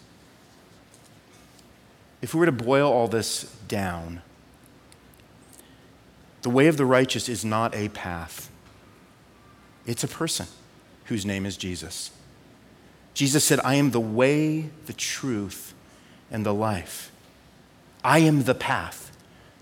If 2.22 2.34
we 2.34 2.40
were 2.40 2.46
to 2.48 2.52
boil 2.52 2.92
all 2.92 3.08
this 3.08 3.44
down, 3.68 4.22
the 6.42 6.50
way 6.50 6.68
of 6.68 6.78
the 6.78 6.86
righteous 6.86 7.30
is 7.30 7.46
not 7.46 7.76
a 7.76 7.90
path, 7.90 8.50
it's 9.86 10.04
a 10.04 10.08
person 10.08 10.48
whose 11.06 11.26
name 11.26 11.46
is 11.46 11.58
Jesus. 11.58 12.12
Jesus 13.14 13.44
said, 13.44 13.60
I 13.64 13.76
am 13.76 13.92
the 13.92 14.00
way, 14.00 14.70
the 14.86 14.94
truth, 14.94 15.74
and 16.32 16.46
the 16.46 16.54
life. 16.54 17.12
I 18.04 18.20
am 18.20 18.44
the 18.44 18.56
path. 18.56 19.11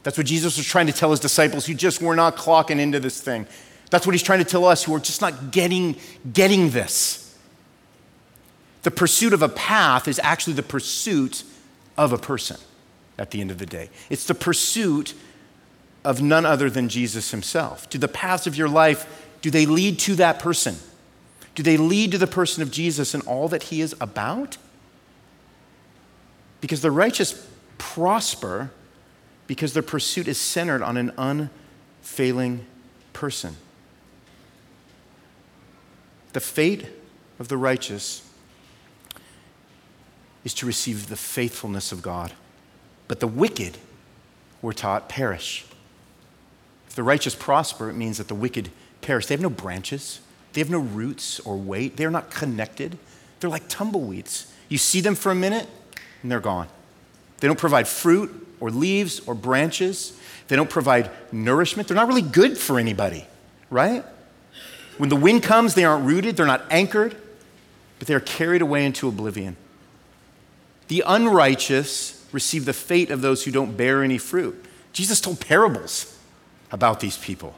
That's 0.03 0.17
what 0.17 0.27
Jesus 0.27 0.57
was 0.57 0.65
trying 0.65 0.87
to 0.87 0.93
tell 0.93 1.11
his 1.11 1.19
disciples 1.19 1.65
who 1.65 1.73
just 1.73 2.01
were 2.01 2.15
not 2.15 2.37
clocking 2.37 2.79
into 2.79 2.99
this 2.99 3.21
thing. 3.21 3.47
That's 3.89 4.05
what 4.05 4.13
he's 4.13 4.23
trying 4.23 4.39
to 4.39 4.45
tell 4.45 4.65
us 4.65 4.83
who 4.83 4.95
are 4.95 4.99
just 4.99 5.21
not 5.21 5.51
getting, 5.51 5.95
getting 6.31 6.69
this. 6.69 7.37
The 8.83 8.91
pursuit 8.91 9.33
of 9.33 9.41
a 9.41 9.49
path 9.49 10.07
is 10.07 10.19
actually 10.23 10.53
the 10.53 10.63
pursuit 10.63 11.43
of 11.97 12.13
a 12.13 12.17
person 12.17 12.57
at 13.17 13.31
the 13.31 13.41
end 13.41 13.51
of 13.51 13.57
the 13.57 13.65
day. 13.65 13.89
It's 14.09 14.25
the 14.25 14.35
pursuit 14.35 15.13
of 16.05 16.21
none 16.21 16.45
other 16.45 16.69
than 16.69 16.87
Jesus 16.87 17.31
himself. 17.31 17.89
Do 17.89 17.97
the 17.97 18.07
paths 18.07 18.47
of 18.47 18.55
your 18.55 18.69
life, 18.69 19.27
do 19.41 19.51
they 19.51 19.65
lead 19.65 19.99
to 19.99 20.15
that 20.15 20.39
person? 20.39 20.77
Do 21.55 21.63
they 21.63 21.75
lead 21.75 22.11
to 22.11 22.17
the 22.17 22.27
person 22.27 22.63
of 22.63 22.71
Jesus 22.71 23.13
and 23.13 23.21
all 23.23 23.49
that 23.49 23.63
he 23.63 23.81
is 23.81 23.93
about? 23.99 24.57
Because 26.61 26.81
the 26.81 26.91
righteous 26.91 27.47
prosper 27.77 28.71
because 29.49 29.73
their 29.73 29.81
pursuit 29.81 30.27
is 30.27 30.37
centered 30.37 30.83
on 30.83 30.95
an 30.95 31.11
unfailing 31.17 32.67
person. 33.13 33.57
The 36.33 36.39
fate 36.39 36.85
of 37.39 37.47
the 37.47 37.57
righteous 37.57 38.29
is 40.45 40.53
to 40.53 40.67
receive 40.67 41.09
the 41.09 41.15
faithfulness 41.15 41.91
of 41.91 42.03
God. 42.03 42.33
But 43.07 43.21
the 43.21 43.27
wicked, 43.27 43.79
we're 44.61 44.71
taught, 44.71 45.09
perish. 45.09 45.65
If 46.87 46.93
the 46.93 47.01
righteous 47.01 47.33
prosper, 47.33 47.89
it 47.89 47.95
means 47.95 48.19
that 48.19 48.27
the 48.27 48.35
wicked 48.35 48.69
perish. 49.01 49.25
They 49.25 49.33
have 49.33 49.41
no 49.41 49.49
branches, 49.49 50.19
they 50.53 50.61
have 50.61 50.69
no 50.69 50.77
roots 50.77 51.39
or 51.39 51.57
weight, 51.57 51.97
they're 51.97 52.11
not 52.11 52.29
connected. 52.29 52.99
They're 53.39 53.49
like 53.49 53.67
tumbleweeds. 53.67 54.53
You 54.67 54.77
see 54.77 55.01
them 55.01 55.15
for 55.15 55.31
a 55.31 55.35
minute, 55.35 55.67
and 56.21 56.31
they're 56.31 56.39
gone. 56.39 56.67
They 57.39 57.47
don't 57.47 57.59
provide 57.59 57.87
fruit 57.87 58.47
or 58.59 58.69
leaves 58.69 59.19
or 59.21 59.33
branches. 59.33 60.17
They 60.47 60.55
don't 60.55 60.69
provide 60.69 61.09
nourishment. 61.31 61.87
They're 61.87 61.95
not 61.95 62.07
really 62.07 62.21
good 62.21 62.57
for 62.57 62.79
anybody, 62.79 63.25
right? 63.69 64.03
When 64.97 65.09
the 65.09 65.15
wind 65.15 65.43
comes, 65.43 65.75
they 65.75 65.85
aren't 65.85 66.05
rooted, 66.05 66.35
they're 66.35 66.45
not 66.45 66.65
anchored, 66.69 67.15
but 67.99 68.07
they 68.07 68.13
are 68.13 68.19
carried 68.19 68.61
away 68.61 68.85
into 68.85 69.07
oblivion. 69.07 69.55
The 70.89 71.03
unrighteous 71.05 72.25
receive 72.31 72.65
the 72.65 72.73
fate 72.73 73.11
of 73.11 73.21
those 73.21 73.45
who 73.45 73.51
don't 73.51 73.77
bear 73.77 74.03
any 74.03 74.17
fruit. 74.17 74.65
Jesus 74.91 75.21
told 75.21 75.39
parables 75.39 76.17
about 76.71 76.99
these 76.99 77.17
people. 77.17 77.55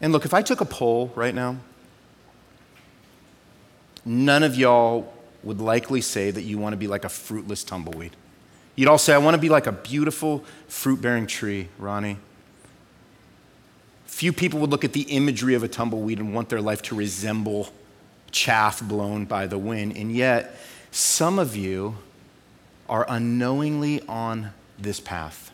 And 0.00 0.12
look, 0.12 0.24
if 0.24 0.32
I 0.32 0.42
took 0.42 0.60
a 0.60 0.64
poll 0.64 1.12
right 1.14 1.34
now, 1.34 1.56
none 4.04 4.42
of 4.42 4.56
y'all 4.56 5.12
would 5.42 5.60
likely 5.60 6.00
say 6.00 6.30
that 6.30 6.42
you 6.42 6.58
want 6.58 6.72
to 6.72 6.76
be 6.76 6.86
like 6.86 7.04
a 7.04 7.08
fruitless 7.08 7.64
tumbleweed. 7.64 8.16
You'd 8.76 8.88
all 8.88 8.98
say, 8.98 9.14
I 9.14 9.18
want 9.18 9.34
to 9.34 9.40
be 9.40 9.48
like 9.48 9.66
a 9.66 9.72
beautiful 9.72 10.44
fruit 10.68 11.00
bearing 11.00 11.26
tree, 11.26 11.68
Ronnie. 11.78 12.18
Few 14.04 14.32
people 14.32 14.60
would 14.60 14.70
look 14.70 14.84
at 14.84 14.92
the 14.92 15.02
imagery 15.02 15.54
of 15.54 15.62
a 15.62 15.68
tumbleweed 15.68 16.18
and 16.20 16.34
want 16.34 16.50
their 16.50 16.60
life 16.60 16.82
to 16.82 16.94
resemble 16.94 17.70
chaff 18.30 18.82
blown 18.82 19.24
by 19.24 19.46
the 19.46 19.58
wind. 19.58 19.96
And 19.96 20.12
yet, 20.12 20.58
some 20.90 21.38
of 21.38 21.56
you 21.56 21.96
are 22.88 23.06
unknowingly 23.08 24.02
on 24.06 24.50
this 24.78 25.00
path. 25.00 25.50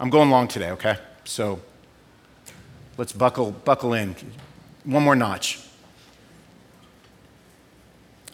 I'm 0.00 0.10
going 0.10 0.30
long 0.30 0.48
today, 0.48 0.70
okay? 0.70 0.96
So 1.24 1.60
let's 2.96 3.12
buckle, 3.12 3.52
buckle 3.52 3.92
in. 3.92 4.16
One 4.84 5.02
more 5.02 5.16
notch. 5.16 5.60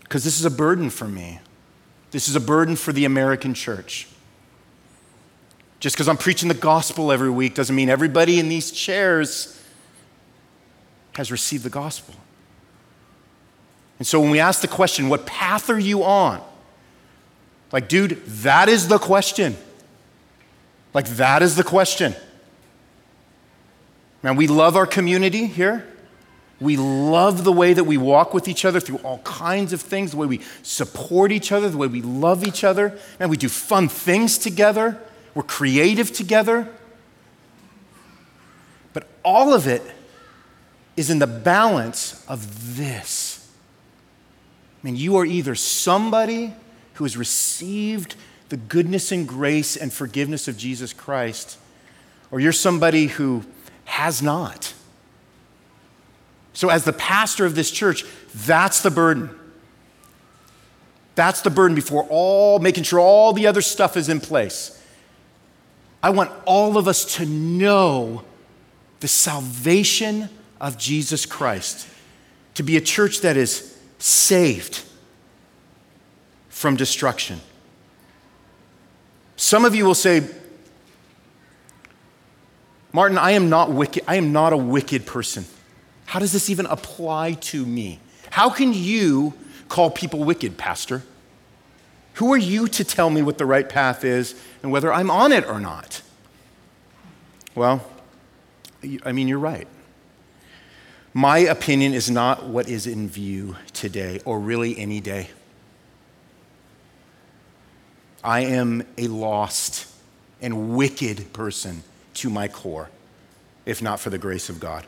Because 0.03 0.25
this 0.25 0.39
is 0.39 0.45
a 0.45 0.51
burden 0.51 0.91
for 0.91 1.07
me. 1.07 1.41
This 2.11 2.29
is 2.29 2.35
a 2.35 2.41
burden 2.41 2.75
for 2.75 2.93
the 2.93 3.05
American 3.05 3.55
church. 3.55 4.09
Just 5.81 5.97
because 5.97 6.09
I'm 6.09 6.19
preaching 6.19 6.49
the 6.49 6.55
gospel 6.55 7.11
every 7.11 7.31
week 7.31 7.55
doesn't 7.55 7.75
mean 7.75 7.89
everybody 7.89 8.39
in 8.39 8.49
these 8.49 8.71
chairs 8.71 9.59
has 11.15 11.33
received 11.33 11.65
the 11.65 11.71
gospel. 11.71 12.15
And 13.99 14.07
so 14.07 14.21
when 14.21 14.31
we 14.31 14.39
ask 14.39 14.61
the 14.61 14.69
question, 14.69 15.09
what 15.09 15.27
path 15.27 15.69
are 15.71 15.79
you 15.79 16.05
on? 16.05 16.43
Like, 17.73 17.89
dude, 17.89 18.25
that 18.27 18.69
is 18.69 18.89
the 18.89 18.99
question. 18.99 19.57
Like, 20.93 21.07
that 21.11 21.43
is 21.43 21.57
the 21.57 21.65
question. 21.65 22.15
Man, 24.23 24.37
we 24.37 24.47
love 24.49 24.77
our 24.77 24.87
community 24.87 25.47
here. 25.47 25.87
We 26.61 26.77
love 26.77 27.45
the 27.45 27.53
way 27.53 27.73
that 27.73 27.85
we 27.85 27.97
walk 27.97 28.35
with 28.35 28.49
each 28.49 28.67
other 28.67 28.81
through 28.81 28.99
all 28.99 29.19
kinds 29.19 29.73
of 29.73 29.81
things, 29.81 30.11
the 30.11 30.19
way 30.19 30.27
we 30.27 30.41
support 30.63 31.33
each 31.33 31.53
other, 31.53 31.71
the 31.71 31.79
way 31.79 31.87
we 31.87 32.03
love 32.03 32.47
each 32.47 32.65
other. 32.65 32.99
And 33.19 33.31
we 33.31 33.39
do 33.39 33.49
fun 33.49 33.89
things 33.89 34.37
together. 34.37 35.01
We're 35.35 35.43
creative 35.43 36.13
together. 36.13 36.69
But 38.93 39.09
all 39.23 39.55
of 39.55 39.67
it 39.67 39.83
is 40.97 41.11
in 41.11 41.19
the 41.19 41.27
balance 41.27 42.25
of 42.29 42.77
this. 42.77 43.49
I 44.83 44.87
mean, 44.87 44.97
you 44.97 45.17
are 45.17 45.27
either 45.27 45.55
somebody 45.55 46.55
who 46.95 47.05
has 47.05 47.17
received 47.17 48.17
the 48.49 48.57
goodness 48.57 49.13
and 49.13 49.27
grace 49.27 49.77
and 49.77 49.93
forgiveness 49.93 50.49
of 50.49 50.57
Jesus 50.57 50.93
Christ, 50.93 51.59
or 52.31 52.41
you're 52.41 52.53
somebody 52.53 53.07
who 53.07 53.45
has 53.85 54.23
not. 54.23 54.75
So, 56.53 56.69
as 56.69 56.85
the 56.85 56.93
pastor 56.93 57.47
of 57.47 57.55
this 57.55 57.71
church, 57.71 58.05
that's 58.35 58.83
the 58.83 58.91
burden. 58.91 59.31
That's 61.15 61.43
the 61.43 61.51
burden 61.51 61.75
before 61.75 62.07
all, 62.11 62.59
making 62.59 62.85
sure 62.85 62.99
all 62.99 63.33
the 63.33 63.47
other 63.47 63.63
stuff 63.63 63.97
is 63.97 64.09
in 64.09 64.21
place. 64.21 64.80
I 66.03 66.11
want 66.11 66.31
all 66.47 66.79
of 66.79 66.89
us 66.89 67.17
to 67.17 67.27
know 67.27 68.25
the 69.01 69.09
salvation 69.09 70.29
of 70.61 70.79
Jesus 70.79 71.27
Christ, 71.27 71.89
to 72.55 72.63
be 72.63 72.77
a 72.77 72.81
church 72.81 73.21
that 73.21 73.37
is 73.37 73.79
saved 73.99 74.83
from 76.49 76.77
destruction. 76.77 77.41
Some 79.37 79.65
of 79.65 79.75
you 79.75 79.87
will 79.87 79.95
say, 79.95 80.27
Martin, 82.93 83.19
I 83.19 83.33
am 83.33 83.49
not 83.49 83.71
wicked. 83.71 84.03
I 84.07 84.17
am 84.17 84.33
not 84.33 84.53
a 84.53 84.57
wicked 84.57 85.07
person. 85.07 85.45
How 86.07 86.19
does 86.19 86.33
this 86.33 86.51
even 86.51 86.67
apply 86.67 87.35
to 87.35 87.65
me? 87.65 88.01
How 88.31 88.51
can 88.51 88.75
you 88.75 89.33
call 89.69 89.91
people 89.91 90.25
wicked, 90.25 90.59
Pastor? 90.59 91.03
Who 92.15 92.33
are 92.33 92.39
you 92.39 92.69
to 92.69 92.85
tell 92.85 93.11
me 93.11 93.23
what 93.23 93.39
the 93.39 93.47
right 93.47 93.69
path 93.69 94.05
is 94.05 94.35
and 94.63 94.71
whether 94.71 94.93
I'm 94.93 95.11
on 95.11 95.33
it 95.33 95.47
or 95.47 95.61
not? 95.61 96.03
Well, 97.55 97.85
I 99.05 99.13
mean, 99.13 99.29
you're 99.29 99.39
right. 99.39 99.69
My 101.13 101.39
opinion 101.39 101.93
is 101.93 102.11
not 102.11 102.47
what 102.47 102.69
is 102.69 102.87
in 102.87 103.09
view 103.09 103.57
today 103.73 104.21
or 104.25 104.39
really 104.39 104.79
any 104.79 105.01
day. 105.01 105.31
I 108.23 108.41
am 108.41 108.85
a 108.97 109.09
lost 109.09 109.87
and 110.41 110.77
wicked 110.77 111.33
person 111.33 111.83
to 112.15 112.31
my 112.31 112.49
core, 112.49 112.91
if 113.67 113.83
not 113.83 113.99
for 113.99 114.11
the 114.11 114.19
grace 114.19 114.49
of 114.49 114.61
God. 114.61 114.87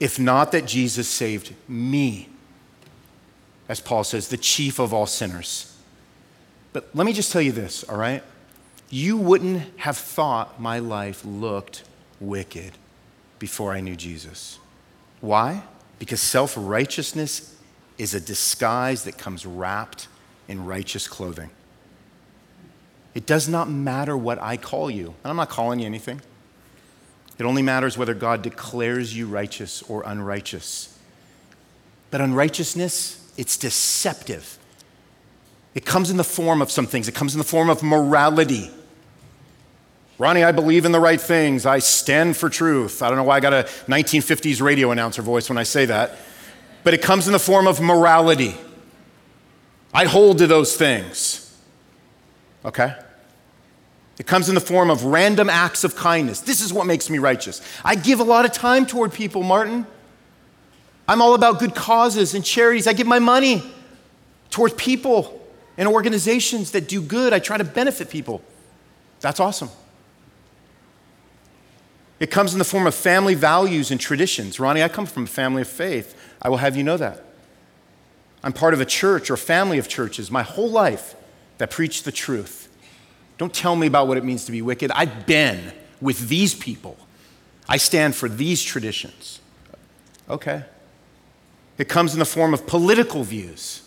If 0.00 0.18
not 0.18 0.52
that 0.52 0.66
Jesus 0.66 1.06
saved 1.06 1.54
me, 1.68 2.28
as 3.68 3.78
Paul 3.80 4.04
says, 4.04 4.28
the 4.28 4.36
chief 4.36 4.78
of 4.78 4.92
all 4.92 5.06
sinners. 5.06 5.71
But 6.72 6.88
let 6.94 7.04
me 7.04 7.12
just 7.12 7.32
tell 7.32 7.42
you 7.42 7.52
this, 7.52 7.84
all 7.84 7.96
right? 7.96 8.22
You 8.90 9.16
wouldn't 9.16 9.62
have 9.78 9.96
thought 9.96 10.60
my 10.60 10.78
life 10.78 11.24
looked 11.24 11.84
wicked 12.20 12.72
before 13.38 13.72
I 13.72 13.80
knew 13.80 13.96
Jesus. 13.96 14.58
Why? 15.20 15.62
Because 15.98 16.20
self 16.20 16.54
righteousness 16.56 17.56
is 17.98 18.14
a 18.14 18.20
disguise 18.20 19.04
that 19.04 19.18
comes 19.18 19.46
wrapped 19.46 20.08
in 20.48 20.64
righteous 20.64 21.06
clothing. 21.06 21.50
It 23.14 23.26
does 23.26 23.48
not 23.48 23.70
matter 23.70 24.16
what 24.16 24.40
I 24.40 24.56
call 24.56 24.90
you, 24.90 25.14
and 25.22 25.30
I'm 25.30 25.36
not 25.36 25.50
calling 25.50 25.80
you 25.80 25.86
anything. 25.86 26.20
It 27.38 27.44
only 27.44 27.62
matters 27.62 27.98
whether 27.98 28.14
God 28.14 28.42
declares 28.42 29.16
you 29.16 29.26
righteous 29.26 29.82
or 29.82 30.02
unrighteous. 30.06 30.98
But 32.10 32.20
unrighteousness, 32.20 33.32
it's 33.36 33.56
deceptive. 33.56 34.58
It 35.74 35.86
comes 35.86 36.10
in 36.10 36.16
the 36.16 36.24
form 36.24 36.60
of 36.60 36.70
some 36.70 36.86
things, 36.86 37.08
it 37.08 37.14
comes 37.14 37.34
in 37.34 37.38
the 37.38 37.44
form 37.44 37.70
of 37.70 37.82
morality. 37.82 38.70
Ronnie, 40.18 40.44
I 40.44 40.52
believe 40.52 40.84
in 40.84 40.92
the 40.92 41.00
right 41.00 41.20
things. 41.20 41.66
I 41.66 41.80
stand 41.80 42.36
for 42.36 42.48
truth. 42.48 43.02
I 43.02 43.08
don't 43.08 43.16
know 43.16 43.24
why 43.24 43.38
I 43.38 43.40
got 43.40 43.52
a 43.52 43.64
1950s 43.86 44.62
radio 44.62 44.90
announcer 44.92 45.22
voice 45.22 45.48
when 45.48 45.58
I 45.58 45.64
say 45.64 45.86
that, 45.86 46.16
but 46.84 46.94
it 46.94 47.02
comes 47.02 47.26
in 47.26 47.32
the 47.32 47.38
form 47.38 47.66
of 47.66 47.80
morality. 47.80 48.54
I 49.92 50.04
hold 50.04 50.38
to 50.38 50.46
those 50.46 50.76
things. 50.76 51.58
Okay? 52.64 52.94
It 54.18 54.26
comes 54.26 54.48
in 54.48 54.54
the 54.54 54.60
form 54.60 54.90
of 54.90 55.04
random 55.04 55.50
acts 55.50 55.82
of 55.82 55.96
kindness. 55.96 56.40
This 56.40 56.60
is 56.60 56.72
what 56.72 56.86
makes 56.86 57.10
me 57.10 57.18
righteous. 57.18 57.60
I 57.84 57.96
give 57.96 58.20
a 58.20 58.24
lot 58.24 58.44
of 58.44 58.52
time 58.52 58.86
toward 58.86 59.12
people, 59.12 59.42
Martin. 59.42 59.86
I'm 61.08 61.20
all 61.20 61.34
about 61.34 61.58
good 61.58 61.74
causes 61.74 62.34
and 62.34 62.44
charities. 62.44 62.86
I 62.86 62.92
give 62.92 63.08
my 63.08 63.18
money 63.18 63.62
toward 64.50 64.76
people 64.76 65.41
and 65.76 65.88
organizations 65.88 66.72
that 66.72 66.88
do 66.88 67.02
good. 67.02 67.32
I 67.32 67.38
try 67.38 67.56
to 67.56 67.64
benefit 67.64 68.10
people. 68.10 68.42
That's 69.20 69.40
awesome. 69.40 69.70
It 72.20 72.30
comes 72.30 72.52
in 72.52 72.58
the 72.58 72.64
form 72.64 72.86
of 72.86 72.94
family 72.94 73.34
values 73.34 73.90
and 73.90 74.00
traditions. 74.00 74.60
Ronnie, 74.60 74.82
I 74.82 74.88
come 74.88 75.06
from 75.06 75.24
a 75.24 75.26
family 75.26 75.62
of 75.62 75.68
faith. 75.68 76.16
I 76.40 76.48
will 76.48 76.58
have 76.58 76.76
you 76.76 76.84
know 76.84 76.96
that. 76.96 77.24
I'm 78.44 78.52
part 78.52 78.74
of 78.74 78.80
a 78.80 78.84
church 78.84 79.30
or 79.30 79.36
family 79.36 79.78
of 79.78 79.88
churches 79.88 80.30
my 80.30 80.42
whole 80.42 80.70
life 80.70 81.14
that 81.58 81.70
preach 81.70 82.02
the 82.02 82.12
truth. 82.12 82.68
Don't 83.38 83.52
tell 83.52 83.76
me 83.76 83.86
about 83.86 84.08
what 84.08 84.18
it 84.18 84.24
means 84.24 84.44
to 84.44 84.52
be 84.52 84.62
wicked. 84.62 84.90
I've 84.92 85.26
been 85.26 85.72
with 86.00 86.28
these 86.28 86.54
people. 86.54 86.96
I 87.68 87.76
stand 87.76 88.14
for 88.14 88.28
these 88.28 88.62
traditions. 88.62 89.40
Okay. 90.28 90.64
It 91.78 91.88
comes 91.88 92.12
in 92.12 92.18
the 92.18 92.24
form 92.24 92.54
of 92.54 92.66
political 92.66 93.24
views. 93.24 93.81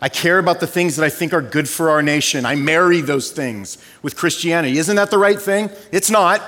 I 0.00 0.08
care 0.08 0.38
about 0.38 0.60
the 0.60 0.66
things 0.66 0.96
that 0.96 1.04
I 1.04 1.08
think 1.08 1.32
are 1.32 1.40
good 1.40 1.68
for 1.68 1.90
our 1.90 2.02
nation. 2.02 2.44
I 2.44 2.54
marry 2.54 3.00
those 3.00 3.30
things 3.30 3.78
with 4.02 4.14
Christianity. 4.14 4.78
Isn't 4.78 4.96
that 4.96 5.10
the 5.10 5.18
right 5.18 5.40
thing? 5.40 5.70
It's 5.90 6.10
not. 6.10 6.42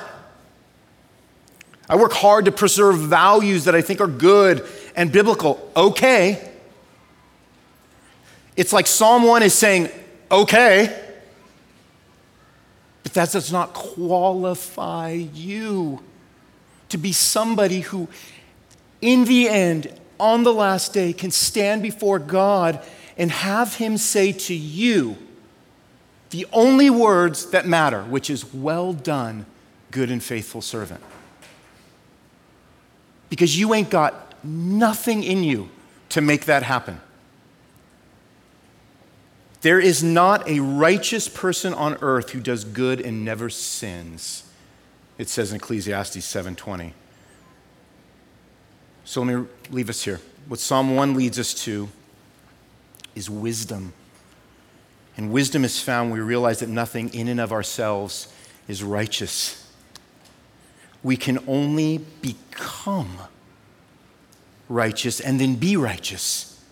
I 1.89 1.97
work 1.97 2.13
hard 2.13 2.45
to 2.45 2.53
preserve 2.53 2.99
values 2.99 3.65
that 3.65 3.75
I 3.75 3.81
think 3.81 4.03
are 4.03 4.07
good 4.07 4.67
and 4.95 5.11
biblical. 5.11 5.71
Okay. 5.75 6.53
It's 8.57 8.73
like 8.73 8.87
Psalm 8.87 9.23
1 9.23 9.43
is 9.43 9.55
saying, 9.55 9.89
okay, 10.31 11.05
but 13.03 13.15
that 13.15 13.31
does 13.31 13.51
not 13.51 13.73
qualify 13.73 15.13
you 15.13 16.03
to 16.91 16.99
be 16.99 17.13
somebody 17.13 17.81
who, 17.81 18.09
in 19.01 19.25
the 19.25 19.49
end, 19.49 19.91
on 20.21 20.43
the 20.43 20.53
last 20.53 20.93
day, 20.93 21.15
can 21.15 21.31
stand 21.31 21.83
before 21.83 22.19
God 22.19 22.85
and 23.19 23.31
have 23.31 23.75
Him 23.75 23.99
say 23.99 24.33
to 24.33 24.55
you 24.55 25.19
the 26.31 26.47
only 26.53 26.89
words 26.89 27.51
that 27.51 27.67
matter, 27.67 28.03
which 28.05 28.31
is, 28.31 28.55
Well 28.55 28.93
done, 28.93 29.45
good 29.91 30.11
and 30.11 30.23
faithful 30.23 30.63
servant 30.63 31.03
because 33.31 33.59
you 33.59 33.75
ain't 33.75 33.91
got 33.91 34.35
nothing 34.45 35.23
in 35.23 35.45
you 35.45 35.69
to 36.11 36.21
make 36.21 36.47
that 36.47 36.63
happen. 36.63 37.01
There 39.61 39.81
is 39.81 40.03
not 40.03 40.49
a 40.49 40.61
righteous 40.61 41.29
person 41.29 41.75
on 41.75 41.99
earth 42.01 42.31
who 42.31 42.41
does 42.41 42.65
good 42.65 43.01
and 43.01 43.25
never 43.25 43.51
sins. 43.51 44.45
It 45.19 45.29
says 45.29 45.51
in 45.51 45.57
Ecclesiastes 45.57 46.25
7:20. 46.25 46.95
So 49.05 49.23
let 49.23 49.35
me 49.35 49.47
leave 49.71 49.91
us 49.91 50.03
here. 50.03 50.21
What 50.47 50.61
Psalm 50.61 50.95
1 50.95 51.15
leads 51.15 51.39
us 51.39 51.55
to 51.65 51.89
is 53.19 53.29
wisdom. 53.29 53.93
And 55.17 55.33
wisdom 55.33 55.65
is 55.65 55.83
found 55.83 56.11
when 56.11 56.21
we 56.21 56.25
realize 56.25 56.61
that 56.61 56.69
nothing 56.71 57.13
in 57.13 57.29
and 57.29 57.41
of 57.41 57.53
ourselves 57.53 58.33
is 58.69 58.83
righteous 58.83 59.69
we 61.03 61.17
can 61.17 61.39
only 61.47 61.99
become 62.21 63.19
righteous 64.69 65.21
and 65.21 65.41
then 65.41 65.55
be 65.55 65.77
righteous 65.77 66.63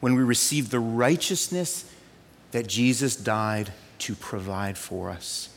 when 0.00 0.14
we 0.14 0.22
receive 0.22 0.70
the 0.70 0.80
righteousness 0.80 1.90
that 2.50 2.66
Jesus 2.66 3.16
died 3.16 3.72
to 3.98 4.14
provide 4.14 4.78
for 4.78 5.10
us. 5.10 5.50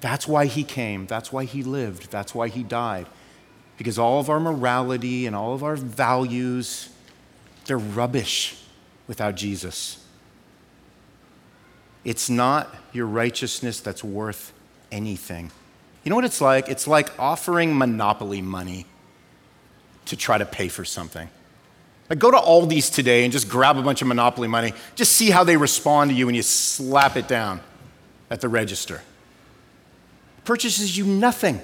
That's 0.00 0.28
why 0.28 0.46
he 0.46 0.62
came. 0.62 1.06
That's 1.06 1.32
why 1.32 1.44
he 1.44 1.62
lived. 1.62 2.10
That's 2.10 2.34
why 2.34 2.48
he 2.48 2.62
died. 2.62 3.06
Because 3.78 3.98
all 3.98 4.20
of 4.20 4.30
our 4.30 4.40
morality 4.40 5.26
and 5.26 5.34
all 5.34 5.54
of 5.54 5.62
our 5.62 5.76
values, 5.76 6.90
they're 7.66 7.78
rubbish 7.78 8.62
without 9.06 9.34
Jesus. 9.34 10.02
It's 12.04 12.30
not 12.30 12.74
your 12.92 13.06
righteousness 13.06 13.80
that's 13.80 14.04
worth 14.04 14.52
anything. 14.92 15.50
You 16.04 16.10
know 16.10 16.16
what 16.16 16.24
it's 16.24 16.40
like? 16.40 16.68
It's 16.68 16.86
like 16.86 17.18
offering 17.18 17.76
monopoly 17.76 18.40
money 18.40 18.86
to 20.04 20.16
try 20.16 20.38
to 20.38 20.46
pay 20.46 20.68
for 20.68 20.84
something. 20.84 21.28
Like 22.08 22.20
go 22.20 22.30
to 22.30 22.36
Aldi's 22.36 22.90
today 22.90 23.24
and 23.24 23.32
just 23.32 23.48
grab 23.48 23.76
a 23.76 23.82
bunch 23.82 24.02
of 24.02 24.08
monopoly 24.08 24.46
money. 24.46 24.72
Just 24.94 25.12
see 25.12 25.30
how 25.30 25.42
they 25.42 25.56
respond 25.56 26.10
to 26.10 26.16
you 26.16 26.26
when 26.26 26.36
you 26.36 26.42
slap 26.42 27.16
it 27.16 27.26
down 27.26 27.60
at 28.30 28.40
the 28.40 28.48
register. 28.48 29.02
It 30.38 30.44
purchases 30.44 30.96
you 30.96 31.04
nothing. 31.04 31.60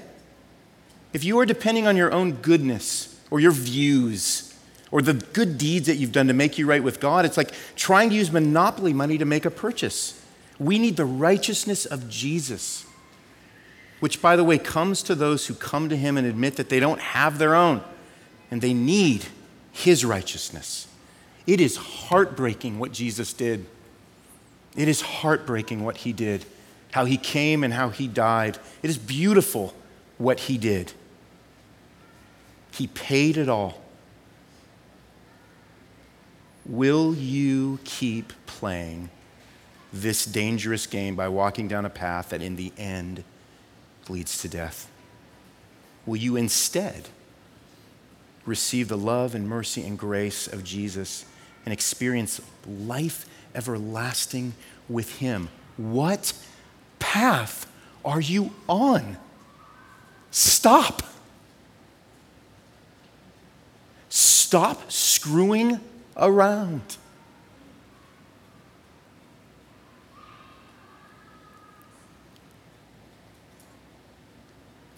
If 1.12 1.22
you 1.22 1.38
are 1.38 1.47
depending 1.47 1.86
on 1.86 1.97
your 1.97 2.11
own 2.12 2.32
goodness 2.32 3.20
or 3.30 3.38
your 3.38 3.53
views 3.53 4.51
or 4.93 5.03
the 5.03 5.14
good 5.14 5.59
deeds 5.59 5.88
that 5.88 5.97
you've 5.97 6.12
done 6.12 6.28
to 6.28 6.34
make 6.34 6.59
you 6.59 6.66
right 6.66 6.84
with 6.84 7.01
God, 7.01 7.24
it's 7.24 7.36
like 7.36 7.53
trying 7.74 8.11
to 8.11 8.14
use 8.14 8.30
monopoly 8.30 8.93
money 8.93 9.18
to 9.18 9.24
make 9.24 9.45
a 9.45 9.51
purchase. 9.51 10.24
We 10.61 10.78
need 10.78 10.97
the 10.97 11.05
righteousness 11.05 11.84
of 11.84 12.09
Jesus 12.09 12.86
which, 14.03 14.20
by 14.20 14.34
the 14.34 14.43
way, 14.43 14.59
comes 14.59 15.01
to 15.05 15.14
those 15.14 15.47
who 15.47 15.55
come 15.55 15.88
to 15.88 15.97
him 15.97 16.16
and 16.16 16.26
admit 16.26 16.57
that 16.57 16.68
they 16.68 16.80
don't 16.80 16.99
have 16.99 17.38
their 17.38 17.55
own 17.55 17.80
and 18.51 18.61
they 18.61 18.74
need 18.74 19.26
his 19.70 20.05
righteousness. 20.05 20.88
It 21.47 21.61
is 21.61 21.76
heartbreaking 21.76 22.80
what 22.80 22.90
Jesus 22.90 23.32
did. 23.32 23.64
It 24.76 24.88
is 24.88 25.03
heartbreaking 25.03 25.84
what 25.84 25.99
he 25.99 26.12
did, 26.12 26.45
how 26.90 27.05
he 27.05 27.16
came 27.16 27.62
and 27.62 27.72
how 27.72 27.90
he 27.90 28.09
died. 28.09 28.59
It 28.82 28.90
is 28.90 28.99
beautiful 28.99 29.72
what 30.18 30.40
he 30.40 30.59
did. 30.59 30.93
He 32.72 32.88
paid 32.88 33.36
it 33.36 33.49
all. 33.49 33.82
Will 36.65 37.15
you 37.15 37.81
keep 37.85 38.33
playing 38.47 39.11
this 39.93 40.25
dangerous 40.25 40.87
game 40.87 41.17
by 41.17 41.29
walking 41.29 41.69
down 41.69 41.85
a 41.85 41.91
path 41.91 42.31
that 42.31 42.41
in 42.41 42.57
the 42.57 42.73
end 42.79 43.25
leads 44.09 44.41
to 44.43 44.49
death? 44.49 44.89
Will 46.07 46.17
you 46.17 46.37
instead 46.37 47.09
receive 48.45 48.89
the 48.89 48.97
love 48.97 49.35
and 49.35 49.49
mercy 49.49 49.85
and 49.85 49.99
grace 49.99 50.47
of 50.47 50.65
Jesus 50.65 51.25
and 51.65 51.73
experience 51.73 52.41
life 52.67 53.27
everlasting 53.55 54.55
with 54.89 55.19
Him? 55.19 55.49
What 55.77 56.33
path 56.99 57.71
are 58.05 58.21
you 58.21 58.53
on? 58.69 59.17
Stop. 60.31 61.03
Stop 64.09 64.91
screwing 64.91 65.81
around. 66.17 66.97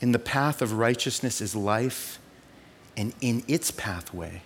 In 0.01 0.13
the 0.13 0.19
path 0.19 0.61
of 0.61 0.75
righteousness 0.75 1.41
is 1.41 1.57
life, 1.57 2.19
and 2.97 3.15
in 3.21 3.43
its 3.49 3.71
pathway 3.71 4.43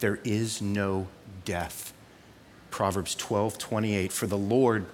there 0.00 0.20
is 0.24 0.60
no 0.60 1.08
death. 1.44 1.92
Proverbs 2.70 3.14
12, 3.14 3.58
28. 3.58 4.12
For 4.12 4.26
the 4.26 4.38
Lord 4.38 4.86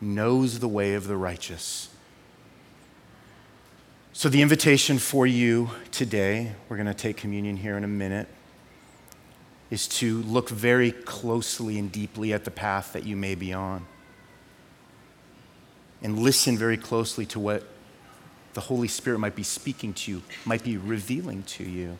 knows 0.00 0.58
the 0.58 0.68
way 0.68 0.94
of 0.94 1.06
the 1.06 1.16
righteous. 1.16 1.88
So, 4.12 4.28
the 4.28 4.42
invitation 4.42 4.98
for 4.98 5.26
you 5.26 5.70
today, 5.90 6.52
we're 6.68 6.76
going 6.76 6.86
to 6.86 6.94
take 6.94 7.16
communion 7.16 7.56
here 7.56 7.76
in 7.76 7.84
a 7.84 7.88
minute, 7.88 8.28
is 9.72 9.88
to 9.88 10.22
look 10.24 10.50
very 10.50 10.92
closely 10.92 11.78
and 11.78 11.90
deeply 11.90 12.34
at 12.34 12.44
the 12.44 12.50
path 12.50 12.92
that 12.92 13.06
you 13.06 13.16
may 13.16 13.34
be 13.34 13.54
on. 13.54 13.86
And 16.02 16.18
listen 16.18 16.58
very 16.58 16.76
closely 16.76 17.24
to 17.26 17.40
what 17.40 17.64
the 18.52 18.60
Holy 18.60 18.86
Spirit 18.86 19.18
might 19.18 19.34
be 19.34 19.42
speaking 19.42 19.94
to 19.94 20.10
you, 20.10 20.22
might 20.44 20.62
be 20.62 20.76
revealing 20.76 21.42
to 21.44 21.64
you. 21.64 21.96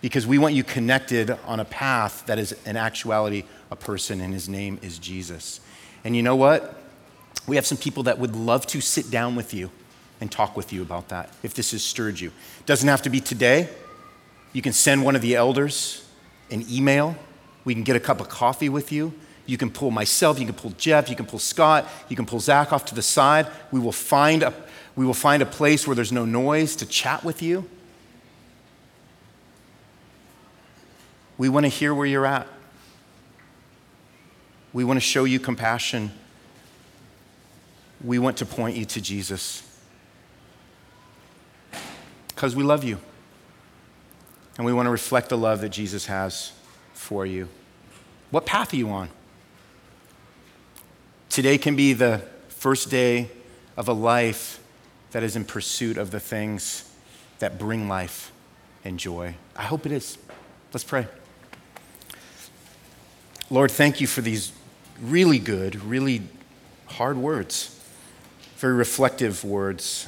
Because 0.00 0.28
we 0.28 0.38
want 0.38 0.54
you 0.54 0.62
connected 0.62 1.36
on 1.44 1.58
a 1.58 1.64
path 1.64 2.24
that 2.26 2.38
is, 2.38 2.52
in 2.64 2.76
actuality, 2.76 3.42
a 3.72 3.76
person, 3.76 4.20
and 4.20 4.32
his 4.32 4.48
name 4.48 4.78
is 4.80 5.00
Jesus. 5.00 5.58
And 6.04 6.14
you 6.14 6.22
know 6.22 6.36
what? 6.36 6.80
We 7.48 7.56
have 7.56 7.66
some 7.66 7.78
people 7.78 8.04
that 8.04 8.20
would 8.20 8.36
love 8.36 8.64
to 8.68 8.80
sit 8.80 9.10
down 9.10 9.34
with 9.34 9.52
you 9.52 9.72
and 10.20 10.30
talk 10.30 10.56
with 10.56 10.72
you 10.72 10.82
about 10.82 11.08
that 11.08 11.30
if 11.42 11.52
this 11.52 11.72
has 11.72 11.82
stirred 11.82 12.20
you. 12.20 12.30
Doesn't 12.64 12.88
have 12.88 13.02
to 13.02 13.10
be 13.10 13.20
today. 13.20 13.70
You 14.54 14.62
can 14.62 14.72
send 14.72 15.04
one 15.04 15.14
of 15.14 15.20
the 15.20 15.34
elders 15.34 16.06
an 16.50 16.64
email. 16.70 17.16
We 17.64 17.74
can 17.74 17.82
get 17.82 17.96
a 17.96 18.00
cup 18.00 18.20
of 18.20 18.30
coffee 18.30 18.70
with 18.70 18.92
you. 18.92 19.12
You 19.46 19.58
can 19.58 19.70
pull 19.70 19.90
myself, 19.90 20.38
you 20.38 20.46
can 20.46 20.54
pull 20.54 20.70
Jeff, 20.78 21.10
you 21.10 21.16
can 21.16 21.26
pull 21.26 21.38
Scott, 21.38 21.86
you 22.08 22.16
can 22.16 22.24
pull 22.24 22.40
Zach 22.40 22.72
off 22.72 22.86
to 22.86 22.94
the 22.94 23.02
side. 23.02 23.46
We 23.70 23.78
will 23.78 23.92
find 23.92 24.42
a, 24.42 24.54
we 24.96 25.04
will 25.04 25.12
find 25.12 25.42
a 25.42 25.46
place 25.46 25.86
where 25.86 25.94
there's 25.94 26.12
no 26.12 26.24
noise 26.24 26.76
to 26.76 26.86
chat 26.86 27.24
with 27.24 27.42
you. 27.42 27.68
We 31.36 31.48
want 31.48 31.64
to 31.64 31.68
hear 31.68 31.92
where 31.92 32.06
you're 32.06 32.24
at. 32.24 32.46
We 34.72 34.84
want 34.84 34.96
to 34.96 35.02
show 35.02 35.24
you 35.24 35.40
compassion. 35.40 36.10
We 38.02 38.18
want 38.18 38.36
to 38.38 38.46
point 38.46 38.76
you 38.76 38.84
to 38.86 39.00
Jesus 39.00 39.62
because 42.28 42.54
we 42.56 42.62
love 42.62 42.84
you. 42.84 42.98
And 44.56 44.64
we 44.64 44.72
want 44.72 44.86
to 44.86 44.90
reflect 44.90 45.28
the 45.28 45.38
love 45.38 45.60
that 45.62 45.70
Jesus 45.70 46.06
has 46.06 46.52
for 46.92 47.26
you. 47.26 47.48
What 48.30 48.46
path 48.46 48.72
are 48.72 48.76
you 48.76 48.90
on? 48.90 49.08
Today 51.28 51.58
can 51.58 51.74
be 51.74 51.92
the 51.92 52.22
first 52.48 52.90
day 52.90 53.28
of 53.76 53.88
a 53.88 53.92
life 53.92 54.60
that 55.10 55.22
is 55.22 55.36
in 55.36 55.44
pursuit 55.44 55.98
of 55.98 56.10
the 56.10 56.20
things 56.20 56.90
that 57.40 57.58
bring 57.58 57.88
life 57.88 58.32
and 58.84 58.98
joy. 58.98 59.34
I 59.56 59.62
hope 59.62 59.86
it 59.86 59.92
is. 59.92 60.18
Let's 60.72 60.84
pray. 60.84 61.06
Lord, 63.50 63.70
thank 63.70 64.00
you 64.00 64.06
for 64.06 64.20
these 64.20 64.52
really 65.00 65.38
good, 65.38 65.82
really 65.84 66.22
hard 66.86 67.16
words, 67.16 67.80
very 68.56 68.74
reflective 68.74 69.44
words. 69.44 70.06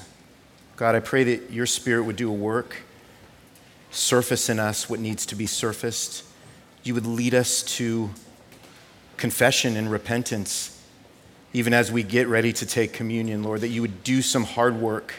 God, 0.77 0.95
I 0.95 1.01
pray 1.01 1.25
that 1.25 1.51
your 1.51 1.67
spirit 1.67 2.05
would 2.05 2.17
do 2.17 2.31
a 2.31 2.35
work, 2.35 2.77
surface 3.97 4.49
in 4.49 4.59
us 4.59 4.89
what 4.89 5.01
needs 5.01 5.27
to 5.27 5.35
be 5.35 5.47
surfaced. 5.47 6.25
You 6.83 6.95
would 6.95 7.07
lead 7.07 7.35
us 7.35 7.63
to 7.77 8.11
confession 9.17 9.77
and 9.77 9.91
repentance 9.91 10.77
even 11.57 11.73
as 11.73 11.91
we 11.91 12.03
get 12.03 12.29
ready 12.29 12.53
to 12.53 12.67
take 12.67 12.93
communion, 12.93 13.43
Lord, 13.43 13.63
that 13.63 13.69
you 13.69 13.81
would 13.81 14.05
do 14.05 14.21
some 14.21 14.45
hard 14.45 14.79
work 14.79 15.15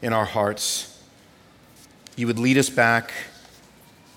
in 0.00 0.14
our 0.14 0.24
hearts. 0.24 1.02
You 2.16 2.26
would 2.28 2.38
lead 2.38 2.56
us 2.56 2.70
back 2.70 3.12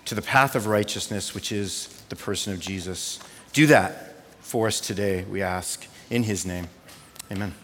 to 0.05 0.15
the 0.15 0.21
path 0.21 0.55
of 0.55 0.67
righteousness, 0.67 1.35
which 1.35 1.51
is 1.51 2.01
the 2.07 2.15
person 2.15 2.53
of 2.53 2.61
Jesus. 2.61 3.19
Do 3.51 3.67
that 3.67 4.23
for 4.39 4.67
us 4.67 4.79
today, 4.79 5.25
we 5.29 5.41
ask, 5.41 5.85
in 6.09 6.23
his 6.23 6.45
name. 6.45 6.69
Amen. 7.29 7.62